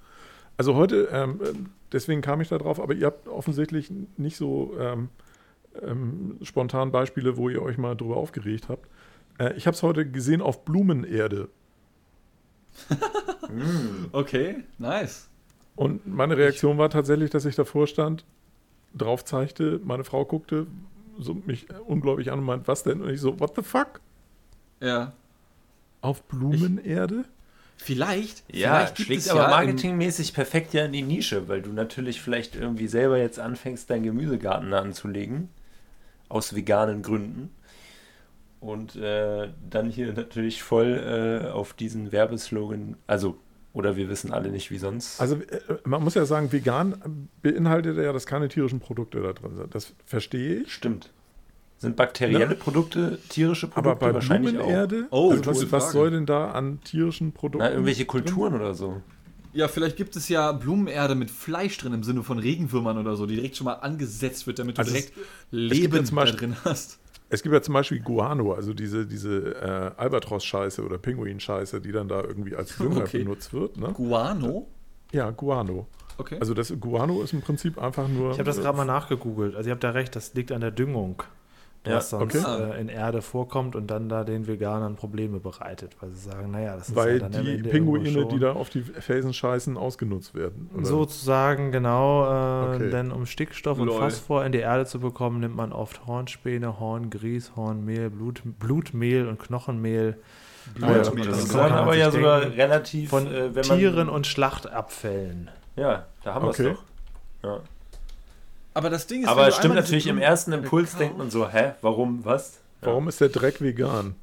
[0.57, 1.41] Also heute, ähm,
[1.93, 5.09] deswegen kam ich da drauf, aber ihr habt offensichtlich nicht so ähm,
[5.83, 8.89] ähm, spontan Beispiele, wo ihr euch mal drüber aufgeregt habt.
[9.39, 11.49] Äh, ich habe es heute gesehen auf Blumenerde.
[14.13, 15.29] Okay, nice.
[15.77, 18.25] Und meine Reaktion war tatsächlich, dass ich davor stand,
[18.95, 20.67] drauf zeigte, meine Frau guckte
[21.19, 23.03] so mich unglaublich an und meint, was denn?
[23.03, 24.01] Und ich so, what the fuck?
[24.81, 25.13] Ja.
[26.01, 27.25] Auf Blumenerde?
[27.77, 28.45] Vielleicht.
[28.53, 31.73] Ja, vielleicht gibt schlägt es aber ja marketingmäßig perfekt ja in die Nische, weil du
[31.73, 35.49] natürlich vielleicht irgendwie selber jetzt anfängst, deinen Gemüsegarten anzulegen.
[36.29, 37.51] Aus veganen Gründen.
[38.61, 43.37] Und äh, dann hier natürlich voll äh, auf diesen Werbeslogan, also,
[43.73, 45.21] oder wir wissen alle nicht, wie sonst.
[45.21, 49.57] Also äh, man muss ja sagen, vegan beinhaltet ja, dass keine tierischen Produkte da drin
[49.57, 49.75] sind.
[49.75, 50.73] Das verstehe ich.
[50.73, 51.11] Stimmt.
[51.83, 52.55] Sind bakterielle Ne?
[52.55, 54.63] Produkte tierische Aber Produkte bei wahrscheinlich auch?
[54.65, 57.65] Blumenerde, Oh, also was, was soll denn da an tierischen Produkten?
[57.67, 58.07] Na, irgendwelche drin?
[58.09, 59.03] Kulturen oder so.
[59.53, 63.27] Ja, vielleicht gibt es ja Blumenerde mit Fleisch drin im Sinne von Regenwürmern oder so,
[63.27, 66.39] die direkt schon mal angesetzt wird, damit du Also es- direkt gibt Leben da Beispiel-
[66.39, 66.99] drin hast.
[67.29, 72.07] Es gibt ja zum Beispiel Guano, also diese, diese äh, Albatros-Scheiße oder Pinguin-Scheiße, die dann
[72.09, 73.19] da irgendwie als Dünger Okay.
[73.21, 73.77] benutzt wird.
[73.79, 73.89] Ne?
[73.95, 74.69] Guano?
[75.13, 75.87] Ja, Guano.
[76.19, 76.37] Okay.
[76.41, 78.33] Also das Guano ist im Prinzip einfach nur.
[78.33, 79.55] Ich habe das gerade mal nachgegoogelt.
[79.57, 81.23] Also ihr habt da recht, das liegt an der Düngung,
[81.85, 82.71] Ja, was sonst okay.
[82.75, 86.77] äh, in Erde vorkommt und dann da den Veganern Probleme bereitet, weil sie sagen, naja,
[86.77, 90.35] das ist weil ja dann die Ende Pinguine, die da auf die Felsen scheißen, ausgenutzt
[90.37, 90.71] werden.
[90.77, 90.85] oder?
[90.87, 92.25] Sozusagen, genau.
[92.27, 92.91] Äh, Okay.
[92.91, 93.99] Denn um Stickstoff und Lol.
[93.99, 99.39] Phosphor in die Erde zu bekommen, nimmt man oft Hornspäne, Horngrieß, Hornmehl, Blut, Blutmehl und
[99.41, 100.17] Knochenmehl
[100.75, 105.51] Blutmehl, das Das kann aber ja sogar relativ von äh, wenn man, Tieren und Schlachtabfällen.
[105.77, 106.69] Ja, da haben wir Okay.
[106.69, 107.49] es doch.
[107.49, 107.61] Ja.
[108.75, 111.73] Aber das Ding ist, Aber es stimmt natürlich, im ersten Impuls denkt man so, hä,
[111.83, 112.61] warum, was?
[112.81, 112.89] Ja.
[112.89, 114.15] Warum ist der Dreck vegan?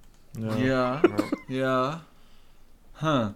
[0.64, 1.02] Ja,
[1.48, 2.02] ja.
[3.00, 3.34] Hm.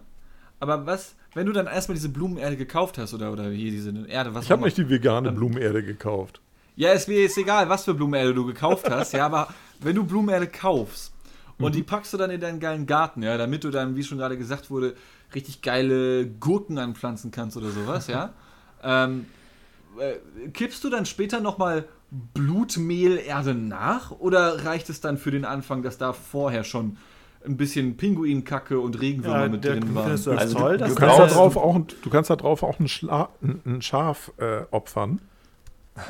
[0.60, 4.34] Aber was, wenn du dann erstmal diese Blumenerde gekauft hast oder, oder hier diese Erde,
[4.34, 6.40] was Ich habe nicht die vegane Blumenerde gekauft.
[6.76, 9.48] Ja, es mir ist egal, was für Blumenerde du gekauft hast, ja, aber
[9.80, 11.12] wenn du Blumenerde kaufst
[11.58, 14.18] und die packst du dann in deinen geilen Garten, ja, damit du dann, wie schon
[14.18, 14.94] gerade gesagt wurde,
[15.34, 18.32] richtig geile Gurken anpflanzen kannst oder sowas, ja,
[18.82, 19.26] ähm,
[19.98, 21.84] äh, kippst du dann später nochmal
[22.34, 26.96] Blutmehlerde nach oder reicht es dann für den Anfang, dass da vorher schon
[27.44, 30.04] ein bisschen Pinguinkacke und Regenwürmer Ja, mit der- drin waren?
[30.06, 30.78] du das Also toll?
[30.78, 33.82] du Du kannst, da drauf auch, ein- du kannst da drauf auch ein, Schla ein,
[33.82, 35.20] Schaf äh, opfern,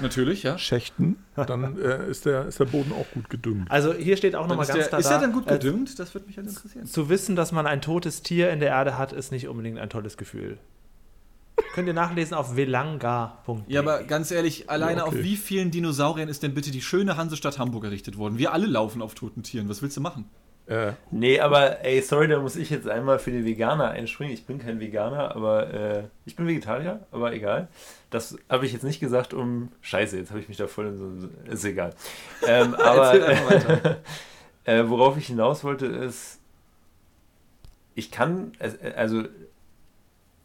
[0.01, 0.57] Natürlich, ja.
[0.57, 3.71] schächten, dann äh, ist, der, ist der Boden auch gut gedüngt.
[3.71, 5.99] Also hier steht auch nochmal ganz der, klar ist er dann gut äh, gedüngt?
[5.99, 6.87] Das würde mich halt interessieren.
[6.87, 9.91] Zu wissen, dass man ein totes Tier in der Erde hat, ist nicht unbedingt ein
[9.91, 10.59] tolles Gefühl.
[11.75, 13.57] Könnt ihr nachlesen auf velanga.de.
[13.69, 15.19] Ja, aber ganz ehrlich, alleine Ja, okay.
[15.19, 18.39] auf wie vielen Dinosauriern ist denn bitte die schöne Hansestadt Hamburg errichtet worden?
[18.39, 19.69] Wir alle laufen auf toten Tieren.
[19.69, 20.29] Was willst du machen?
[20.67, 24.33] Äh, Nee, aber ey, sorry, da muss ich jetzt einmal für die Veganer einspringen.
[24.33, 27.69] Ich bin kein Veganer, aber äh, ich bin Vegetarier, aber egal.
[28.11, 29.69] Das habe ich jetzt nicht gesagt, um.
[29.83, 31.29] Scheiße, jetzt habe ich mich da voll in so.
[31.51, 31.95] Ist egal.
[32.47, 33.15] Ähm, aber
[34.65, 36.41] äh, worauf ich hinaus wollte, ist,
[37.95, 39.23] ich kann, äh, also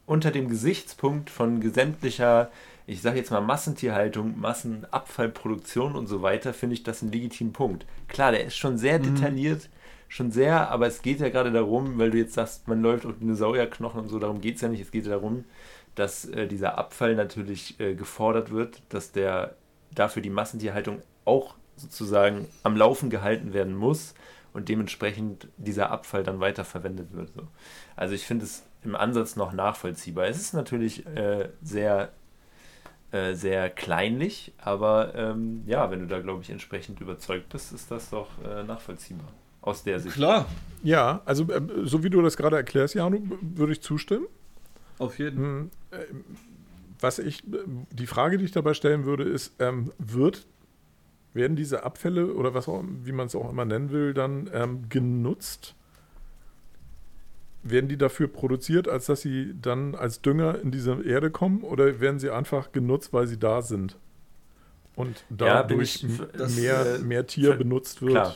[0.10, 2.50] unter dem Gesichtspunkt von gesämtlicher,
[2.88, 7.86] ich sage jetzt mal Massentierhaltung, Massenabfallproduktion und so weiter, finde ich das einen legitimen Punkt.
[8.08, 9.70] Klar, der ist schon sehr detailliert,
[10.08, 13.20] schon sehr, aber es geht ja gerade darum, weil du jetzt sagst, man läuft auf
[13.20, 14.82] Dinosaurierknochen und so, darum geht es ja nicht.
[14.82, 15.46] Es geht ja darum,
[15.94, 19.58] dass äh, dieser Abfall natürlich äh, gefordert wird, dass der
[19.94, 24.16] dafür die Massentierhaltung auch sozusagen am Laufen gehalten werden muss
[24.54, 27.32] und dementsprechend dieser Abfall dann weiterverwendet wird.
[27.36, 27.48] So.
[27.96, 30.28] Also ich finde es im Ansatz noch nachvollziehbar.
[30.28, 32.12] Es ist natürlich äh, sehr,
[33.12, 37.92] äh, sehr kleinlich, aber ähm, ja, wenn du da, glaube ich, entsprechend überzeugt bist, ist
[37.92, 39.28] das doch äh, nachvollziehbar.
[39.62, 40.16] Aus der Sicht.
[40.16, 40.46] Klar,
[40.84, 44.26] ja, also äh, so wie du das gerade erklärst, Janu, würde ich zustimmen.
[44.98, 45.46] auf jeden Fall.
[45.46, 46.06] Hm, äh,
[47.02, 47.58] Was ich, äh,
[47.92, 50.48] die Frage, die ich dabei stellen würde, ist, ähm, wird,
[51.34, 54.88] werden diese Abfälle oder was auch, wie man es auch immer nennen will, dann ähm,
[54.88, 55.76] genutzt?
[57.62, 62.00] Werden die dafür produziert, als dass sie dann als Dünger in diese Erde kommen oder
[62.00, 63.98] werden sie einfach genutzt, weil sie da sind?
[64.96, 68.12] Und Ja, dadurch ich- m- das, mehr, äh, mehr Tier ver- benutzt wird.
[68.12, 68.36] Klar,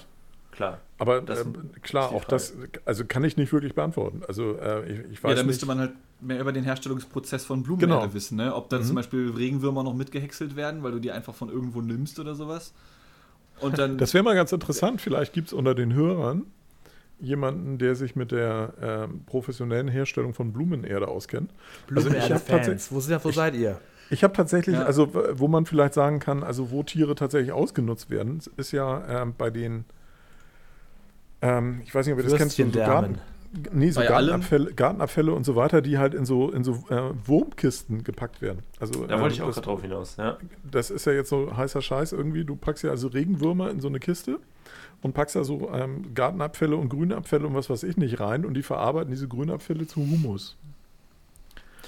[0.52, 0.80] klar.
[0.98, 1.46] Aber Das äh,
[1.82, 2.54] klar, auch das,
[2.86, 4.22] also kann ich nicht wirklich beantworten.
[4.28, 7.64] Also äh, ich, ich weiß Ja, da müsste man halt mehr über den Herstellungsprozess von
[7.64, 8.14] Blumenerde Genau.
[8.14, 8.54] wissen, ne?
[8.56, 12.20] Ob dann zum Beispiel Regenwürmer noch mitgehäckselt werden, weil du die einfach von irgendwo nimmst
[12.20, 12.74] oder sowas.
[13.60, 13.98] Und dann.
[13.98, 15.02] Das wäre mal ganz interessant.
[15.02, 16.44] Vielleicht gibt es unter den Hörern
[17.20, 21.52] jemanden, der sich mit der ähm, professionellen Herstellung von Blumenerde auskennt.
[21.96, 23.80] Also ich habe tatsächlich, Blumenerde-Fans, wo, sind- wo seid ihr?
[24.10, 24.84] ich hab tatsächlich Ja.
[24.84, 25.10] also
[25.40, 29.50] wo man vielleicht sagen kann, also wo Tiere tatsächlich ausgenutzt werden, ist ja ähm, bei
[29.50, 29.86] den,
[31.42, 32.64] ähm, ich weiß nicht, ob ihr das kennt, so.
[32.86, 33.18] Garten,
[33.72, 34.02] nee, so?
[34.02, 38.60] Gartenabfälle, Gartenabfälle und so weiter, die halt in so, in so äh, Wurmkisten gepackt werden.
[38.80, 40.18] Also, Da ähm, wollte ich auch gerade drauf hinaus.
[40.18, 40.38] Ja.
[40.70, 42.46] das ist ja jetzt so heißer Scheiß irgendwie.
[42.46, 44.40] Du packst ja also Regenwürmer in so eine Kiste
[45.02, 48.54] und packst da so ähm, Gartenabfälle und Grünabfälle und was weiß ich nicht rein und
[48.56, 50.58] die verarbeiten diese Grünabfälle zu Humus.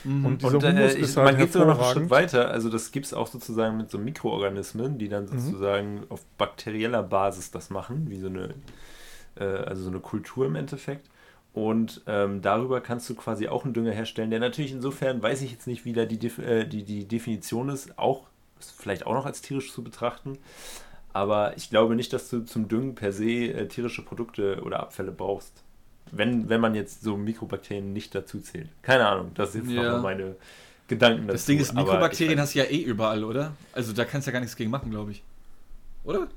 [0.03, 0.26] Mhm.
[0.26, 2.34] Und dieser Und äh, Humus ich, ist halt man geht sogar noch einen Schritt hervorragend.
[2.34, 2.51] weiter.
[2.51, 7.51] Also das gibt es auch sozusagen mit so Mikroorganismen, die dann sozusagen auf bakterieller Basis
[7.51, 8.53] das machen, wie so eine,
[9.39, 11.09] äh, also so eine Kultur im Endeffekt.
[11.56, 15.51] Und ähm, darüber kannst du quasi auch einen Dünger herstellen, der natürlich insofern, weiß ich
[15.51, 18.24] jetzt nicht, wie da die, äh, die, die Definition ist, auch
[18.60, 20.38] ist vielleicht auch noch als tierisch zu betrachten.
[21.14, 25.14] Aber ich glaube nicht, dass du zum Düngen per se äh, tierische Produkte oder Abfälle
[25.14, 25.64] brauchst.
[26.12, 28.68] Wenn, wenn man jetzt so Mikrobakterien nicht dazu zählt.
[28.82, 29.97] Keine Ahnung, das sind jetzt Ja.
[29.99, 30.36] meine
[30.89, 31.36] Gedanken dazu.
[31.36, 33.53] das Ding ist, Mikrobakterien hast du ja eh überall, oder?
[33.72, 35.24] Also da kannst du ja gar nichts gegen machen, glaube ich.
[36.03, 36.28] Oder?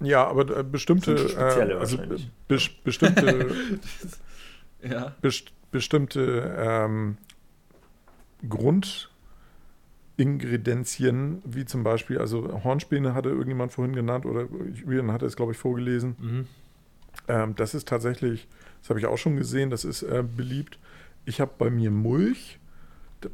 [0.00, 1.98] Ja, aber äh, bestimmte, spezielle äh, also
[2.48, 3.50] bes bestimmte,
[4.82, 5.14] Ja.
[5.22, 7.16] best bestimmte ähm,
[10.16, 15.52] Grundingredienzien, wie zum Beispiel, also Hornspäne hatte irgendjemand vorhin genannt oder Julian hatte es, glaube
[15.52, 16.16] ich, vorgelesen.
[16.18, 16.46] Mhm.
[17.28, 18.48] Ähm, das ist tatsächlich,
[18.80, 20.78] das habe ich auch schon gesehen, das ist äh, beliebt.
[21.24, 22.58] Ich habe bei mir Mulch,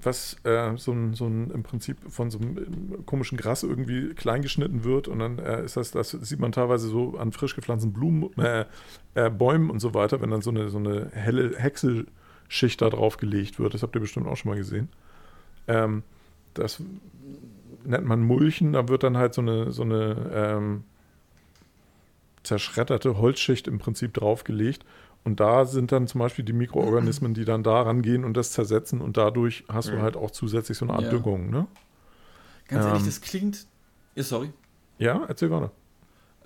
[0.02, 4.14] was äh, so, ein, so ein im Prinzip von so einem äh, komischen Gras irgendwie
[4.14, 7.54] klein geschnitten wird und dann äh, ist das, das sieht man teilweise so an frisch
[7.54, 8.64] gepflanzten Blumen, äh,
[9.14, 13.16] äh, Bäumen und so weiter, wenn dann so eine, so eine helle Häckselschicht da drauf
[13.16, 13.74] gelegt wird.
[13.74, 14.88] Das habt ihr bestimmt auch schon mal gesehen.
[15.66, 16.02] Ähm,
[16.54, 16.82] das
[17.84, 20.84] nennt man Mulchen, da wird dann halt so eine, so eine ähm,
[22.42, 24.84] zerschredderte Holzschicht im Prinzip draufgelegt.
[25.28, 29.02] Und da sind dann zum Beispiel die Mikroorganismen, die dann da rangehen und das zersetzen
[29.02, 30.02] und dadurch hast du Mhm.
[30.02, 31.10] halt auch zusätzlich so eine Art Ja.
[31.10, 31.66] Düngung, ne?
[32.66, 33.06] Ganz ehrlich, Ähm.
[33.06, 33.66] das klingt.
[34.14, 34.50] Ja, sorry.
[34.98, 35.70] Ja, erzähl gerne.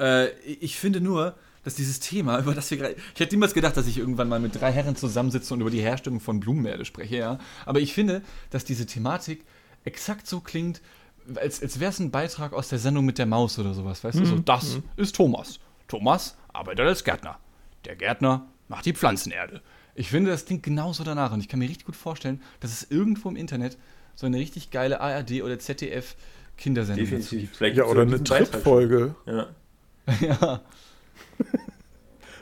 [0.00, 2.96] Äh, ich finde nur, dass dieses Thema, über das wir gerade.
[3.14, 5.80] Ich hätte niemals gedacht, dass ich irgendwann mal mit drei Herren zusammensitze und über die
[5.80, 7.38] Herstellung von Blumenerde spreche, ja.
[7.64, 9.44] Aber ich finde, dass diese Thematik
[9.84, 10.80] exakt so klingt,
[11.36, 14.18] als, als wäre es ein Beitrag aus der Sendung mit der Maus oder sowas, weißt
[14.18, 14.26] du?
[14.26, 15.60] So, das ist Thomas.
[15.86, 17.38] Thomas arbeitet als Gärtner.
[17.84, 19.60] Der Gärtner macht die Pflanzenerde.
[19.94, 22.90] Ich finde, das klingt genauso danach und ich kann mir richtig gut vorstellen, dass es
[22.90, 23.76] irgendwo im Internet
[24.14, 26.16] so eine richtig geile ARD oder ZDF
[26.56, 27.40] Kindersendung Definitiv.
[27.42, 27.56] gibt.
[27.56, 29.14] Vielleicht Ja, oder eine Trip-Folge.
[29.26, 29.46] Ja.
[30.20, 30.60] ja.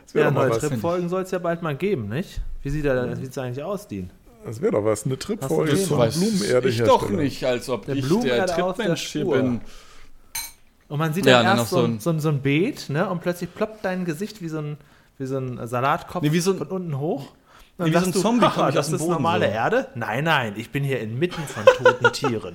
[0.04, 0.58] Das wäre Ja, doch mal neue.
[0.58, 2.40] Trip-Folgen soll es ja bald mal geben, nicht?
[2.62, 4.10] Wie sieht da- wie sieht's eigentlich aus, Dean?
[4.44, 5.04] Das wäre doch was.
[5.04, 9.24] Eine Trip-Folge weiß Blumenerde ich doch nicht, als ob Der ich Blumenerde der Trittmensch hier
[9.26, 9.60] bin.
[10.88, 13.08] Und man sieht Ja, dann dann erst noch so, so, ein, so ein Beet, ne?
[13.08, 14.76] Und plötzlich ploppt dein Gesicht wie so ein,
[15.20, 17.32] wie so ein Salatkopf Nee, wie so ein- von unten hoch.
[17.78, 19.88] Nee, wie so ein Zombie komm ich das aus dem ist Boden normale so." Erde?
[19.94, 22.54] Nein, nein, ich bin hier inmitten von toten Tieren.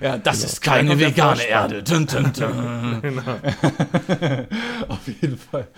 [0.00, 0.46] Ja, das Genau.
[0.46, 1.42] ist keine vegane.
[1.46, 1.82] Erde.
[1.82, 2.98] Dun, dun, dun.
[3.02, 3.22] Genau.
[4.88, 5.68] Auf jeden Fall.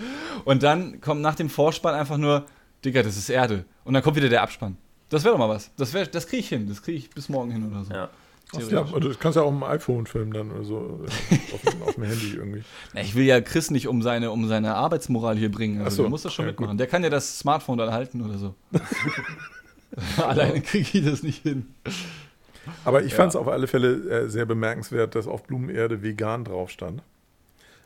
[0.45, 2.45] Und dann kommt nach dem Vorspann einfach nur,
[2.85, 3.64] Digga, das ist Erde.
[3.85, 4.77] Und dann kommt wieder der Abspann.
[5.09, 5.70] Das wäre doch mal was.
[5.77, 6.68] Das, wär- das kriege ich hin.
[6.68, 7.93] Das kriege ich bis morgen hin oder so.
[7.93, 8.09] Ja.
[8.61, 11.01] Ja, und du kannst ja auch im iPhone filmen dann oder so.
[11.31, 12.63] äh, auf, dem- auf dem Handy irgendwie.
[12.95, 15.79] Na, ich will ja Chris nicht um seine, um seine Arbeitsmoral hier bringen.
[15.81, 16.03] Also Ach so.
[16.03, 16.79] der muss das schon Ja, mitmachen.
[16.79, 18.55] Der kann ja das Smartphone dann halten oder so.
[20.23, 21.67] Alleine kriege ich das nicht hin.
[22.85, 23.19] Aber ich Ja.
[23.19, 23.93] fand es auf alle Fälle
[24.25, 27.03] äh, sehr bemerkenswert, dass auf Blumenerde vegan drauf stand.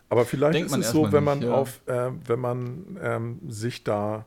[0.09, 1.55] Aber vielleicht Denkt ist man es so, wenn man nicht, ja.
[1.55, 4.25] auf, äh, wenn man ähm, sich da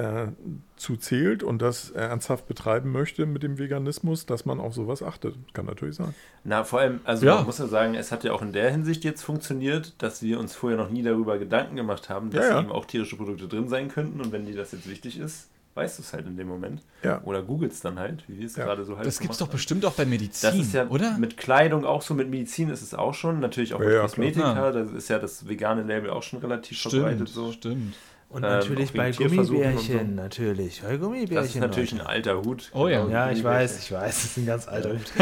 [0.00, 0.28] äh,
[0.76, 5.34] zu zählt und das ernsthaft betreiben möchte mit dem Veganismus, dass man auf sowas achtet.
[5.52, 6.14] Kann natürlich sein.
[6.44, 7.36] Na, vor allem, also Ja.
[7.36, 10.38] man muss ja sagen, es hat ja auch in der Hinsicht jetzt funktioniert, dass wir
[10.40, 12.60] uns vorher noch nie darüber Gedanken gemacht haben, dass Ja, ja.
[12.60, 15.98] eben auch tierische Produkte drin sein könnten und wenn dir das jetzt wichtig ist, weißt
[15.98, 16.82] du es halt in dem Moment.
[17.04, 17.22] Ja.
[17.24, 18.64] Oder googelst dann halt, wie wir es Ja.
[18.64, 19.52] gerade so halt Das gibt's gemacht doch haben.
[19.52, 21.16] bestimmt auch bei Medizin, Das ist ja oder?
[21.18, 24.72] mit Kleidung auch so, mit Medizin ist es auch schon, natürlich auch Ja, mit Kosmetika,
[24.72, 27.52] da ist ja das vegane Label auch schon relativ verbreitet so.
[27.52, 27.94] stimmt.
[28.30, 30.22] Und Ähm, natürlich auch bei Gummibärchen, so.
[30.22, 30.82] natürlich.
[30.82, 31.34] Bei Gummibärchen.
[31.34, 32.08] Das ist natürlich ein Leute.
[32.10, 32.70] alter Hut.
[32.72, 33.00] Oh ja.
[33.00, 35.12] Genau, Ja, ich weiß, ich weiß, das ist ein ganz alter Hut.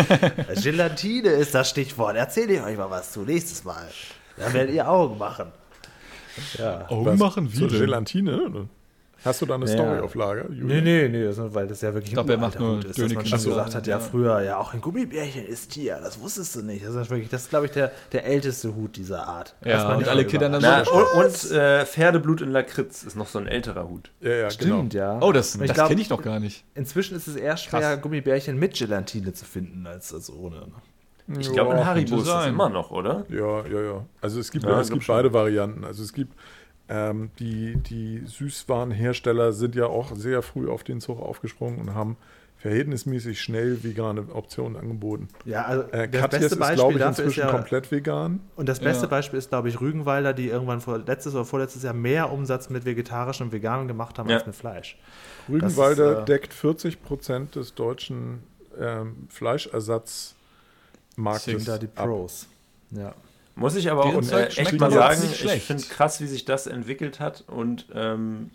[0.63, 2.17] Gelatine ist das Stichwort.
[2.17, 3.89] Erzähle ich euch mal was zu nächstes Mal.
[4.37, 5.47] Dann werdet ihr Augen machen.
[6.59, 6.89] Ja.
[6.91, 7.19] Augen Was?
[7.19, 7.67] machen wie?
[7.67, 8.69] Gelatine?
[9.25, 9.73] Hast du da eine Ja.
[9.73, 10.45] Story auf Lager?
[10.49, 10.85] Nee, Julian?
[10.85, 13.43] nee, nee, das, weil das ja wirklich glaub, er macht nur ist, dass man schon
[13.45, 14.01] gesagt hat, ja, ja.
[14.01, 16.85] früher, ja, auch ein Gummibärchen ist Tier, das wusstest du nicht.
[16.87, 19.57] Das ist wirklich, das ist, glaube ich, der, der älteste Hut dieser Art.
[19.65, 20.63] Ja, und nicht alle Kinder dann.
[20.63, 24.11] Na, so- und und äh, Pferdeblut in Lakritz ist noch so ein älterer Hut.
[24.21, 25.05] Ja, ja, Stimmt, genau.
[25.05, 25.19] ja.
[25.21, 26.65] Oh, das, Und ich das kenne ich noch gar nicht.
[26.75, 28.01] Inzwischen ist es eher schwer, Krass.
[28.01, 30.67] Gummibärchen mit Gelatine zu finden, als, als ohne.
[31.39, 33.27] Ich glaube, in Haribo ist das immer noch, oder?
[33.29, 34.05] Ja, ja, ja.
[34.23, 35.85] Also es gibt, Ja, es gibt beide Varianten.
[35.85, 36.33] Also es gibt
[36.89, 42.17] ähm, die, die Süßwarenhersteller sind ja auch sehr früh auf den Zug aufgesprungen und haben
[42.57, 45.29] verhältnismäßig schnell vegane Optionen angeboten.
[45.45, 47.93] Ja, also Äh, das Katjes beste ist, Beispiel glaube ich, dafür ist inzwischen ja, komplett
[47.93, 48.41] vegan.
[48.57, 49.11] und das beste Ja.
[49.11, 52.85] Beispiel ist, glaube ich, Rügenwalder, die irgendwann vor, letztes oder vorletztes Jahr mehr Umsatz mit
[52.85, 54.39] vegetarischem und veganem gemacht haben Ja.
[54.39, 54.99] als mit Fleisch.
[55.49, 58.41] Rügenwalder ist, äh, deckt 40 Prozent des deutschen
[58.77, 62.07] ähm, Fleischersatzmarktes Sind da die ab.
[62.07, 62.49] Pros.
[62.91, 63.15] Ja.
[63.59, 67.21] Muss ich aber auch äh, echt mal sagen, ich finde krass, wie sich das entwickelt
[67.21, 68.51] hat und ähm,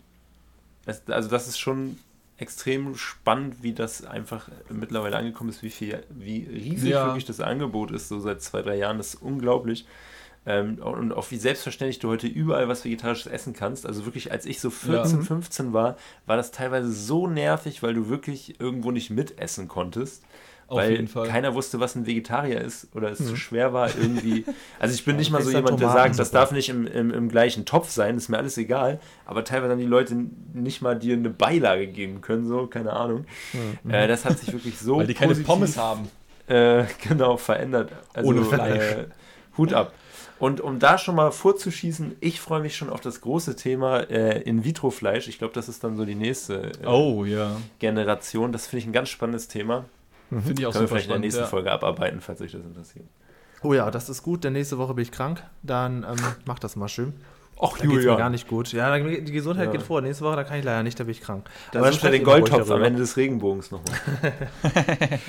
[0.86, 1.98] es, also das ist schon
[2.38, 7.06] extrem spannend, wie das einfach mittlerweile angekommen ist, wie viel, wie riesig Ja.
[7.08, 9.86] wirklich das Angebot ist, so seit zwei, drei Jahren, das ist unglaublich.
[10.46, 13.86] Ähm, und auch wie selbstverständlich du heute überall was Vegetarisches essen kannst.
[13.86, 15.26] Also wirklich, als ich so 14, Ja.
[15.26, 15.96] 15 war,
[16.26, 20.24] war das teilweise so nervig, weil du wirklich irgendwo nicht mitessen konntest.
[20.74, 24.46] Auf weil keiner wusste, was ein Vegetarier ist oder es zu schwer war irgendwie.
[24.80, 27.30] Also ich bin nicht mal so jemand, der sagt, das darf nicht im, im, im
[27.30, 29.00] gleichen Topf sein, ist mir alles egal.
[29.26, 30.16] Aber teilweise haben die Leute
[30.54, 33.26] nicht mal dir eine Beilage geben können, so, keine Ahnung.
[33.88, 36.10] Äh, das hat sich wirklich so Weil die keine Pommes haben.
[36.48, 37.92] Äh, genau, verändert.
[38.14, 38.92] Also, Ohne Fleisch.
[38.92, 39.06] Äh,
[39.58, 39.94] Hut ab.
[40.40, 44.42] Und um da schon mal vorzuschießen, ich freue mich schon auf das große Thema äh,
[44.42, 45.30] In-vitro-Fleisch.
[45.30, 47.56] Ich glaube, das ist dann so die nächste äh, Oh, ja.
[47.80, 48.52] Generation.
[48.52, 49.86] Das finde ich ein ganz spannendes Thema.
[50.42, 51.22] Finde ich auch Können wir super vielleicht in der spannend.
[51.26, 51.48] nächsten Ja.
[51.48, 53.06] Folge abarbeiten, falls euch das interessiert.
[53.62, 55.42] Oh ja, das ist gut, denn nächste Woche bin ich krank.
[55.62, 56.16] Dann ähm,
[56.46, 57.14] mach das mal schön.
[57.62, 58.74] Ach, Da geht's mir gar nicht gut.
[58.74, 59.72] Ja, da- die Gesundheit Ja.
[59.72, 60.02] geht vor.
[60.02, 61.46] Nächste Woche, da kann ich leider nicht, da bin ich krank.
[61.72, 62.84] Dann Aber er sprecht den Goldtopf am.
[62.84, 63.96] Ende des Regenbogens nochmal.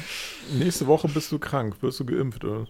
[0.52, 1.76] Nächste Woche bist du krank.
[1.80, 2.66] Wirst du geimpft, oder?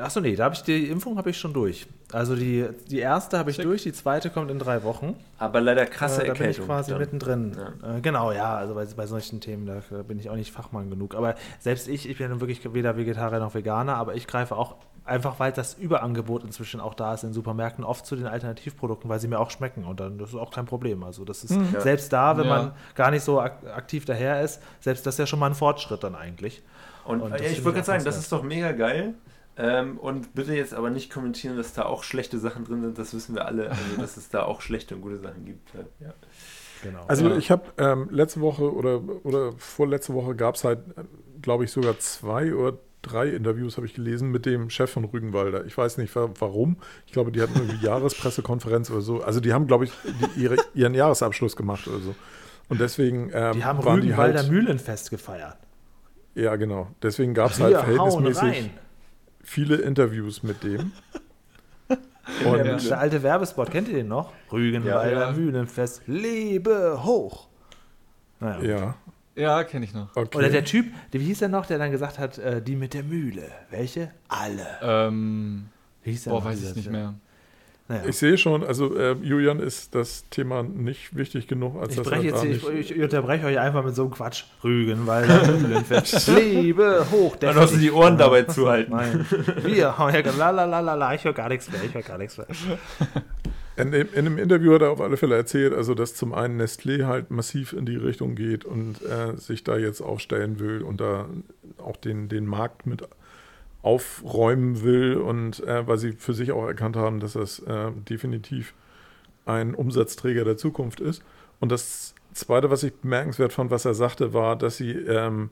[0.00, 1.88] Achso, nee, da habe ich die Impfung habe ich schon durch.
[2.12, 3.64] Also die, die erste habe ich Schick.
[3.64, 5.16] durch, die zweite kommt in drei Wochen.
[5.38, 7.00] Aber leider krasse äh, da bin ich quasi dann.
[7.00, 7.56] mittendrin.
[7.82, 11.16] Äh, genau, ja, also bei, bei solchen Themen, da bin ich auch nicht Fachmann genug.
[11.16, 14.76] Aber selbst ich, ich bin nun wirklich weder Vegetarier noch Veganer, aber ich greife auch
[15.04, 19.18] einfach, weil das Überangebot inzwischen auch da ist in Supermärkten, oft zu den Alternativprodukten, weil
[19.18, 21.02] sie mir auch schmecken und dann das ist auch kein Problem.
[21.02, 21.80] Also das ist Ja.
[21.80, 22.56] selbst da, wenn Ja.
[22.56, 25.54] man gar nicht so ak aktiv daher ist, selbst das ist ja schon mal ein
[25.56, 26.62] Fortschritt dann eigentlich.
[27.04, 29.14] Und, Und ja, ich ich gerade sagen, das ist doch mega geil.
[29.58, 32.98] Ähm, und bitte jetzt aber nicht kommentieren, dass da auch schlechte Sachen drin sind.
[32.98, 33.70] Das wissen wir alle.
[33.70, 35.70] Also, dass es da auch schlechte und gute Sachen gibt.
[36.00, 36.12] Ja.
[36.82, 37.04] Genau.
[37.08, 40.80] Also ich habe ähm, letzte Woche oder, oder vorletzte Woche gab es halt,
[41.40, 45.64] glaube ich, sogar zwei oder drei Interviews, habe ich gelesen, mit dem Chef von Rügenwalder.
[45.64, 46.76] Ich weiß nicht wa- warum.
[47.06, 49.22] Ich glaube, die hatten irgendwie Jahrespressekonferenz oder so.
[49.22, 49.92] Also die haben, glaube ich,
[50.36, 52.14] die, ihre, ihren Jahresabschluss gemacht oder so.
[52.68, 55.56] Und deswegen ähm, die haben waren die Rügenwalder halt, Mühlenfest gefeiert.
[56.34, 56.88] Ja, genau.
[57.00, 58.70] Deswegen gab es halt verhältnismäßig rein.
[59.46, 60.92] Viele Interviews mit dem.
[62.42, 64.32] Der, Und der alte Werbespot, kennt ihr den noch?
[64.50, 65.32] Rügenwalder Ja, ja.
[65.32, 67.46] Mühlenfest, lebe hoch.
[68.40, 68.64] Naja.
[68.64, 68.94] ja,
[69.36, 70.08] Ja, kenne ich noch.
[70.16, 70.36] okay.
[70.36, 72.94] Oder der Typ, der, wie hieß der noch, der dann gesagt hat, äh, die mit
[72.94, 73.44] der Mühle.
[73.70, 74.10] Welche?
[74.26, 74.66] Alle.
[74.82, 75.68] Ähm,
[76.02, 77.14] Wie hieß der boah, noch, weiß ich nicht mehr.
[77.88, 78.02] Naja.
[78.08, 82.08] ich sehe schon, also äh, Julian ist das Thema nicht wichtig genug, als Ich, dass
[82.08, 84.42] breche er jetzt ich, ich unterbreche euch einfach mit so einem Quatsch.
[84.64, 86.26] Rügenwalder Mühlenfest.
[86.36, 87.36] Liebe hoch.
[87.36, 88.92] Dann hast du die Ohren dabei zuhalten.
[88.96, 89.24] Nein.
[89.62, 92.02] Wir haben ja la la la la la, ich höre gar nichts mehr, ich höre
[92.02, 92.46] gar nichts mehr.
[93.78, 96.58] In, dem- in einem Interview hat er auf alle Fälle erzählt, also dass zum einen
[96.58, 100.98] Nestlé halt massiv in die Richtung geht und äh, sich da jetzt aufstellen will und
[100.98, 101.26] da
[101.76, 103.02] auch den, den Markt mit
[103.86, 108.74] aufräumen will und äh, weil sie für sich auch erkannt haben, dass das äh, definitiv
[109.44, 111.22] ein Umsatzträger der Zukunft ist.
[111.60, 115.50] Und das Zweite, was ich bemerkenswert fand, was er sagte, war, dass sie ähm,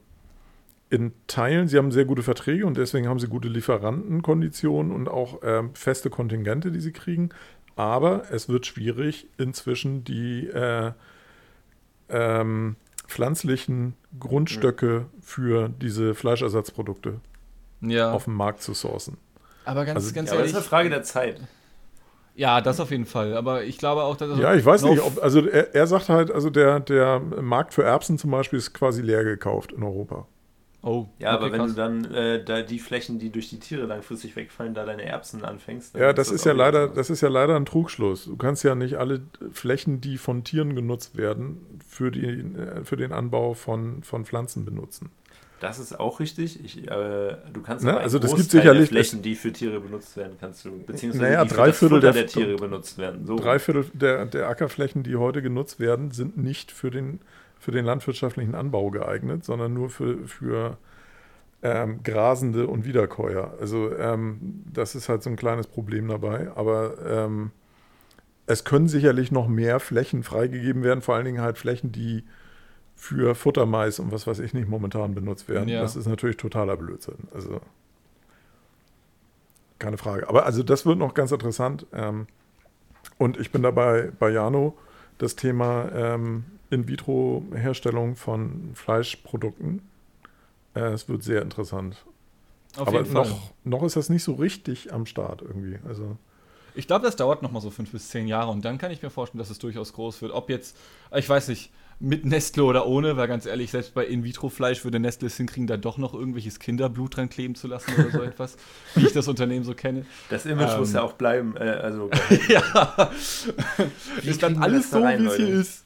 [0.90, 5.38] in Teilen, sie haben sehr gute Verträge und deswegen haben sie gute Lieferantenkonditionen und auch
[5.44, 7.28] ähm, feste Kontingente, die sie kriegen.
[7.76, 10.90] Aber es wird schwierig, inzwischen die äh,
[12.08, 12.74] ähm,
[13.06, 17.20] pflanzlichen Grundstöcke für diese Fleischersatzprodukte
[17.90, 19.16] Ja, auf dem Markt zu sourcen.
[19.64, 20.50] aber ganz, also- ganz Ja, aber das ehrlich.
[20.52, 21.40] ist eine Frage der Zeit.
[22.36, 23.36] ja, das auf jeden Fall.
[23.36, 24.38] Aber ich glaube auch, dass.
[24.38, 27.84] Ja, ich weiß nicht, ob, also er, er sagt halt, also der, der Markt für
[27.84, 30.26] Erbsen zum Beispiel ist quasi leer gekauft in Europa.
[30.86, 31.70] Oh, Ja, aber okay, wenn krass.
[31.70, 35.42] du dann äh, da die Flächen, die durch die Tiere langfristig wegfallen, da deine Erbsen
[35.42, 35.94] anfängst.
[35.94, 38.26] dann Ja, das ist ja leider, das ist ja leider ein Trugschluss.
[38.26, 42.98] Du kannst ja nicht alle Flächen, die von Tieren genutzt werden, für, die, äh, für
[42.98, 45.10] den Anbau von, von Pflanzen benutzen.
[45.60, 46.62] Das ist auch richtig.
[46.64, 50.16] Ich, äh, du kannst Ne, also das gibt sicherlich- der Flächen, die für Tiere benutzt
[50.16, 53.24] werden, kannst du, beziehungsweise Naja, drei Viertel der- der, Tiere benutzt werden.
[53.26, 53.36] So.
[53.36, 57.20] Drei Viertel der, der Ackerflächen, die heute genutzt werden, sind nicht für den,
[57.58, 60.76] für den landwirtschaftlichen Anbau geeignet, sondern nur für, für
[61.62, 63.54] ähm, Grasende und Wiederkäuer.
[63.58, 66.48] Also ähm, das ist halt so ein kleines Problem dabei.
[66.54, 67.52] Aber ähm,
[68.46, 72.24] es können sicherlich noch mehr Flächen freigegeben werden, vor allen Dingen halt Flächen, die
[72.96, 75.68] für Futtermais und was weiß ich nicht momentan benutzt werden.
[75.68, 75.82] Ja.
[75.82, 77.28] Das ist natürlich totaler Blödsinn.
[77.34, 77.60] Also
[79.78, 80.28] keine Frage.
[80.28, 81.86] Aber also das wird noch ganz interessant.
[81.92, 82.26] Ähm,
[83.18, 84.76] und ich bin dabei bei Jano,
[85.18, 89.82] das Thema ähm, In-vitro-Herstellung von Fleischprodukten.
[90.74, 92.04] Äh, es wird sehr interessant.
[92.76, 93.28] Auf Aber jeden Fall.
[93.28, 95.78] noch, noch ist das nicht so richtig am Start irgendwie.
[95.86, 96.16] Also
[96.74, 99.02] Ich glaube, das dauert noch mal so fünf bis zehn Jahre und dann kann ich
[99.02, 100.32] mir vorstellen, dass es durchaus groß wird.
[100.32, 100.76] Ob jetzt,
[101.14, 105.28] ich weiß nicht, mit Nestle oder ohne, weil ganz ehrlich, selbst bei In-vitro-Fleisch würde Nestle
[105.28, 108.56] es hinkriegen, da doch noch irgendwelches Kinderblut dran kleben zu lassen oder so etwas,
[108.94, 110.04] wie ich das Unternehmen so kenne.
[110.28, 110.78] Das Image Ähm.
[110.80, 111.56] muss ja auch bleiben.
[111.56, 112.10] Äh, also,
[112.48, 113.10] ja,
[114.22, 115.84] Wie ist dann alles da so, wie es hier ist.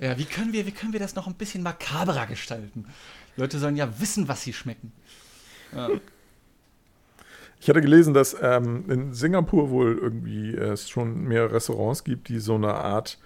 [0.00, 0.16] Ja.
[0.16, 2.86] wie, können wir, wie können wir das noch ein bisschen makaberer gestalten?
[3.36, 4.92] Die Leute sollen ja wissen, was sie schmecken.
[5.74, 5.90] Ja.
[7.60, 12.38] ich hatte gelesen, dass ähm, in Singapur wohl irgendwie es schon mehr Restaurants gibt, die
[12.38, 13.18] so eine Art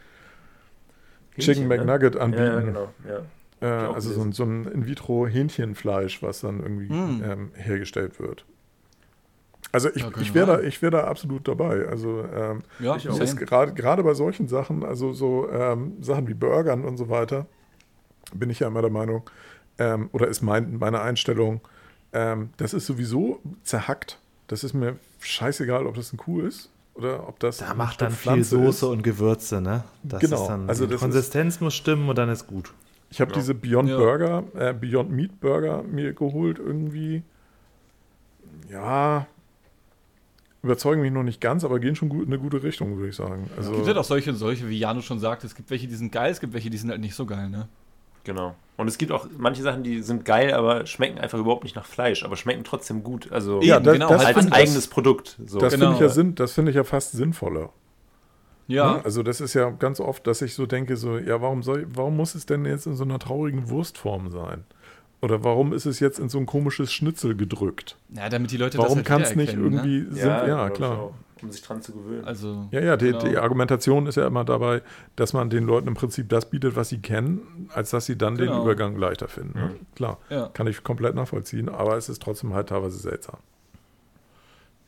[1.46, 1.76] Hähnchen, ne?
[1.76, 2.44] McNugget ja, anbieten.
[2.44, 2.88] ja, genau.
[3.08, 3.20] Ja.
[3.62, 7.22] Äh, also so ein, so ein In-vitro-Hähnchenfleisch, was dann irgendwie Mm.
[7.24, 8.44] ähm, hergestellt wird.
[9.72, 11.86] Also ich, Ja, ich wir wäre da, ich wär da absolut dabei.
[11.86, 13.18] Also ähm, Ja, Ich auch.
[13.36, 17.46] gerade gerade bei solchen Sachen, also so ähm, Sachen wie Burgern und so weiter,
[18.34, 19.28] bin ich ja immer der Meinung,
[19.78, 21.60] ähm, oder ist mein, meine Einstellung,
[22.12, 24.18] ähm, das ist sowieso zerhackt.
[24.48, 28.12] Das ist mir scheißegal, ob das ein Kuh ist oder ob das Da macht dann
[28.12, 28.92] viel Soße ist.
[28.92, 29.84] und Gewürze, ne?
[30.02, 32.72] Das Genau, ist dann, also die das ist- Konsistenz muss stimmen und dann ist gut.
[33.10, 33.38] Ich habe Ja.
[33.38, 33.96] diese Beyond Ja.
[33.96, 37.22] Burger, äh, Beyond Meat Burger mir geholt irgendwie.
[38.70, 39.26] Ja,
[40.62, 43.16] überzeugen mich noch nicht ganz, aber gehen schon gut, in eine gute Richtung, würde ich
[43.16, 43.48] sagen.
[43.56, 45.46] Also, Es gibt halt auch solche und solche, wie Janu schon sagte.
[45.46, 47.48] Es gibt welche, die sind geil, es gibt welche, die sind halt nicht so geil,
[47.48, 47.68] ne?
[48.24, 48.54] Genau.
[48.76, 51.84] Und es gibt auch manche Sachen, die sind geil, aber schmecken einfach überhaupt nicht nach
[51.84, 53.30] Fleisch, aber schmecken trotzdem gut.
[53.30, 54.08] Also Ja, das- genau.
[54.08, 55.38] das halt als find- eigenes Produkt.
[55.46, 55.58] So.
[55.58, 55.86] das genau.
[55.86, 57.70] finde ich, ja sinn, das finde ich ja fast sinnvoller.
[58.68, 59.04] Ja, Ne?
[59.04, 62.16] Also das ist ja ganz oft, dass ich so denke, so, ja, warum soll, warum
[62.16, 64.64] muss es denn jetzt in so einer traurigen Wurstform sein?
[65.22, 67.96] Oder warum ist es jetzt in so ein komisches Schnitzel gedrückt?
[68.14, 69.62] ja damit die Leute Warum das kann halt es nicht Ne?
[69.62, 71.10] irgendwie, ja, ja glaub ich klar.
[71.42, 72.24] Um sich dran zu gewöhnen.
[72.24, 73.18] Also, Ja, ja, die, genau.
[73.20, 74.82] die Argumentation ist ja immer dabei,
[75.16, 78.36] dass man den Leuten im Prinzip das bietet, was sie kennen, als dass sie dann
[78.36, 78.62] den Genau.
[78.62, 79.58] Übergang leichter finden.
[79.58, 79.76] Ne?
[79.94, 80.48] Klar, ja.
[80.48, 83.38] kann ich komplett nachvollziehen, aber es ist trotzdem halt teilweise seltsam.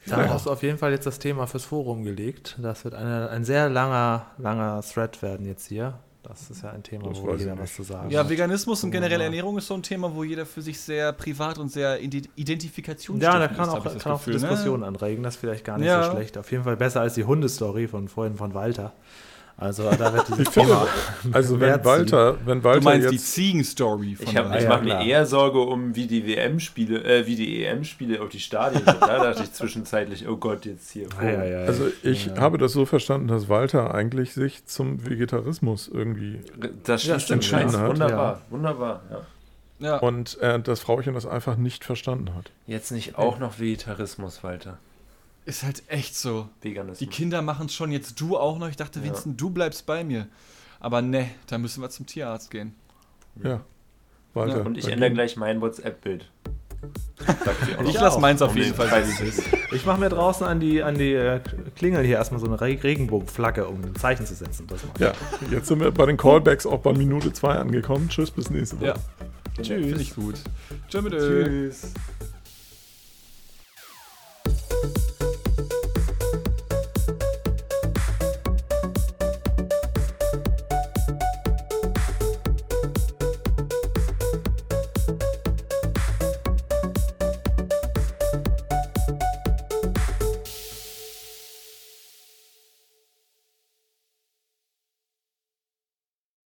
[0.06, 2.58] Da hast du auf jeden Fall jetzt das Thema fürs Forum gelegt.
[2.60, 6.00] Das wird eine, ein sehr langer, langer Thread werden jetzt hier.
[6.22, 7.62] Das ist ja ein Thema, Das wo jeder nicht.
[7.64, 8.28] was zu sagen Ja, hat.
[8.30, 9.24] Veganismus und wir generelle.
[9.24, 13.20] Ernährung ist so ein Thema, wo jeder für sich sehr privat und sehr Ide- Identifikation
[13.20, 14.40] Ja, da ist, kann hab auch, kann auch Gefühl, ne?
[14.40, 15.22] Diskussionen anregen.
[15.24, 16.04] Das ist vielleicht gar nicht Ja.
[16.04, 16.38] so schlecht.
[16.38, 18.92] Auf jeden Fall besser als die Hundestory von vorhin von Walter.
[19.62, 20.86] Also da wird dieses Thema.
[21.32, 24.62] also wenn Mehr Walter, wenn Du Walter meinst die jetzt, Ziegen-Story von Ich, hab- ich
[24.64, 28.40] ja, mache mir eher Sorge um, wie die WM-Spiele, äh, wie die EM-Spiele auf die
[28.40, 29.00] Stadien sind.
[29.00, 31.06] Da dachte ich zwischenzeitlich, oh Gott, jetzt hier.
[31.18, 31.66] Ah, ja, ja, ja.
[31.66, 32.36] also ich Ja.
[32.38, 36.40] habe das so verstanden, dass Walter eigentlich sich zum Vegetarismus irgendwie
[36.84, 37.88] Das schließt stimmt, ja.
[37.88, 39.02] Wunderbar, wunderbar.
[39.78, 39.88] Ja.
[39.88, 39.96] ja.
[39.98, 42.50] und äh, das Frauchen das einfach nicht verstanden hat.
[42.66, 44.78] Jetzt nicht auch noch Vegetarismus, Walter.
[45.44, 46.48] Ist halt echt so.
[46.60, 46.98] Veganismus.
[46.98, 48.68] Die Kinder machen es schon, jetzt du auch noch.
[48.68, 49.06] Ich dachte, Ja.
[49.06, 50.28] Vincent, du bleibst bei mir.
[50.78, 52.74] Aber ne, da müssen wir zum Tierarzt gehen.
[53.42, 53.60] Ja,
[54.34, 54.66] Walter.
[54.66, 56.28] Und ich ändere gleich mein WhatsApp-Bild.
[57.86, 59.04] Ich lasse meins auf jeden den Fall.
[59.70, 61.40] Ich mache mir draußen an die, an die äh,
[61.76, 64.66] Klingel hier erstmal so eine Re Regenbogenflagge, um ein Zeichen zu setzen.
[64.98, 65.12] Ja,
[65.50, 68.08] jetzt sind wir bei den Callbacks auch bei Minute 2 angekommen.
[68.08, 68.86] Tschüss, bis nächste Woche.
[68.86, 68.94] Ja.
[69.62, 69.66] Tschüss.
[69.86, 70.34] Finde ich gut.
[70.88, 71.44] Tschö mit Ö.
[71.44, 71.94] Tschüss.